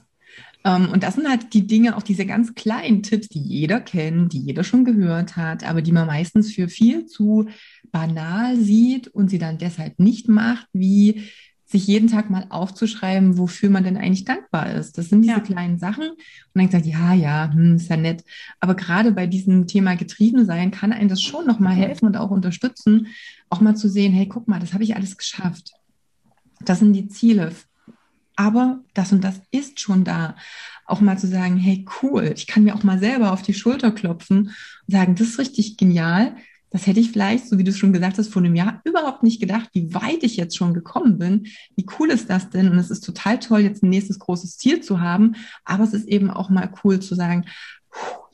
Um, 0.64 0.86
ähm, 0.86 0.89
und 0.89 1.03
das 1.03 1.14
sind 1.14 1.30
halt 1.30 1.53
die 1.53 1.68
Dinge, 1.68 1.95
auch 1.95 2.01
diese 2.01 2.26
ganz 2.26 2.56
kleinen 2.56 3.03
Tipps, 3.03 3.30
die 3.30 3.39
jeder 3.39 3.80
kennt, 3.80 4.34
die 4.34 4.39
jeder 4.39 4.64
schon 4.64 4.84
gehört 4.84 5.38
hat, 5.38 5.64
aber 5.64 5.84
die 5.84 5.91
man 5.91 6.08
meistens 6.08 6.51
für 6.51 6.68
viel 6.68 7.06
zu 7.06 7.47
banal 7.91 8.58
sieht 8.58 9.08
und 9.08 9.30
sie 9.30 9.38
dann 9.38 9.60
deshalb 9.60 9.99
nicht 9.99 10.28
macht, 10.28 10.68
wie 10.74 11.22
sich 11.68 11.88
jeden 11.88 12.08
Tag 12.08 12.30
mal 12.30 12.45
aufzuschreiben, 12.49 13.38
wofür 13.38 13.70
man 13.70 13.84
denn 13.84 13.97
eigentlich 13.97 14.26
dankbar 14.26 14.72
ist. 14.74 14.97
Das 14.97 15.10
sind 15.10 15.22
diese 15.22 15.36
ja. 15.36 15.39
kleinen 15.39 15.80
Sachen. 15.80 16.10
Und 16.10 16.18
dann 16.53 16.70
sagt, 16.70 16.86
ja, 16.86 17.14
ja, 17.14 17.51
hm, 17.51 17.76
ist 17.76 17.89
ja 17.89 17.97
nett. 17.97 18.24
Aber 18.60 18.76
gerade 18.76 19.12
bei 19.12 19.26
diesem 19.26 19.66
Thema 19.66 19.95
getrieben 19.95 20.45
sein, 20.45 20.72
kann 20.72 20.93
einem 20.93 21.10
das 21.10 21.22
schon 21.22 21.47
nochmal 21.47 21.74
helfen 21.74 22.06
und 22.06 22.18
auch 22.18 22.30
unterstützen, 22.30 23.08
auch 23.49 23.62
mal 23.62 23.76
zu 23.76 23.89
sehen, 23.89 24.14
hey, 24.14 24.28
guck 24.28 24.47
mal, 24.47 24.60
das 24.60 24.74
habe 24.74 24.84
ich 24.84 24.95
alles 24.95 25.18
geschafft. 25.18 25.72
Das 26.62 26.80
sind 26.80 26.93
die 26.93 27.08
Ziele. 27.08 27.51
Aber 28.36 28.79
das 28.93 29.11
und 29.11 29.23
das 29.23 29.41
ist 29.51 29.79
schon 29.79 30.03
da. 30.03 30.36
Auch 30.86 31.01
mal 31.01 31.17
zu 31.17 31.27
sagen, 31.27 31.57
hey, 31.57 31.86
cool, 32.01 32.33
ich 32.36 32.47
kann 32.47 32.63
mir 32.63 32.75
auch 32.75 32.83
mal 32.83 32.99
selber 32.99 33.31
auf 33.31 33.41
die 33.41 33.53
Schulter 33.53 33.91
klopfen 33.91 34.38
und 34.38 34.53
sagen, 34.88 35.15
das 35.15 35.29
ist 35.29 35.39
richtig 35.39 35.77
genial 35.77 36.36
das 36.75 36.88
hätte 36.88 36.99
ich 36.99 37.11
vielleicht, 37.11 37.47
so 37.47 37.57
wie 37.57 37.63
du 37.63 37.71
es 37.71 37.77
schon 37.77 37.93
gesagt 37.93 38.17
hast, 38.17 38.33
vor 38.33 38.41
einem 38.41 38.53
Jahr 38.53 38.81
überhaupt 38.83 39.23
nicht 39.23 39.39
gedacht, 39.39 39.69
wie 39.71 39.93
weit 39.93 40.23
ich 40.23 40.36
jetzt 40.36 40.57
schon 40.57 40.73
gekommen 40.73 41.17
bin. 41.17 41.47
Wie 41.77 41.86
cool 41.97 42.11
ist 42.11 42.29
das 42.29 42.49
denn? 42.49 42.69
Und 42.69 42.77
es 42.77 42.91
ist 42.91 42.99
total 42.99 43.39
toll, 43.39 43.61
jetzt 43.61 43.81
ein 43.81 43.89
nächstes 43.89 44.19
großes 44.19 44.57
Ziel 44.57 44.81
zu 44.81 44.99
haben. 44.99 45.38
Aber 45.63 45.86
es 45.86 45.93
ist 45.93 46.05
eben 46.09 46.29
auch 46.29 46.49
mal 46.49 46.69
cool 46.83 46.99
zu 46.99 47.15
sagen, 47.15 47.45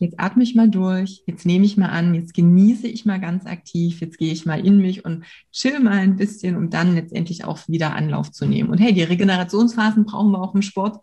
jetzt 0.01 0.19
atme 0.19 0.41
ich 0.41 0.55
mal 0.55 0.67
durch, 0.67 1.21
jetzt 1.27 1.45
nehme 1.45 1.63
ich 1.63 1.77
mal 1.77 1.89
an, 1.89 2.15
jetzt 2.15 2.33
genieße 2.33 2.87
ich 2.87 3.05
mal 3.05 3.19
ganz 3.19 3.45
aktiv, 3.45 4.01
jetzt 4.01 4.17
gehe 4.17 4.33
ich 4.33 4.47
mal 4.47 4.65
in 4.65 4.79
mich 4.79 5.05
und 5.05 5.25
chill 5.51 5.79
mal 5.79 5.99
ein 5.99 6.15
bisschen, 6.15 6.55
um 6.55 6.71
dann 6.71 6.95
letztendlich 6.95 7.45
auch 7.45 7.59
wieder 7.67 7.93
Anlauf 7.95 8.31
zu 8.31 8.47
nehmen. 8.47 8.71
Und 8.71 8.79
hey, 8.79 8.93
die 8.93 9.03
Regenerationsphasen 9.03 10.05
brauchen 10.05 10.31
wir 10.31 10.41
auch 10.41 10.55
im 10.55 10.63
Sport 10.63 10.99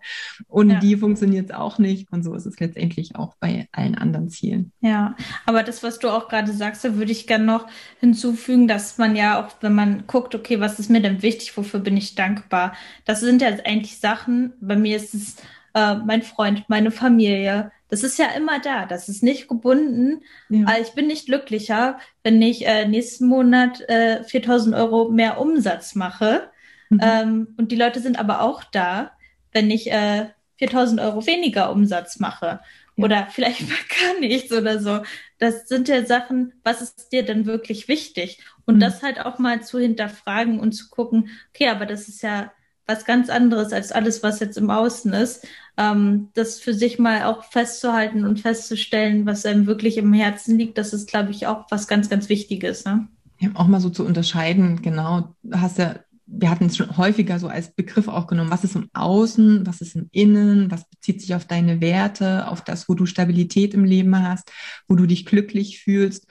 und 0.49 0.71
ja. 0.71 0.81
die 0.81 0.97
funktioniert 0.97 1.51
es 1.51 1.57
auch 1.57 1.79
nicht. 1.79 2.11
Und 2.11 2.25
so 2.25 2.35
ist 2.35 2.47
es 2.47 2.59
letztendlich 2.59 3.15
auch 3.15 3.37
bei 3.39 3.69
allen 3.71 3.95
anderen 3.95 4.29
Zielen. 4.31 4.73
Ja, 4.81 5.15
aber 5.47 5.63
das, 5.63 5.85
was 5.85 6.01
du 6.01 6.09
auch 6.09 6.27
gerade 6.29 6.53
sagst, 6.53 6.85
da 6.85 6.97
würde 6.97 7.13
ich 7.13 7.29
gerne 7.29 7.45
noch 7.45 7.69
hinzufügen, 8.01 8.67
dass 8.67 8.99
man 8.99 9.15
ja 9.15 9.41
auch, 9.41 9.53
wenn 9.61 9.77
man 9.77 10.09
guckt, 10.09 10.35
okay, 10.35 10.59
was 10.59 10.81
ist 10.81 10.91
mir 10.91 11.01
denn 11.01 11.23
wichtig, 11.23 11.57
wofür 11.57 11.79
bin 11.79 11.97
ich 11.97 12.17
dankbar? 12.17 12.73
Das 13.05 13.21
sind 13.21 13.43
ja 13.43 13.49
eigentlich 13.65 13.99
Sachen, 14.01 14.55
bei 14.61 14.75
mir 14.75 14.97
ist 14.97 15.15
es 15.15 15.37
äh, 15.75 15.95
mein 15.97 16.23
Freund, 16.23 16.65
meine 16.69 16.91
Familie, 16.91 17.71
das 17.89 18.03
ist 18.03 18.19
ja 18.19 18.27
immer 18.37 18.61
da. 18.61 18.87
Das 18.87 19.09
ist 19.09 19.23
nicht 19.23 19.49
gebunden. 19.49 20.23
Ja. 20.49 20.67
Also 20.67 20.83
ich 20.83 20.95
bin 20.95 21.07
nicht 21.07 21.27
glücklicher, 21.27 21.99
wenn 22.23 22.41
ich 22.41 22.67
äh, 22.67 22.87
nächsten 22.87 23.27
Monat 23.27 23.81
äh, 23.89 24.23
4000 24.25 24.75
Euro 24.75 25.11
mehr 25.11 25.41
Umsatz 25.41 25.95
mache. 25.95 26.51
Mhm. 26.91 27.01
Ähm, 27.03 27.55
und 27.57 27.73
die 27.73 27.77
Leute 27.77 28.01
sind 28.01 28.19
aber 28.19 28.43
auch 28.43 28.63
da, 28.65 29.13
wenn 29.53 29.71
ich 29.71 29.91
äh, 29.91 30.27
4000 30.59 31.01
Euro 31.01 31.27
weniger 31.27 31.73
Umsatz 31.73 32.19
mache. 32.19 32.61
Ja. 32.97 33.05
Oder 33.05 33.29
vielleicht 33.31 33.63
mal 33.69 33.77
gar 34.03 34.21
nichts 34.21 34.53
oder 34.53 34.81
so. 34.81 35.01
Das 35.39 35.69
sind 35.69 35.89
ja 35.89 36.05
Sachen, 36.05 36.53
was 36.65 36.83
ist 36.83 37.13
dir 37.13 37.25
denn 37.25 37.47
wirklich 37.47 37.89
wichtig? 37.89 38.43
Und 38.67 38.77
mhm. 38.77 38.81
das 38.81 39.03
halt 39.03 39.21
auch 39.21 39.39
mal 39.39 39.63
zu 39.63 39.79
hinterfragen 39.79 40.61
und 40.61 40.73
zu 40.73 40.91
gucken, 40.91 41.31
okay, 41.55 41.69
aber 41.69 41.87
das 41.87 42.09
ist 42.09 42.23
ja 42.23 42.53
was 42.89 43.05
ganz 43.05 43.29
anderes 43.29 43.73
als 43.73 43.93
alles, 43.93 44.23
was 44.23 44.41
jetzt 44.41 44.57
im 44.57 44.71
Außen 44.71 45.13
ist. 45.13 45.47
Ähm, 45.77 46.31
das 46.35 46.59
für 46.59 46.75
sich 46.75 46.99
mal 46.99 47.25
auch 47.25 47.45
festzuhalten 47.45 48.25
und 48.25 48.41
festzustellen, 48.41 49.27
was 49.27 49.47
einem 49.47 49.67
wirklich 49.67 49.99
im 49.99 50.13
Herzen 50.13 50.59
liegt, 50.59 50.79
das 50.79 50.93
ist, 50.93 51.09
glaube 51.09 51.31
ich, 51.31 51.47
auch 51.47 51.67
was 51.71 51.87
ganz, 51.87 52.09
ganz 52.09 52.29
Wichtiges. 52.29 52.85
Ne? 52.85 53.07
Ja, 53.39 53.51
auch 53.55 53.69
mal 53.69 53.81
so 53.81 53.91
zu 53.91 54.05
unterscheiden, 54.05 54.81
genau. 54.83 55.35
Hast 55.53 55.79
ja, 55.79 55.97
wir 56.27 56.51
hatten 56.51 56.67
es 56.67 56.77
schon 56.77 56.97
häufiger 56.97 57.39
so 57.39 57.49
als 57.49 57.75
Begriff 57.75 58.09
auch 58.09 58.27
genommen, 58.27 58.51
was 58.51 58.65
ist 58.65 58.75
im 58.75 58.89
Außen, 58.95 59.67
was 59.67 59.81
ist 59.81 59.95
im 59.95 60.09
Innen, 60.11 60.71
was 60.71 60.89
bezieht 60.89 61.21
sich 61.21 61.35
auf 61.35 61.45
deine 61.45 61.81
Werte, 61.81 62.49
auf 62.49 62.65
das, 62.65 62.89
wo 62.89 62.95
du 62.95 63.07
Stabilität 63.07 63.75
im 63.75 63.85
Leben 63.85 64.17
hast, 64.27 64.51
wo 64.89 64.95
du 64.95 65.07
dich 65.07 65.27
glücklich 65.27 65.81
fühlst 65.81 66.27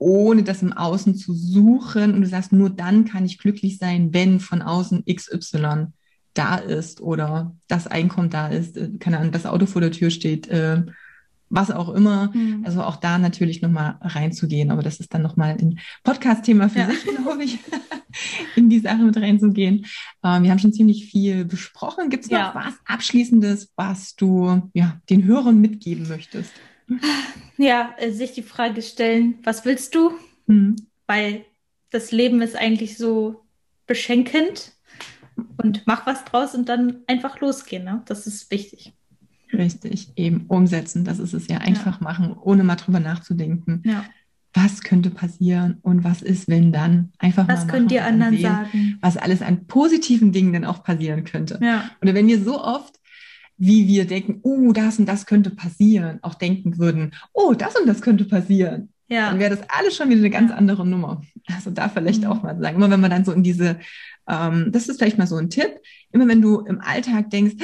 ohne 0.00 0.42
das 0.42 0.62
im 0.62 0.72
Außen 0.72 1.14
zu 1.14 1.34
suchen. 1.34 2.14
Und 2.14 2.22
du 2.22 2.26
sagst, 2.26 2.52
nur 2.52 2.70
dann 2.70 3.04
kann 3.04 3.24
ich 3.24 3.38
glücklich 3.38 3.78
sein, 3.78 4.12
wenn 4.12 4.40
von 4.40 4.62
außen 4.62 5.04
XY 5.04 5.88
da 6.34 6.56
ist 6.56 7.00
oder 7.00 7.54
das 7.68 7.86
Einkommen 7.86 8.30
da 8.30 8.48
ist, 8.48 8.76
äh, 8.76 8.90
keine 8.98 9.18
Ahnung, 9.18 9.32
das 9.32 9.46
Auto 9.46 9.66
vor 9.66 9.80
der 9.80 9.92
Tür 9.92 10.10
steht, 10.10 10.48
äh, 10.48 10.82
was 11.50 11.70
auch 11.70 11.90
immer. 11.90 12.30
Mhm. 12.32 12.62
Also 12.64 12.82
auch 12.82 12.96
da 12.96 13.18
natürlich 13.18 13.60
nochmal 13.60 13.98
reinzugehen. 14.00 14.70
Aber 14.70 14.82
das 14.82 15.00
ist 15.00 15.12
dann 15.12 15.22
nochmal 15.22 15.56
ein 15.60 15.78
Podcast-Thema 16.02 16.70
für 16.70 16.78
ja. 16.78 16.86
sich, 16.86 17.04
glaube 17.04 17.44
ich, 17.44 17.58
in 18.56 18.70
die 18.70 18.78
Sache 18.78 19.02
mit 19.02 19.16
reinzugehen. 19.18 19.84
Ähm, 20.24 20.44
wir 20.44 20.50
haben 20.50 20.60
schon 20.60 20.72
ziemlich 20.72 21.10
viel 21.10 21.44
besprochen. 21.44 22.08
Gibt 22.08 22.24
es 22.24 22.30
noch 22.30 22.38
ja. 22.38 22.52
was 22.54 22.74
Abschließendes, 22.86 23.72
was 23.76 24.14
du 24.14 24.70
ja, 24.72 24.98
den 25.10 25.24
Hörern 25.24 25.60
mitgeben 25.60 26.08
möchtest? 26.08 26.52
Ja, 27.56 27.94
äh, 27.98 28.10
sich 28.10 28.32
die 28.32 28.42
Frage 28.42 28.82
stellen, 28.82 29.38
was 29.42 29.64
willst 29.64 29.94
du? 29.94 30.12
Mhm. 30.46 30.76
Weil 31.06 31.44
das 31.90 32.12
Leben 32.12 32.40
ist 32.40 32.56
eigentlich 32.56 32.96
so 32.96 33.42
beschenkend 33.86 34.72
und 35.56 35.82
mach 35.86 36.06
was 36.06 36.24
draus 36.24 36.54
und 36.54 36.68
dann 36.68 36.98
einfach 37.06 37.40
losgehen. 37.40 37.84
Ne? 37.84 38.02
Das 38.06 38.26
ist 38.26 38.50
wichtig. 38.50 38.92
Richtig, 39.52 40.12
eben 40.16 40.46
umsetzen. 40.46 41.04
Das 41.04 41.18
ist 41.18 41.34
es 41.34 41.48
ja. 41.48 41.58
Einfach 41.58 42.00
ja. 42.00 42.04
machen, 42.04 42.36
ohne 42.40 42.62
mal 42.62 42.76
drüber 42.76 43.00
nachzudenken. 43.00 43.82
Ja. 43.84 44.04
Was 44.52 44.82
könnte 44.82 45.10
passieren 45.10 45.78
und 45.82 46.02
was 46.02 46.22
ist, 46.22 46.48
wenn 46.48 46.72
dann? 46.72 47.12
Einfach 47.18 47.46
was 47.46 47.66
mal 47.66 47.72
könnt 47.72 47.92
ihr 47.92 48.04
anderen 48.04 48.34
sehen, 48.34 48.42
sagen? 48.42 48.98
Was 49.00 49.16
alles 49.16 49.42
an 49.42 49.66
positiven 49.66 50.32
Dingen 50.32 50.52
dann 50.52 50.64
auch 50.64 50.82
passieren 50.82 51.24
könnte. 51.24 51.58
Ja. 51.62 51.90
Oder 52.00 52.14
wenn 52.14 52.26
wir 52.26 52.42
so 52.42 52.62
oft 52.62 52.99
wie 53.60 53.86
wir 53.86 54.06
denken, 54.06 54.40
oh, 54.42 54.72
das 54.72 54.98
und 54.98 55.06
das 55.06 55.26
könnte 55.26 55.50
passieren, 55.50 56.18
auch 56.22 56.34
denken 56.34 56.78
würden, 56.78 57.12
oh, 57.34 57.52
das 57.52 57.76
und 57.76 57.86
das 57.86 58.00
könnte 58.00 58.24
passieren. 58.24 58.88
Ja. 59.06 59.28
Dann 59.28 59.38
wäre 59.38 59.54
das 59.54 59.68
alles 59.68 59.94
schon 59.94 60.08
wieder 60.08 60.20
eine 60.20 60.30
ganz 60.30 60.50
andere 60.50 60.86
Nummer. 60.86 61.20
Also 61.46 61.70
da 61.70 61.90
vielleicht 61.90 62.22
mhm. 62.22 62.28
auch 62.28 62.42
mal 62.42 62.58
sagen, 62.58 62.76
immer 62.76 62.90
wenn 62.90 63.00
man 63.00 63.10
dann 63.10 63.26
so 63.26 63.32
in 63.32 63.42
diese, 63.42 63.78
ähm, 64.26 64.72
das 64.72 64.88
ist 64.88 64.98
vielleicht 64.98 65.18
mal 65.18 65.26
so 65.26 65.36
ein 65.36 65.50
Tipp, 65.50 65.78
immer 66.10 66.26
wenn 66.26 66.40
du 66.40 66.60
im 66.60 66.80
Alltag 66.80 67.28
denkst, 67.28 67.56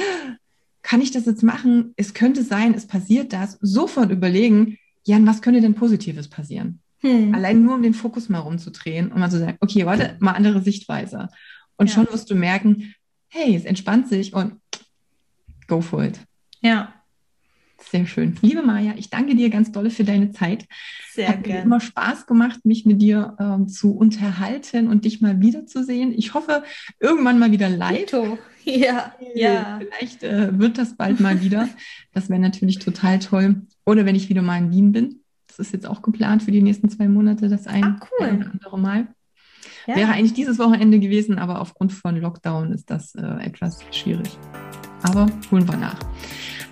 kann 0.83 1.01
ich 1.01 1.09
das 1.09 1.25
jetzt 1.25 1.41
machen? 1.41 1.93
Es 1.97 2.13
könnte 2.13 2.43
sein, 2.43 2.75
es 2.75 2.85
passiert 2.85 3.33
das, 3.33 3.57
sofort 3.59 4.11
überlegen, 4.11 4.77
Jan, 5.03 5.25
was 5.25 5.41
könnte 5.41 5.61
denn 5.61 5.73
Positives 5.73 6.27
passieren? 6.27 6.79
Hm. 6.99 7.33
Allein 7.33 7.63
nur 7.63 7.73
um 7.73 7.81
den 7.81 7.95
Fokus 7.95 8.29
mal 8.29 8.39
rumzudrehen 8.39 9.11
und 9.11 9.19
mal 9.19 9.31
so 9.31 9.39
sagen, 9.39 9.57
okay, 9.61 9.85
warte, 9.87 10.15
mal 10.19 10.33
andere 10.33 10.61
Sichtweise. 10.61 11.29
Und 11.75 11.89
ja. 11.89 11.95
schon 11.95 12.07
wirst 12.11 12.29
du 12.29 12.35
merken, 12.35 12.93
hey, 13.29 13.55
es 13.55 13.65
entspannt 13.65 14.09
sich 14.09 14.33
und 14.33 14.53
go 15.67 15.81
for 15.81 16.03
it. 16.03 16.19
Ja. 16.61 16.93
Sehr 17.79 18.07
schön. 18.07 18.35
Liebe 18.41 18.63
Maja, 18.63 18.93
ich 18.97 19.11
danke 19.11 19.35
dir 19.35 19.51
ganz 19.51 19.71
dolle 19.71 19.91
für 19.91 20.03
deine 20.03 20.31
Zeit. 20.31 20.65
Sehr 21.13 21.27
Hat 21.29 21.43
gerne. 21.43 21.59
Mir 21.59 21.65
immer 21.65 21.79
Spaß 21.79 22.25
gemacht, 22.25 22.65
mich 22.65 22.85
mit 22.85 23.01
dir 23.01 23.35
ähm, 23.39 23.67
zu 23.67 23.95
unterhalten 23.95 24.87
und 24.87 25.05
dich 25.05 25.21
mal 25.21 25.39
wiederzusehen. 25.41 26.11
Ich 26.11 26.33
hoffe, 26.33 26.63
irgendwann 26.99 27.37
mal 27.37 27.51
wieder 27.51 27.69
live. 27.69 27.99
Dito. 28.05 28.37
Ja, 28.69 29.15
ja. 29.33 29.79
Vielleicht 29.79 30.23
äh, 30.23 30.59
wird 30.59 30.77
das 30.77 30.97
bald 30.97 31.21
mal 31.21 31.41
wieder. 31.41 31.69
Das 32.13 32.29
wäre 32.29 32.41
natürlich 32.41 32.79
total 32.79 33.19
toll. 33.19 33.61
Oder 33.85 34.05
wenn 34.05 34.15
ich 34.15 34.27
wieder 34.27 34.41
mal 34.41 34.57
in 34.57 34.71
Wien 34.71 34.91
bin. 34.91 35.21
Das 35.47 35.59
ist 35.59 35.71
jetzt 35.71 35.87
auch 35.87 36.01
geplant 36.01 36.43
für 36.43 36.51
die 36.51 36.61
nächsten 36.61 36.89
zwei 36.89 37.07
Monate, 37.07 37.47
das 37.47 37.65
ein, 37.65 37.83
Ah, 37.85 37.99
cool. 38.19 38.27
ein 38.27 38.41
oder 38.41 38.51
andere 38.51 38.77
Mal. 38.77 39.07
Ja. 39.85 39.95
Wäre 39.95 40.11
eigentlich 40.11 40.33
dieses 40.33 40.59
Wochenende 40.59 40.99
gewesen, 40.99 41.39
aber 41.39 41.61
aufgrund 41.61 41.93
von 41.93 42.17
Lockdown 42.17 42.73
ist 42.73 42.89
das 42.89 43.15
äh, 43.15 43.21
etwas 43.41 43.79
schwierig. 43.91 44.37
Aber 45.03 45.27
holen 45.51 45.67
wir 45.67 45.77
nach. 45.77 45.99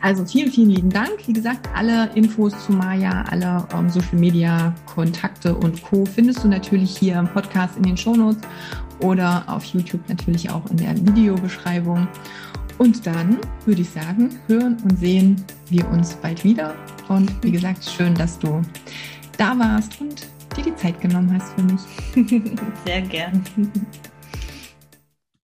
Also 0.02 0.24
vielen, 0.24 0.52
vielen 0.52 0.70
lieben 0.70 0.90
Dank. 0.90 1.28
Wie 1.28 1.34
gesagt, 1.34 1.68
alle 1.74 2.12
Infos 2.14 2.54
zu 2.66 2.74
Maya, 2.74 3.24
alle 3.30 3.68
ähm, 3.74 3.90
Social 3.90 4.20
Media 4.20 4.76
Kontakte 4.86 5.56
und 5.56 5.82
Co. 5.82 6.06
findest 6.06 6.44
du 6.44 6.48
natürlich 6.48 6.96
hier 6.96 7.18
im 7.18 7.28
Podcast 7.28 7.76
in 7.78 7.84
den 7.84 7.98
Shownotes 7.98 8.42
oder 9.00 9.44
auf 9.48 9.66
YouTube 9.66 10.08
natürlich 10.08 10.50
auch 10.50 10.64
in 10.70 10.78
der 10.78 10.96
Videobeschreibung. 10.96 12.08
Und 12.78 13.06
dann 13.08 13.40
würde 13.66 13.82
ich 13.82 13.90
sagen, 13.90 14.30
hören 14.48 14.78
und 14.84 15.00
sehen 15.00 15.44
wir 15.70 15.90
uns 15.90 16.14
bald 16.16 16.44
wieder. 16.44 16.76
Und 17.08 17.32
wie 17.44 17.52
gesagt, 17.52 17.86
schön, 17.86 18.14
dass 18.14 18.38
du 18.38 18.62
da 19.38 19.58
warst 19.58 20.00
und 20.02 20.28
dir 20.56 20.66
die 20.66 20.76
Zeit 20.76 21.00
genommen 21.02 21.34
hast 21.34 21.54
für 21.54 21.64
mich. 21.64 22.52
Sehr 22.86 23.02
gern. 23.02 23.44